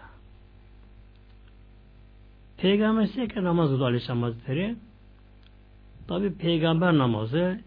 Peygamber 2.56 3.06
sekre 3.06 3.44
namaz 3.44 3.70
kıldı 3.70 3.84
Aleyhisselam 3.84 4.22
Hazretleri. 4.22 4.76
Tabi 6.08 6.34
peygamber 6.34 6.98
namazı 6.98 7.60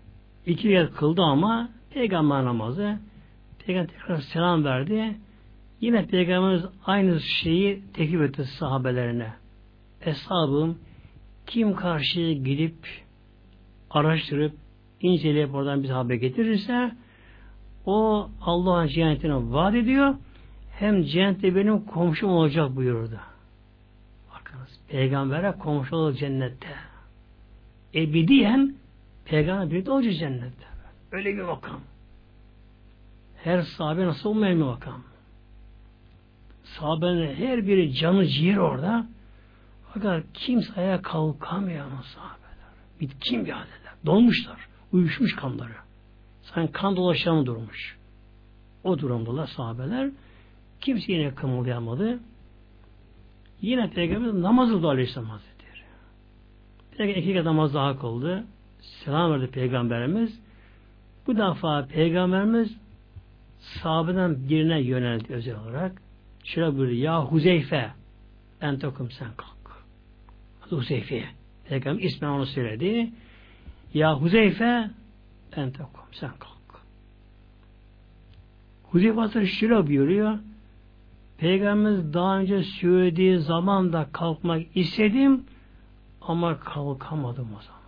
iki 0.45 0.69
kez 0.69 0.95
kıldı 0.95 1.21
ama 1.21 1.69
peygamber 1.93 2.45
namazı 2.45 2.99
peygamber 3.59 3.87
tekrar 3.87 4.17
selam 4.17 4.63
verdi. 4.63 5.15
Yine 5.81 6.05
peygamberimiz 6.05 6.65
aynı 6.85 7.19
şeyi 7.19 7.83
tekip 7.93 8.21
etti 8.21 8.43
sahabelerine. 8.45 9.33
Eshabım 10.01 10.77
kim 11.49 11.75
karşıya 11.75 12.33
gidip 12.33 12.75
araştırıp 13.89 14.53
inceleyip 15.01 15.55
oradan 15.55 15.83
bir 15.83 15.89
haber 15.89 16.15
getirirse 16.15 16.91
o 17.85 18.29
Allah'ın 18.41 18.87
cennetine 18.87 19.35
vaat 19.35 19.75
ediyor 19.75 20.15
hem 20.71 21.03
cennette 21.03 21.55
benim 21.55 21.85
komşum 21.85 22.29
olacak 22.29 22.75
buyurdu. 22.75 23.19
Bakınız 24.33 24.79
peygambere 24.87 25.51
komşu 25.51 25.95
olacak 25.95 26.19
cennette. 26.19 26.67
Ebediyen 27.95 28.75
peygamber 29.25 29.71
birlikte 29.71 29.91
olacak 29.91 30.13
cennette. 30.13 30.65
Öyle 31.11 31.35
bir 31.35 31.41
makam. 31.41 31.79
Her 33.43 33.61
sahabe 33.61 34.05
nasıl 34.05 34.29
olmayan 34.29 34.57
bir 34.57 34.63
makam. 34.63 35.03
Sahabenin 36.63 37.35
her 37.35 37.67
biri 37.67 37.93
canı 37.93 38.27
ciğer 38.27 38.57
orada. 38.57 39.07
Fakat 39.93 40.23
kimse 40.33 40.81
ayağa 40.81 41.01
kalkamıyor 41.01 41.85
sahabeler. 42.15 42.39
Bitkin 42.99 43.45
bir 43.45 43.51
haldeler. 43.51 43.93
Donmuşlar. 44.05 44.67
Uyuşmuş 44.91 45.35
kanları. 45.35 45.73
Sanki 46.41 46.71
kan 46.71 46.95
dolaşanı 46.95 47.45
durmuş. 47.45 47.97
O 48.83 48.99
durumdalar 48.99 49.47
sahabeler. 49.47 50.09
Kimse 50.81 51.13
yine 51.13 51.35
kımıldayamadı. 51.35 52.19
Yine 53.61 53.89
Peygamber 53.89 54.41
namaz 54.41 54.69
kıldı 54.69 54.87
Aleyhisselam 54.87 55.29
Hazretleri. 55.29 55.83
Peki 56.97 57.19
iki 57.19 57.43
namaz 57.43 57.73
daha 57.73 57.99
kıldı. 57.99 58.43
Selam 58.81 59.31
verdi 59.31 59.47
Peygamberimiz. 59.47 60.39
Bu 61.27 61.37
defa 61.37 61.85
Peygamberimiz 61.85 62.75
sahabeden 63.59 64.49
birine 64.49 64.81
yöneldi 64.81 65.33
özel 65.33 65.55
olarak. 65.59 66.01
Şöyle 66.43 66.77
buyurdu. 66.77 66.93
Ya 66.93 67.23
Huzeyfe 67.23 67.91
ben 68.61 68.79
tokum 68.79 69.11
sen 69.11 69.27
kalk. 69.37 69.58
Huzeyfe. 70.75 71.23
Peygamber 71.69 72.03
ismen 72.03 72.29
onu 72.29 72.45
söyledi. 72.45 73.09
Ya 73.93 74.13
Huzeyfe 74.13 74.89
ben 75.57 75.71
tokum 75.71 76.03
sen 76.11 76.31
kalk. 76.39 76.81
Huzeyfe 78.83 79.19
Hazretleri 79.19 79.47
şöyle 79.47 79.87
buyuruyor. 79.87 80.39
Peygamberimiz 81.37 82.13
daha 82.13 82.39
önce 82.39 82.63
söylediği 82.63 83.37
zaman 83.37 83.93
da 83.93 84.07
kalkmak 84.11 84.61
istedim 84.75 85.43
ama 86.21 86.59
kalkamadım 86.59 87.47
o 87.59 87.61
zaman. 87.61 87.79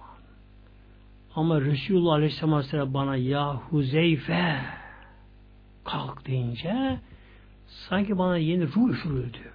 Ama 1.35 1.61
Resulullah 1.61 2.13
Aleyhisselam 2.13 2.53
Hazretleri 2.53 2.93
bana 2.93 3.15
ya 3.15 3.55
Huzeyfe 3.55 4.55
kalk 5.83 6.27
deyince 6.27 6.99
sanki 7.67 8.17
bana 8.17 8.37
yeni 8.37 8.67
ruh 8.67 8.89
üfürüldü. 8.89 9.51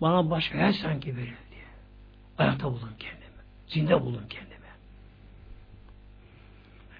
Bana 0.00 0.30
başka 0.30 0.58
her 0.58 0.72
sanki 0.72 1.16
verildi. 1.16 1.49
Ayakta 2.40 2.72
buldum 2.72 2.88
kendimi. 2.98 3.20
Zinde 3.68 4.02
buldum 4.02 4.22
kendimi. 4.30 4.50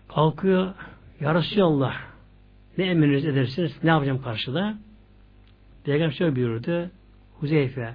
Kalkıyor. 0.08 0.74
Ya 1.20 1.42
Allah. 1.64 1.94
Ne 2.78 2.84
emriniz 2.84 3.26
edersiniz? 3.26 3.72
Ne 3.82 3.90
yapacağım 3.90 4.22
karşıda? 4.22 4.78
Peygamber 5.84 6.12
şöyle 6.12 6.36
buyurdu. 6.36 6.90
Huzeyfe 7.40 7.94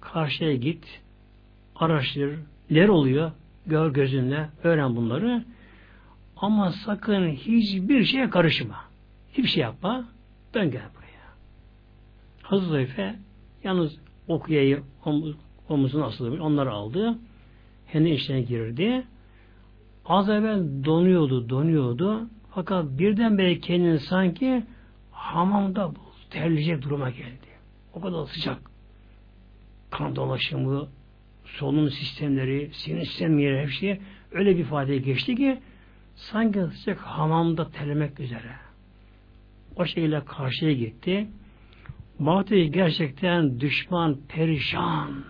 karşıya 0.00 0.54
git. 0.54 1.00
Araştır. 1.76 2.38
Neler 2.70 2.88
oluyor? 2.88 3.32
Gör 3.66 3.90
gözünle. 3.92 4.48
Öğren 4.62 4.96
bunları. 4.96 5.44
Ama 6.36 6.72
sakın 6.72 7.28
hiçbir 7.28 8.04
şeye 8.04 8.30
karışma. 8.30 8.84
Hiçbir 9.32 9.48
şey 9.48 9.62
yapma. 9.62 10.04
Dön 10.54 10.70
gel 10.70 10.82
buraya. 10.96 11.26
Hazreti 12.42 12.66
Huzeyfe 12.68 13.16
yalnız 13.64 13.96
okuyayı 14.28 14.82
omuz, 15.04 15.36
omuzuna 15.72 16.04
asılmış. 16.04 16.40
Onları 16.40 16.70
aldı. 16.70 17.18
Kendi 17.92 18.10
içine 18.10 18.40
girdi. 18.40 19.04
Az 20.04 20.28
evvel 20.28 20.84
donuyordu, 20.84 21.48
donuyordu. 21.48 22.28
Fakat 22.54 22.84
birdenbire 22.98 23.58
kendini 23.60 23.98
sanki 23.98 24.62
hamamda. 25.10 25.92
Terleyecek 26.30 26.82
duruma 26.82 27.10
geldi. 27.10 27.52
O 27.94 28.00
kadar 28.00 28.26
sıcak. 28.26 28.58
Kan 29.90 30.16
dolaşımı, 30.16 30.88
solunum 31.44 31.90
sistemleri, 31.90 32.70
sinir 32.72 33.04
sistemleri 33.04 33.58
her 33.58 33.68
şey 33.68 34.00
öyle 34.32 34.56
bir 34.56 34.60
ifadeye 34.60 34.98
geçti 34.98 35.36
ki 35.36 35.58
sanki 36.14 36.60
sıcak 36.74 36.98
hamamda 36.98 37.70
terlemek 37.70 38.20
üzere. 38.20 38.52
O 39.76 39.84
şekilde 39.84 40.24
karşıya 40.24 40.72
gitti. 40.72 41.28
Baktı 42.18 42.56
gerçekten 42.56 43.60
düşman 43.60 44.18
perişan. 44.28 45.24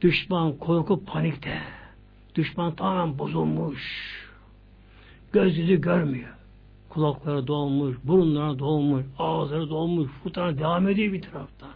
Düşman 0.00 0.52
korku 0.52 1.04
panikte. 1.04 1.58
Düşman 2.34 2.74
tamamen 2.74 3.18
bozulmuş. 3.18 3.82
Göz 5.32 5.58
yüzü 5.58 5.80
görmüyor. 5.80 6.28
Kulakları 6.88 7.46
dolmuş, 7.46 7.96
burunları 8.04 8.58
dolmuş, 8.58 9.04
ağızları 9.18 9.70
dolmuş, 9.70 10.10
fıtana 10.22 10.58
devam 10.58 10.88
ediyor 10.88 11.12
bir 11.12 11.22
taraftan. 11.22 11.68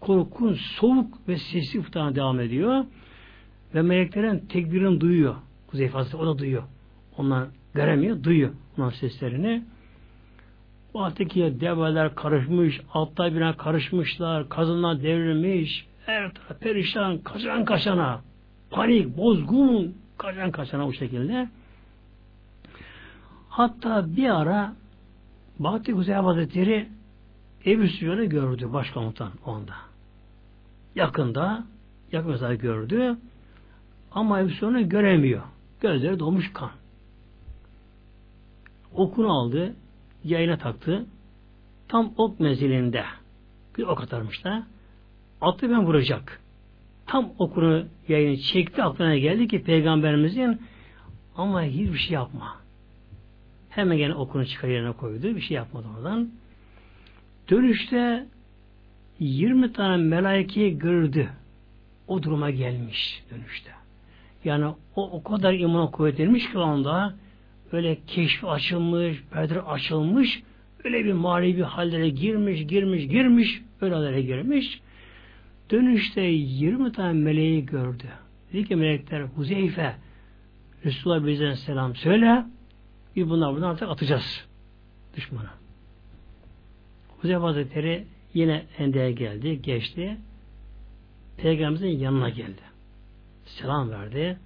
Korkun, 0.00 0.54
soğuk 0.54 1.28
ve 1.28 1.36
sesli 1.36 1.82
fıtana 1.82 2.14
devam 2.14 2.40
ediyor. 2.40 2.84
Ve 3.74 3.82
meleklerin 3.82 4.38
tekbirini 4.38 5.00
duyuyor. 5.00 5.34
Kuzey 5.66 5.88
Fazla 5.88 6.18
o 6.18 6.26
da 6.26 6.38
duyuyor. 6.38 6.62
Onlar 7.18 7.48
göremiyor, 7.74 8.22
duyuyor 8.22 8.50
onun 8.78 8.90
seslerini. 8.90 9.64
Baktaki 10.94 11.60
develer 11.60 12.14
karışmış, 12.14 12.80
altlar 12.94 13.34
birine 13.34 13.56
karışmışlar, 13.56 14.48
kazınlar 14.48 15.02
devrilmiş, 15.02 15.86
her 16.06 16.34
taraf 16.34 16.60
perişan, 16.60 17.18
kaçan 17.18 17.64
kaçana, 17.64 18.20
panik, 18.70 19.16
bozgun, 19.16 19.96
kaçan 20.18 20.50
kaçana 20.50 20.86
o 20.86 20.92
şekilde. 20.92 21.48
Hatta 23.48 24.16
bir 24.16 24.40
ara 24.40 24.72
Bahtı 25.58 25.92
Kuzey 25.92 26.14
Hazretleri 26.14 26.88
Ebu 27.66 27.86
Süfyan'ı 27.86 28.24
gördü 28.24 28.72
başkomutan 28.72 29.32
onda. 29.46 29.74
Yakında, 30.94 31.64
yakın 32.12 32.30
mesela 32.30 32.54
gördü 32.54 33.16
ama 34.12 34.40
Ebu 34.40 34.48
Süfyan'ı 34.48 34.80
göremiyor. 34.80 35.42
Gözleri 35.80 36.18
dolmuş 36.18 36.52
kan. 36.52 36.70
Okunu 38.94 39.32
aldı, 39.32 39.74
yayına 40.24 40.58
taktı. 40.58 41.06
Tam 41.88 42.12
ok 42.16 42.40
mezilinde 42.40 43.04
bir 43.78 43.82
ok 43.82 44.00
atarmış 44.00 44.44
da 44.44 44.66
atı 45.42 45.70
ben 45.70 45.86
vuracak. 45.86 46.40
Tam 47.06 47.32
okunu 47.38 47.84
yayını 48.08 48.36
çekti 48.36 48.82
aklına 48.82 49.16
geldi 49.16 49.48
ki 49.48 49.62
peygamberimizin 49.62 50.60
ama 51.36 51.62
hiçbir 51.62 51.98
şey 51.98 52.14
yapma. 52.14 52.56
Hemen 53.70 53.96
gene 53.96 54.14
okunu 54.14 54.46
çıkar 54.46 54.68
yerine 54.68 54.92
koydu. 54.92 55.36
Bir 55.36 55.40
şey 55.40 55.56
yapmadı 55.56 55.86
oradan. 55.96 56.30
Dönüşte 57.50 58.26
20 59.18 59.72
tane 59.72 59.96
melaikeyi 59.96 60.78
gördü. 60.78 61.28
O 62.08 62.22
duruma 62.22 62.50
gelmiş 62.50 63.22
dönüşte. 63.30 63.70
Yani 64.44 64.66
o 64.96 65.10
o 65.10 65.22
kadar 65.22 65.54
iman 65.54 65.90
kuvvetlenmiş 65.90 66.52
ki 66.52 66.58
anda 66.58 67.14
öyle 67.72 67.98
keşfi 68.06 68.46
açılmış, 68.46 69.22
perde 69.32 69.62
açılmış, 69.62 70.42
öyle 70.84 71.04
bir 71.04 71.12
manevi 71.12 71.62
hallere 71.62 72.08
girmiş, 72.08 72.66
girmiş, 72.66 73.08
girmiş, 73.08 73.62
öyle 73.80 73.94
hallere 73.94 74.22
girmiş. 74.22 74.80
Dönüşte 75.72 76.20
20 76.20 76.92
tane 76.92 77.12
meleği 77.12 77.66
gördü. 77.66 78.04
Dedi 78.52 78.64
ki 78.64 78.76
melekler 78.76 79.22
Huzeyfe 79.22 79.94
Resulullah 80.84 81.26
Beyazı'na 81.26 81.56
selam 81.56 81.96
söyle 81.96 82.46
bir 83.16 83.30
bunlar 83.30 83.54
buradan 83.54 83.68
artık 83.68 83.88
atacağız 83.88 84.46
düşmana. 85.16 85.50
Huzeyfe 87.20 87.40
Hazretleri 87.40 88.06
yine 88.34 88.66
endeye 88.78 89.12
geldi, 89.12 89.62
geçti. 89.62 90.16
Peygamberimizin 91.36 92.04
yanına 92.04 92.28
geldi. 92.28 92.62
Selam 93.44 93.90
verdi. 93.90 94.38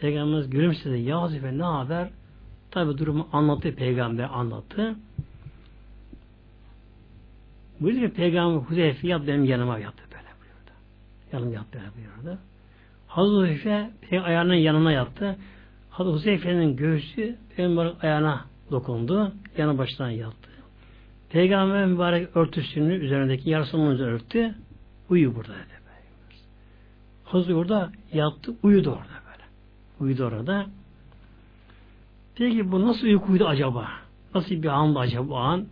Peygamberimiz 0.00 0.50
gülümsedi. 0.50 0.98
Ya 0.98 1.22
Huzeyfe 1.22 1.58
ne 1.58 1.62
haber? 1.64 2.08
Tabi 2.70 2.98
durumu 2.98 3.28
anlattı, 3.32 3.74
peygamber 3.74 4.28
anlattı. 4.32 4.96
Buyurdu 7.80 8.00
ki 8.00 8.12
peygamber 8.12 8.60
Huzeyfe 8.60 9.08
yat 9.08 9.26
benim 9.26 9.44
yanıma 9.44 9.78
buyurdu. 9.78 10.05
Yanım 11.32 11.52
böyle 11.52 11.80
buyurdu. 11.96 12.38
Hazreti 13.06 13.36
Huzeyfe 13.36 14.20
ayağının 14.20 14.54
yanına 14.54 14.92
yattı. 14.92 15.36
Hazreti 15.90 16.14
Huzeyfe'nin 16.14 16.76
göğsü 16.76 17.36
peygamberin 17.56 17.94
ayağına 18.02 18.44
dokundu. 18.70 19.32
Yanı 19.58 19.78
başından 19.78 20.10
yattı. 20.10 20.50
Peygamber 21.30 21.86
mübarek 21.86 22.36
örtüsünü 22.36 22.94
üzerindeki 22.94 23.50
yarısını 23.50 24.02
örttü. 24.02 24.54
Uyu 25.10 25.34
burada 25.34 25.52
dedi. 25.52 25.76
Hazreti 27.24 27.54
orada 27.54 27.92
yattı, 28.12 28.54
uyudu 28.62 28.90
orada 28.90 29.20
böyle. 29.26 29.44
Uyudu 30.00 30.24
orada. 30.24 30.66
Peki 32.34 32.72
bu 32.72 32.86
nasıl 32.86 33.06
uykuydu 33.06 33.46
acaba? 33.46 33.88
Nasıl 34.34 34.50
bir 34.50 34.68
andı 34.68 34.98
acaba 34.98 35.28
bu 35.28 35.36
an? 35.36 35.66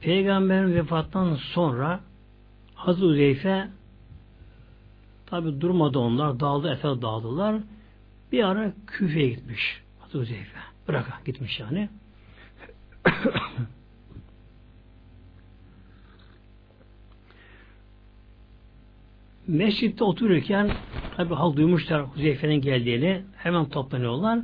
Peygamberin 0.00 0.74
vefatından 0.74 1.34
sonra 1.34 2.00
Hazreti 2.76 3.04
Uzeyfe 3.04 3.68
tabi 5.26 5.60
durmadı 5.60 5.98
onlar. 5.98 6.40
Dağıldı, 6.40 6.72
efe 6.72 6.88
dağıldılar. 6.88 7.56
Bir 8.32 8.44
ara 8.44 8.72
Küfe'ye 8.86 9.28
gitmiş. 9.28 9.82
Hazreti 9.98 10.18
Uzeyfe. 10.18 10.58
Irak'a 10.88 11.20
gitmiş 11.24 11.60
yani. 11.60 11.88
Mescitte 19.46 20.04
otururken 20.04 20.70
tabi 21.16 21.34
hal 21.34 21.56
duymuşlar 21.56 22.02
Huzeyfe'nin 22.02 22.60
geldiğini 22.60 23.22
hemen 23.36 23.68
toplanıyorlar. 23.68 24.40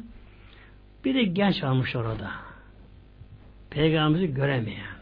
Bir 1.04 1.14
de 1.14 1.22
genç 1.22 1.62
varmış 1.62 1.96
orada. 1.96 2.30
Peygamberimizi 3.70 4.34
göremeyen. 4.34 4.96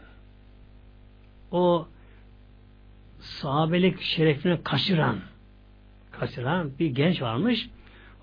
O 1.51 1.87
sahabelik 3.21 4.01
şerefini 4.01 4.63
kaçıran 4.63 5.19
kaçıran 6.11 6.71
bir 6.79 6.87
genç 6.87 7.21
varmış. 7.21 7.69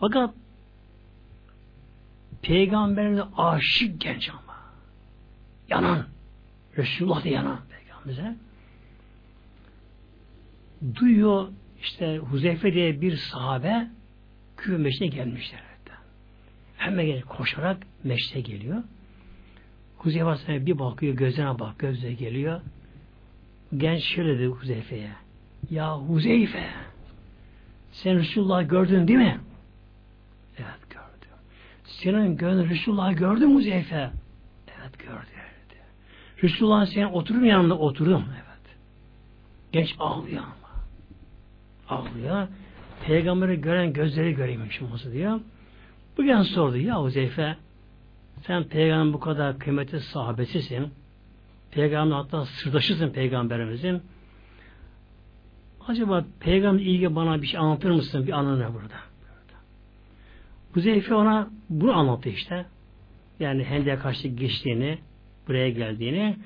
Fakat 0.01 0.35
Peygamberimize 2.43 3.23
aşık 3.37 4.01
genç 4.01 4.31
ama. 4.31 4.59
Yanan. 5.69 6.07
Resulullah 6.77 7.25
da 7.25 7.29
yanan 7.29 7.61
Peygamberimize. 7.71 8.37
Duyuyor 10.95 11.49
işte 11.83 12.19
Huzeyfe 12.19 12.73
diye 12.73 13.01
bir 13.01 13.17
sahabe 13.17 13.91
küve 14.57 14.77
meşte 14.77 15.07
gelmişler. 15.07 15.69
Hemen 16.79 17.07
gelip 17.07 17.29
koşarak 17.29 17.83
meşte 18.05 18.41
geliyor. 18.41 18.83
Huzeyfe 19.97 20.67
bir 20.67 20.79
bakıyor, 20.79 21.15
gözüne 21.15 21.59
bak, 21.59 21.79
gözle 21.79 22.13
geliyor. 22.13 22.61
Genç 23.77 24.03
şöyle 24.03 24.39
dedi 24.39 24.47
Huzeyfe'ye. 24.47 25.11
Ya 25.71 25.97
Huzeyfe, 25.97 26.65
sen 27.93 28.19
Resulullah 28.19 28.69
gördün 28.69 29.09
değil 29.09 29.19
mi? 29.19 29.41
Evet 30.59 30.91
gördüm. 30.91 31.37
Senin 31.85 32.37
gönlün 32.37 32.71
Resulullah'ı 32.71 33.13
gördün 33.13 33.49
mü 33.49 33.55
Huzeyfe? 33.55 34.11
Evet 34.81 34.99
gördü. 34.99 35.39
Resulullah 36.43 36.87
sen 36.87 37.05
oturum 37.05 37.45
yanında 37.45 37.79
oturdum. 37.79 38.25
Evet. 38.29 38.77
Genç 39.73 39.95
ağlıyor 39.99 40.45
ağlıyor. 41.89 42.49
Peygamberi 43.07 43.61
gören 43.61 43.93
gözleri 43.93 44.35
göreymiş 44.35 44.81
nasıl 44.81 45.13
diyor. 45.13 45.41
Bu 46.19 46.25
gen 46.25 46.43
sordu 46.43 46.77
ya 46.77 47.03
Huzeyfe 47.03 47.57
sen 48.47 48.65
peygamber 48.65 49.13
bu 49.15 49.21
kadar 49.21 49.59
kıymetli 49.59 50.01
sahabesisin. 50.01 50.89
Peygamber 51.71 52.17
hatta 52.17 52.45
sırdaşısın 52.45 53.11
peygamberimizin. 53.11 54.03
Acaba 55.87 56.25
peygamber 56.41 56.83
ilgi 56.83 57.15
bana 57.17 57.43
bir 57.43 57.47
şey 57.47 57.61
anlatır 57.61 57.91
mısın? 57.91 58.27
Bir 58.27 58.33
anı 58.33 58.61
ne 58.61 58.75
burada? 58.75 58.97
Huzeyfe 60.73 61.15
ona 61.15 61.51
bunu 61.69 61.93
anlattı 61.93 62.29
işte. 62.29 62.67
Yani 63.41 63.65
Hendek'e 63.65 63.99
karşı 63.99 64.29
geçtiğini, 64.29 64.99
buraya 65.49 65.71
geldiğini, 65.71 66.37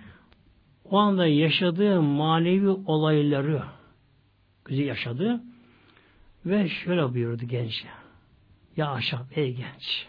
o 0.84 0.98
anda 0.98 1.26
yaşadığı 1.26 2.02
manevi 2.02 2.68
olayları 2.68 3.62
güzel 4.64 4.84
yaşadı. 4.84 5.40
Ve 6.46 6.68
şöyle 6.68 7.14
buyurdu 7.14 7.44
genç. 7.46 7.84
Ya 8.76 8.90
aşağı 8.90 9.26
ey 9.34 9.54
genç. 9.54 10.06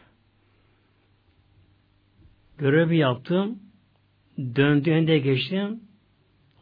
Görevi 2.57 2.98
yaptım. 2.98 3.60
Döndüğünde 4.38 5.19
geçtim. 5.19 5.80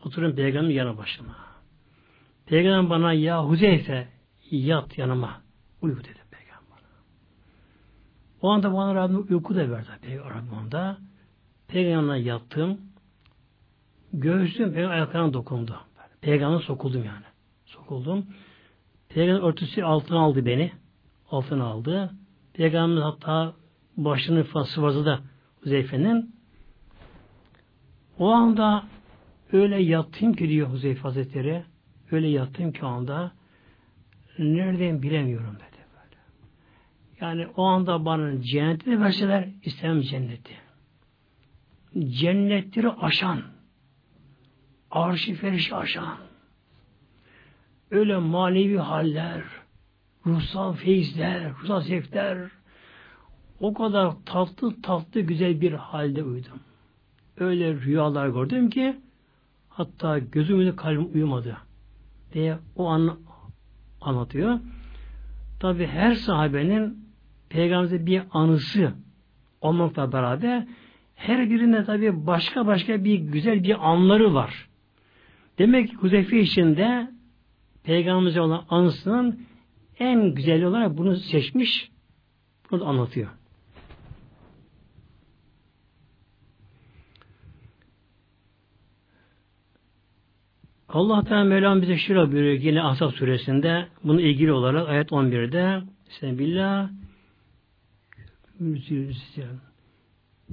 Oturun 0.05 0.35
peygamberin 0.35 0.75
yanı 0.75 0.97
başıma. 0.97 1.35
Peygamber 2.45 2.89
bana 2.89 3.13
ya 3.13 3.45
Huzeyfe 3.45 4.07
yat 4.51 4.97
yanıma. 4.97 5.41
Uyu 5.81 5.97
dedi 5.97 6.19
peygamber. 6.31 6.79
O 8.41 8.49
anda 8.49 8.73
bana 8.73 8.95
Rabbim 8.95 9.27
uyku 9.29 9.55
da 9.55 9.71
verdi. 9.71 10.19
Rabbim 10.29 10.53
onda. 10.53 10.97
Peygamber'e 11.67 12.19
yattım. 12.19 12.81
Göğsüm 14.13 14.73
peygamber 14.73 14.95
ayaklarına 14.95 15.33
dokundu. 15.33 15.79
Peygamber 16.21 16.59
sokuldum 16.59 17.03
yani 17.03 17.25
sokuldum. 17.65 18.25
Peygamber 19.09 19.47
örtüsü 19.47 19.83
altına 19.83 20.19
aldı 20.19 20.45
beni. 20.45 20.71
Altına 21.31 21.65
aldı. 21.65 22.11
Peygamber 22.53 23.01
hatta 23.01 23.53
başını 23.97 24.65
sıvazı 24.65 25.05
da 25.05 25.19
Huzeyfe'nin 25.63 26.40
O 28.21 28.31
anda 28.31 28.83
öyle 29.51 29.77
yattım 29.77 30.33
ki 30.33 30.49
diyor 30.49 30.69
Huzeyfe 30.69 31.01
Hazretleri 31.01 31.63
öyle 32.11 32.27
yattım 32.27 32.71
ki 32.71 32.85
o 32.85 32.87
anda 32.87 33.31
nereden 34.39 35.01
bilemiyorum 35.01 35.55
dedi. 35.55 35.85
Böyle. 35.95 36.21
Yani 37.21 37.47
o 37.55 37.63
anda 37.63 38.05
bana 38.05 38.41
cenneti 38.41 38.91
de 38.91 38.99
verseler 38.99 39.49
istemem 39.63 40.01
cenneti. 40.01 40.53
Cennetleri 42.09 42.89
aşan 42.89 43.41
arşi 44.91 45.33
ferişi 45.33 45.75
aşan 45.75 46.17
öyle 47.91 48.17
manevi 48.17 48.77
haller 48.77 49.43
ruhsal 50.25 50.73
feyizler, 50.73 51.51
ruhsal 51.51 51.81
zevkler 51.81 52.51
o 53.59 53.73
kadar 53.73 54.13
tatlı 54.25 54.81
tatlı 54.81 55.21
güzel 55.21 55.61
bir 55.61 55.73
halde 55.73 56.23
uyudum. 56.23 56.59
Öyle 57.37 57.73
rüyalar 57.73 58.27
gördüm 58.29 58.69
ki 58.69 58.95
hatta 59.69 60.19
gözümün 60.19 60.71
kalbim 60.71 61.13
uyumadı 61.13 61.57
diye 62.33 62.57
o 62.75 62.87
an 62.87 63.19
anlatıyor. 64.01 64.59
Tabi 65.59 65.87
her 65.87 66.13
sahabenin 66.13 67.05
peygamberimize 67.49 68.05
bir 68.05 68.23
anısı 68.31 68.93
olmakla 69.61 70.11
beraber 70.11 70.67
her 71.15 71.49
birinde 71.49 71.85
tabi 71.85 72.27
başka 72.27 72.67
başka 72.67 73.03
bir 73.03 73.15
güzel 73.15 73.63
bir 73.63 73.89
anları 73.91 74.33
var. 74.33 74.67
Demek 75.57 75.89
ki 75.89 75.95
Huzeyfe 75.95 76.39
içinde 76.39 77.11
peygamberimize 77.83 78.41
olan 78.41 78.65
anısının 78.69 79.45
en 79.99 80.33
güzel 80.33 80.63
olarak 80.63 80.97
bunu 80.97 81.15
seçmiş, 81.15 81.91
bunu 82.71 82.87
anlatıyor. 82.87 83.29
Allah 90.93 91.23
Teala 91.23 91.43
Mevlam 91.43 91.81
bize 91.81 91.97
şöyle 91.97 92.31
buyuruyor 92.31 92.59
yine 92.59 92.81
Ahzab 92.83 93.11
suresinde 93.11 93.87
bunu 94.03 94.21
ilgili 94.21 94.51
olarak 94.51 94.89
ayet 94.89 95.11
11'de 95.11 95.81
Bismillah 96.09 96.89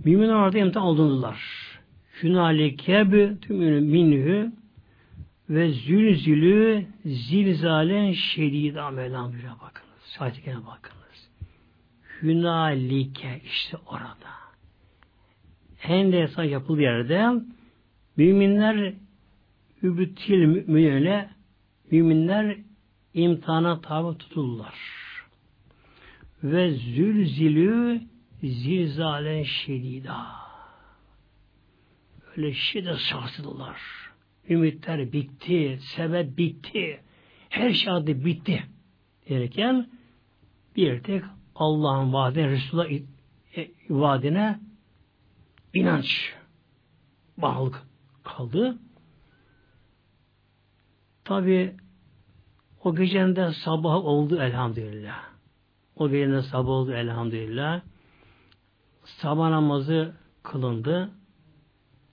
Müminler 0.05 0.35
orada 0.35 0.59
imtihan 0.59 0.87
alındılar. 0.87 1.41
Hünalike 2.23 3.07
tümünü 3.41 3.81
minhü 3.81 4.53
ve 5.51 5.73
zülzülü 5.73 6.87
zilzalen 7.05 8.13
şedida 8.13 8.91
Mevlam 8.91 9.33
buyuruyor 9.33 9.55
bakınız. 9.55 10.15
Şahitlikine 10.19 10.57
bakınız. 10.57 11.29
Hünalike 12.23 13.41
işte 13.45 13.77
orada. 13.87 14.39
Hendesa 15.79 16.45
yapıldığı 16.45 16.83
yerde 16.83 17.31
müminler 18.17 18.95
übütil 19.83 20.45
müminine 20.45 21.31
müminler 21.91 22.57
imtihana 23.15 23.81
tabi 23.81 24.19
tutulurlar. 24.19 24.75
Ve 26.43 26.71
zülzülü 26.71 28.01
zilzalen 28.43 29.43
şedida. 29.43 30.27
Öyle 32.37 32.53
şiddet 32.53 32.99
sarsıldılar. 32.99 33.81
Ümitler 34.49 35.13
bitti, 35.13 35.79
sebep 35.81 36.39
bitti, 36.39 37.01
her 37.49 37.73
şey 37.73 37.93
adı 37.93 38.25
bitti 38.25 38.65
derken 39.29 39.91
bir 40.77 41.03
tek 41.03 41.23
Allah'ın 41.55 42.13
vaadine, 42.13 42.49
Resulullah 42.49 42.91
e, 43.57 43.71
vaadine 43.91 44.61
inanç, 45.75 46.35
bağlılık 47.37 47.83
kaldı. 48.25 48.79
Tabi 51.29 51.75
o 52.85 52.95
gecende 52.95 53.53
sabah 53.65 53.95
oldu 53.95 54.43
elhamdülillah. 54.43 55.25
O 55.97 56.09
gecende 56.09 56.43
sabah 56.43 56.69
oldu 56.69 56.93
elhamdülillah. 56.93 57.81
Sabah 59.05 59.51
namazı 59.51 60.15
kılındı. 60.43 61.11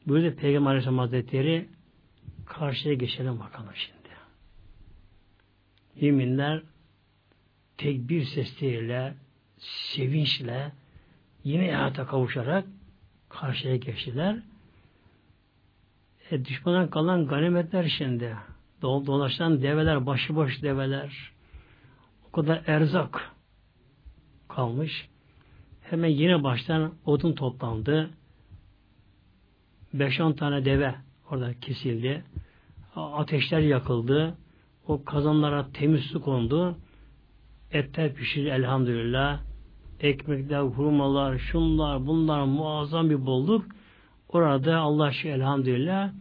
Böyle 0.07 0.35
Peygamber 0.35 0.69
Aleyhisselam 0.69 0.97
Hazretleri 0.97 1.69
karşıya 2.45 2.93
geçelim 2.93 3.39
bakalım 3.39 3.73
şimdi. 3.75 3.95
Müminler 6.01 6.61
tekbir 7.77 8.25
sesleriyle, 8.25 9.13
sevinçle 9.95 10.71
yine 11.43 11.73
hayata 11.73 12.05
kavuşarak 12.05 12.65
karşıya 13.29 13.75
geçtiler. 13.75 14.39
E, 16.31 16.45
düşmandan 16.45 16.89
kalan 16.89 17.27
ganimetler 17.27 17.93
şimdi 17.97 18.35
dolaşan 18.85 19.61
develer, 19.61 20.05
başıboş 20.05 20.61
develer, 20.61 21.31
o 22.27 22.31
kadar 22.31 22.63
erzak 22.67 23.31
kalmış. 24.49 25.09
Hemen 25.81 26.09
yine 26.09 26.43
baştan 26.43 26.93
odun 27.05 27.33
toplandı. 27.33 28.09
5-10 29.95 30.35
tane 30.35 30.65
deve 30.65 30.95
orada 31.31 31.53
kesildi. 31.59 32.23
Ateşler 32.95 33.59
yakıldı. 33.59 34.37
O 34.87 35.03
kazanlara 35.03 35.71
temiz 35.73 36.03
su 36.03 36.21
kondu. 36.21 36.77
Etler 37.71 38.13
pişirdi 38.13 38.47
elhamdülillah. 38.47 39.39
Ekmekler, 39.99 40.59
hurmalar, 40.59 41.37
şunlar, 41.37 42.07
bunlar 42.07 42.43
muazzam 42.43 43.09
bir 43.09 43.25
bolluk. 43.25 43.65
Orada 44.29 44.77
Allah 44.77 45.11
şu 45.11 45.27
elhamdülillah 45.27 46.11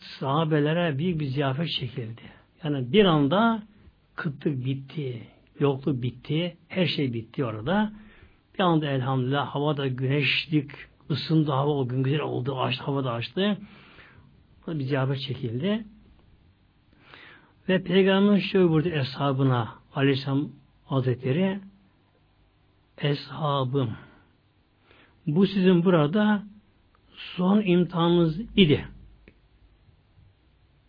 sahabelere 0.00 0.98
büyük 0.98 1.20
bir 1.20 1.26
ziyafet 1.26 1.70
çekildi. 1.70 2.22
Yani 2.64 2.92
bir 2.92 3.04
anda 3.04 3.62
kıtlık 4.14 4.64
bitti, 4.64 5.22
yokluk 5.60 6.02
bitti, 6.02 6.56
her 6.68 6.86
şey 6.86 7.12
bitti 7.12 7.44
orada. 7.44 7.92
Bir 8.54 8.60
anda 8.60 8.86
elhamdülillah 8.86 9.46
havada 9.46 9.86
güneşlik, 9.86 10.70
ısındı 11.10 11.50
hava 11.50 11.70
o 11.70 11.88
gün 11.88 12.02
güzel 12.02 12.20
oldu, 12.20 12.60
açtı, 12.60 12.84
havada 12.84 13.12
açtı. 13.12 13.58
Bir 14.66 14.84
ziyafet 14.84 15.20
çekildi. 15.20 15.84
Ve 17.68 17.82
Peygamber 17.82 18.40
şöyle 18.40 18.68
burada 18.68 18.88
eshabına 18.88 19.74
Aleyhisselam 19.94 20.48
Hazretleri 20.84 21.60
Eshabım 22.98 23.90
bu 25.26 25.46
sizin 25.46 25.84
burada 25.84 26.42
son 27.36 27.60
imtihanınız 27.60 28.40
idi 28.56 28.84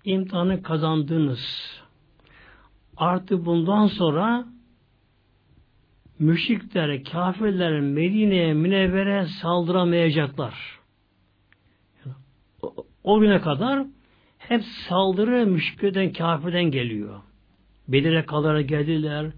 imtihanı 0.03 0.63
kazandınız. 0.63 1.39
Artık 2.97 3.45
bundan 3.45 3.87
sonra 3.87 4.45
müşrikler, 6.19 7.03
kafirler 7.03 7.79
Medine'ye 7.79 8.53
münevvere 8.53 9.25
saldıramayacaklar. 9.25 10.79
O, 12.61 12.75
o 13.03 13.19
güne 13.19 13.41
kadar 13.41 13.85
hep 14.37 14.63
saldırı 14.63 15.47
müşriklerden, 15.47 16.13
kafirden 16.13 16.63
geliyor. 16.63 17.21
Bedir'e 17.87 18.25
kadar 18.25 18.59
geldiler, 18.59 19.31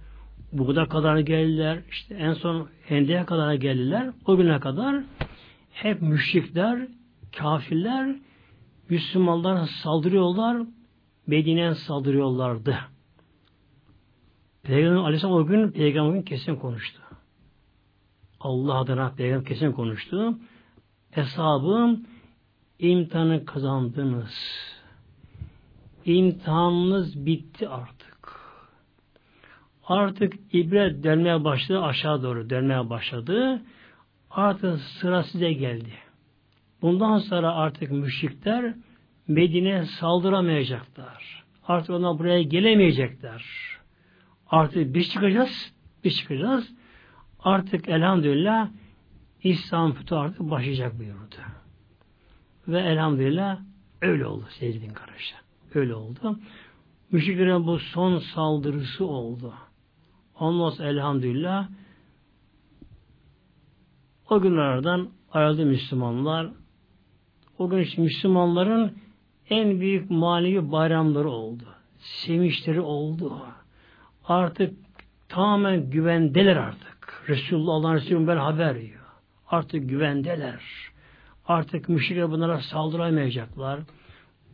Buğda 0.52 0.86
kadar 0.86 1.20
geldiler, 1.20 1.80
işte 1.92 2.16
en 2.16 2.34
son 2.34 2.70
Hende'ye 2.86 3.26
kadar 3.26 3.54
geldiler. 3.54 4.10
O 4.26 4.38
güne 4.38 4.60
kadar 4.60 5.04
hep 5.74 6.02
müşrikler, 6.02 6.88
kafirler 7.38 8.16
Müslümanlar 8.92 9.66
saldırıyorlar, 9.66 10.58
Medine'ye 11.28 11.76
saldırıyorlardı. 11.76 12.78
Peygamber 14.64 15.02
Aleyhisselam 15.02 15.36
o 15.36 15.46
gün 15.46 15.72
Peygamberin 15.72 16.22
kesin 16.22 16.56
konuştu. 16.56 17.02
Allah 18.40 18.80
adına 18.80 19.12
Peygamber 19.12 19.46
kesin 19.46 19.72
konuştu. 19.72 20.38
Hesabım 21.12 22.06
imtihanı 22.80 23.46
kazandınız. 23.46 24.34
İmtihanınız 26.06 27.26
bitti 27.26 27.70
artık. 27.70 28.40
Artık 29.88 30.34
ibret 30.54 31.04
dönmeye 31.04 31.44
başladı, 31.44 31.82
aşağı 31.82 32.24
doğru 32.24 32.50
dönmeye 32.50 32.90
başladı. 32.90 33.62
Artık 34.32 34.80
sıra 34.80 35.24
size 35.24 35.54
geldi. 35.54 35.94
Bundan 36.82 37.18
sonra 37.18 37.56
artık 37.56 37.92
müşrikler 37.92 38.76
Medine'ye 39.28 39.86
saldıramayacaklar. 39.86 41.44
Artık 41.68 41.90
onlar 41.90 42.20
buraya 42.20 42.42
gelemeyecekler. 42.42 43.46
Artık 44.48 44.94
biz 44.94 45.10
çıkacağız, 45.10 45.74
biz 46.04 46.18
çıkacağız. 46.18 46.74
Artık 47.40 47.90
elhamdülillah 47.90 48.70
İslam 49.44 49.94
fütü 49.94 50.16
artık 50.16 50.40
başlayacak 50.40 51.00
buyurdu. 51.00 51.36
Ve 52.68 52.80
elhamdülillah 52.80 53.60
öyle 54.02 54.26
oldu 54.26 54.46
sevgili 54.50 54.94
kardeşler. 54.94 55.42
Öyle 55.74 55.96
oldu. 55.96 56.40
Müşriklerin 57.12 57.68
bu 57.68 57.80
son 57.80 58.18
saldırısı 58.20 59.06
oldu. 59.06 59.54
Ondan 60.40 60.86
elhamdülillah 60.86 61.70
o 64.30 64.42
günlerden 64.42 65.08
ayrıldı 65.32 65.66
Müslümanlar 65.66 66.50
o 67.62 67.70
gün 67.70 67.88
Müslümanların 67.98 68.92
en 69.50 69.80
büyük 69.80 70.12
manevi 70.12 70.72
bayramları 70.72 71.30
oldu. 71.30 71.64
Sevinçleri 72.00 72.82
oldu. 72.82 73.42
Artık 74.26 74.74
tamamen 75.30 75.90
güvendeler 75.90 76.56
artık. 76.56 77.24
Resulullah 77.28 77.74
Allah'ın 77.74 77.96
Resulü'nün 77.96 78.28
ben 78.28 78.38
haber 78.38 78.76
veriyor. 78.76 79.02
Artık 79.48 79.90
güvendeler. 79.90 80.62
Artık 81.48 81.90
müşrikler 81.90 82.32
bunlara 82.32 82.60
saldıramayacaklar. 82.60 83.80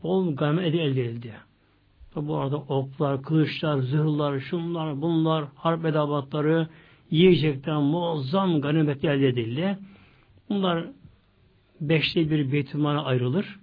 Bol 0.04 0.36
ganimet 0.36 0.76
elde 0.76 1.06
edildi. 1.06 1.34
Bu 2.16 2.38
arada 2.38 2.58
oklar, 2.58 3.22
kılıçlar, 3.22 3.78
zırhlar, 3.78 4.40
şunlar, 4.40 5.02
bunlar, 5.02 5.46
harp 5.56 5.86
edavatları, 5.86 6.68
yiyecekler 7.12 7.78
muazzam 7.78 8.62
ganimet 8.62 9.04
elde 9.06 9.28
edildi. 9.28 9.78
Bunlar 10.50 10.86
beşte 11.82 12.30
bir 12.30 12.52
beytülmana 12.52 13.04
ayrılır. 13.04 13.60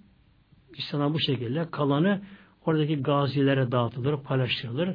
İslam'a 0.77 1.15
bu 1.15 1.21
şekilde 1.21 1.71
kalanı 1.71 2.21
oradaki 2.67 3.03
gazilere 3.03 3.73
dağıtılır, 3.73 4.17
paylaştırılır. 4.17 4.95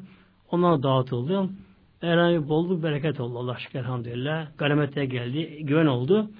Onlar 0.52 0.84
dağıtıldı. 0.84 1.50
Herhangi 2.02 2.50
bolluk 2.50 2.84
bereket 2.84 3.20
oldu 3.20 3.40
Allah 3.40 3.58
şükür 3.58 3.80
elhamdülillah. 3.80 4.58
Ganimete 4.58 5.06
geldi, 5.06 5.60
güven 5.66 5.86
oldu. 5.86 6.32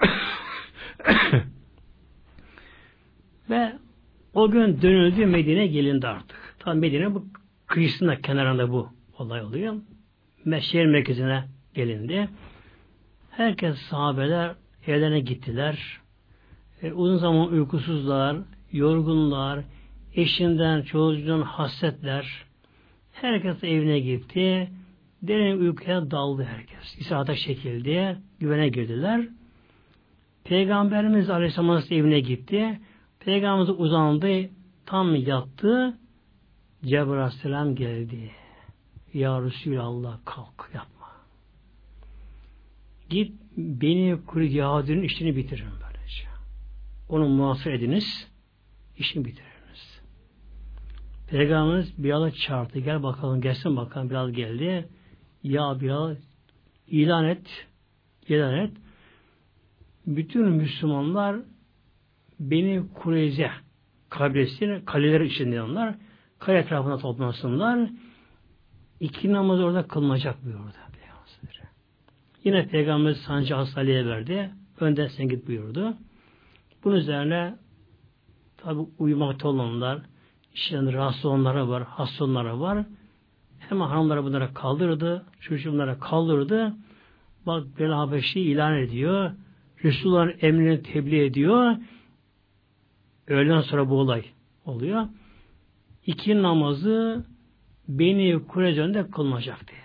Ve 3.50 3.72
o 4.34 4.50
gün 4.50 4.82
dönüldü 4.82 5.26
Medine 5.26 5.66
gelindi 5.66 6.08
artık. 6.08 6.56
Tam 6.58 6.78
Medine 6.78 7.14
bu 7.14 7.26
kıyısında 7.66 8.20
kenarında 8.20 8.70
bu 8.70 8.88
olay 9.18 9.42
oluyor. 9.42 9.74
Şehir 10.60 10.86
merkezine 10.86 11.44
gelindi. 11.74 12.28
Herkes 13.30 13.78
sahabeler 13.78 14.54
evlerine 14.86 15.20
gittiler. 15.20 16.01
E, 16.82 16.92
uzun 16.92 17.16
zaman 17.16 17.48
uykusuzlar, 17.48 18.36
yorgunlar, 18.72 19.64
eşinden, 20.14 20.82
çocuğundan 20.82 21.42
hasretler. 21.42 22.44
Herkes 23.12 23.64
evine 23.64 24.00
gitti. 24.00 24.70
Derin 25.22 25.60
uykuya 25.60 26.10
daldı 26.10 26.44
herkes. 26.44 26.98
İsa'da 26.98 27.36
şekilde 27.36 28.16
güvene 28.40 28.68
girdiler. 28.68 29.28
Peygamberimiz 30.44 31.30
Aleyhisselam 31.30 31.82
evine 31.90 32.20
gitti. 32.20 32.80
Peygamberimiz 33.20 33.80
uzandı, 33.80 34.50
tam 34.86 35.14
yattı. 35.14 35.98
Cebrail 36.84 37.22
Aleyhisselam 37.22 37.74
geldi. 37.74 38.30
Ya 39.14 39.42
Resulallah 39.42 40.18
kalk 40.24 40.70
yapma. 40.74 41.08
Git 43.10 43.32
beni 43.56 44.18
kuru 44.26 44.44
Yahudi'nin 44.44 45.02
işini 45.02 45.36
bitirin. 45.36 45.81
Onu 47.08 47.28
muhasır 47.28 47.72
ediniz, 47.72 48.30
işini 48.96 49.24
bitiriniz. 49.24 50.02
Peygamberimiz 51.30 52.04
Bilal'ı 52.04 52.32
çağırdı. 52.32 52.78
Gel 52.78 53.02
bakalım, 53.02 53.40
gelsin 53.40 53.76
bakalım. 53.76 54.10
Bilal 54.10 54.30
geldi. 54.30 54.88
Ya 55.42 55.80
Bilal 55.80 56.16
ilan 56.86 57.24
et, 57.24 57.66
ilan 58.28 58.54
et. 58.54 58.70
Bütün 60.06 60.48
Müslümanlar 60.48 61.36
beni 62.40 62.82
Kureyze 62.94 63.50
kabilesine 64.10 64.84
kaleler 64.84 65.20
içinde 65.20 65.62
onlar 65.62 65.94
kale 66.38 66.58
etrafına 66.58 66.98
toplansınlar. 66.98 67.90
İki 69.00 69.32
namaz 69.32 69.60
orada 69.60 69.86
kılınacak 69.86 70.44
buyurdu. 70.44 70.82
Yine 72.44 72.68
Peygamber 72.68 73.12
sancı 73.12 73.56
Ali'ye 73.56 74.06
verdi. 74.06 74.50
Önden 74.80 75.06
sen 75.06 75.28
git 75.28 75.48
buyurdu. 75.48 75.96
Bunun 76.84 76.96
üzerine 76.96 77.54
tabi 78.56 78.80
uyumakta 78.98 79.48
olanlar, 79.48 80.02
işte 80.54 80.92
rahatsız 80.92 81.24
olanlara 81.24 81.68
var, 81.68 81.82
hasta 81.82 82.24
olanlara 82.24 82.60
var. 82.60 82.84
Hemen 83.58 83.88
hanımlara 83.88 84.24
bunlara 84.24 84.54
kaldırdı, 84.54 85.26
çocuklara 85.40 85.98
kaldırdı. 85.98 86.74
Bak 87.46 87.78
Bilal 87.78 87.92
Habeşi 87.92 88.40
ilan 88.40 88.78
ediyor. 88.78 89.32
Resulullah'ın 89.84 90.34
emrini 90.40 90.82
tebliğ 90.82 91.24
ediyor. 91.24 91.76
Öğleden 93.26 93.60
sonra 93.60 93.90
bu 93.90 93.94
olay 93.98 94.24
oluyor. 94.64 95.06
İki 96.06 96.42
namazı 96.42 97.24
Beni 97.88 98.46
Kureyze'nde 98.46 99.10
kılınacak 99.10 99.68
diye. 99.68 99.80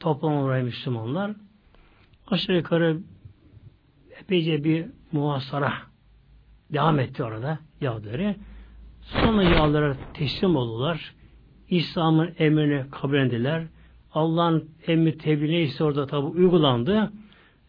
Toplam 0.00 0.32
oraya 0.32 0.62
Müslümanlar. 0.62 1.32
Aşağı 2.26 2.56
yukarı 2.56 2.98
epeyce 4.20 4.64
bir 4.64 4.86
muhasara 5.12 5.91
devam 6.72 6.98
etti 6.98 7.24
orada 7.24 7.58
Yahudileri. 7.80 8.36
Sonra 9.00 9.42
Yahudiler 9.42 9.96
teslim 10.14 10.56
oldular. 10.56 11.14
İslam'ın 11.68 12.30
emrini 12.38 12.90
kabul 12.90 13.14
ettiler. 13.16 13.66
Allah'ın 14.14 14.70
emri 14.86 15.18
tebliğ 15.18 15.62
ise 15.62 15.84
orada 15.84 16.06
tabi 16.06 16.26
uygulandı. 16.26 17.12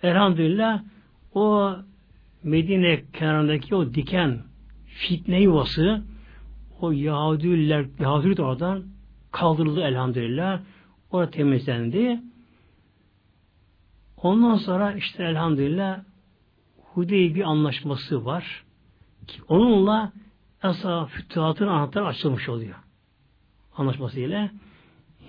Elhamdülillah 0.03 0.83
o 1.33 1.75
Medine 2.43 3.03
kenarındaki 3.13 3.75
o 3.75 3.93
diken 3.93 4.39
fitne 4.85 5.41
yuvası 5.41 6.03
o 6.79 6.91
Yahudiler 6.91 7.85
Yahudiler 7.99 8.43
oradan 8.43 8.83
kaldırıldı 9.31 9.81
elhamdülillah. 9.81 10.59
Orada 11.11 11.31
temizlendi. 11.31 12.19
Ondan 14.17 14.55
sonra 14.55 14.93
işte 14.93 15.23
elhamdülillah 15.23 16.03
Hudeybi 16.93 17.45
anlaşması 17.45 18.25
var. 18.25 18.63
Onunla 19.47 20.13
Asa 20.63 21.05
fütühatın 21.05 21.67
anahtarı 21.67 22.05
açılmış 22.05 22.49
oluyor. 22.49 22.75
Anlaşması 23.77 24.19
ile. 24.19 24.51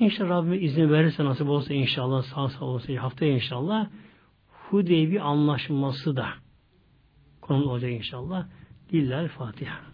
İnşallah 0.00 0.30
Rabbim 0.30 0.64
izin 0.64 0.92
verirse 0.92 1.24
nasip 1.24 1.48
olsa 1.48 1.74
inşallah 1.74 2.22
sağ 2.22 2.48
sağ 2.48 2.64
olsa 2.64 2.96
haftaya 2.96 3.32
inşallah 3.32 3.88
Hudeybi 4.70 5.20
anlaşması 5.20 6.16
da 6.16 6.28
konu 7.40 7.70
olacak 7.70 7.90
inşallah. 7.90 8.46
Lillahi 8.92 9.28
Fatiha. 9.28 9.93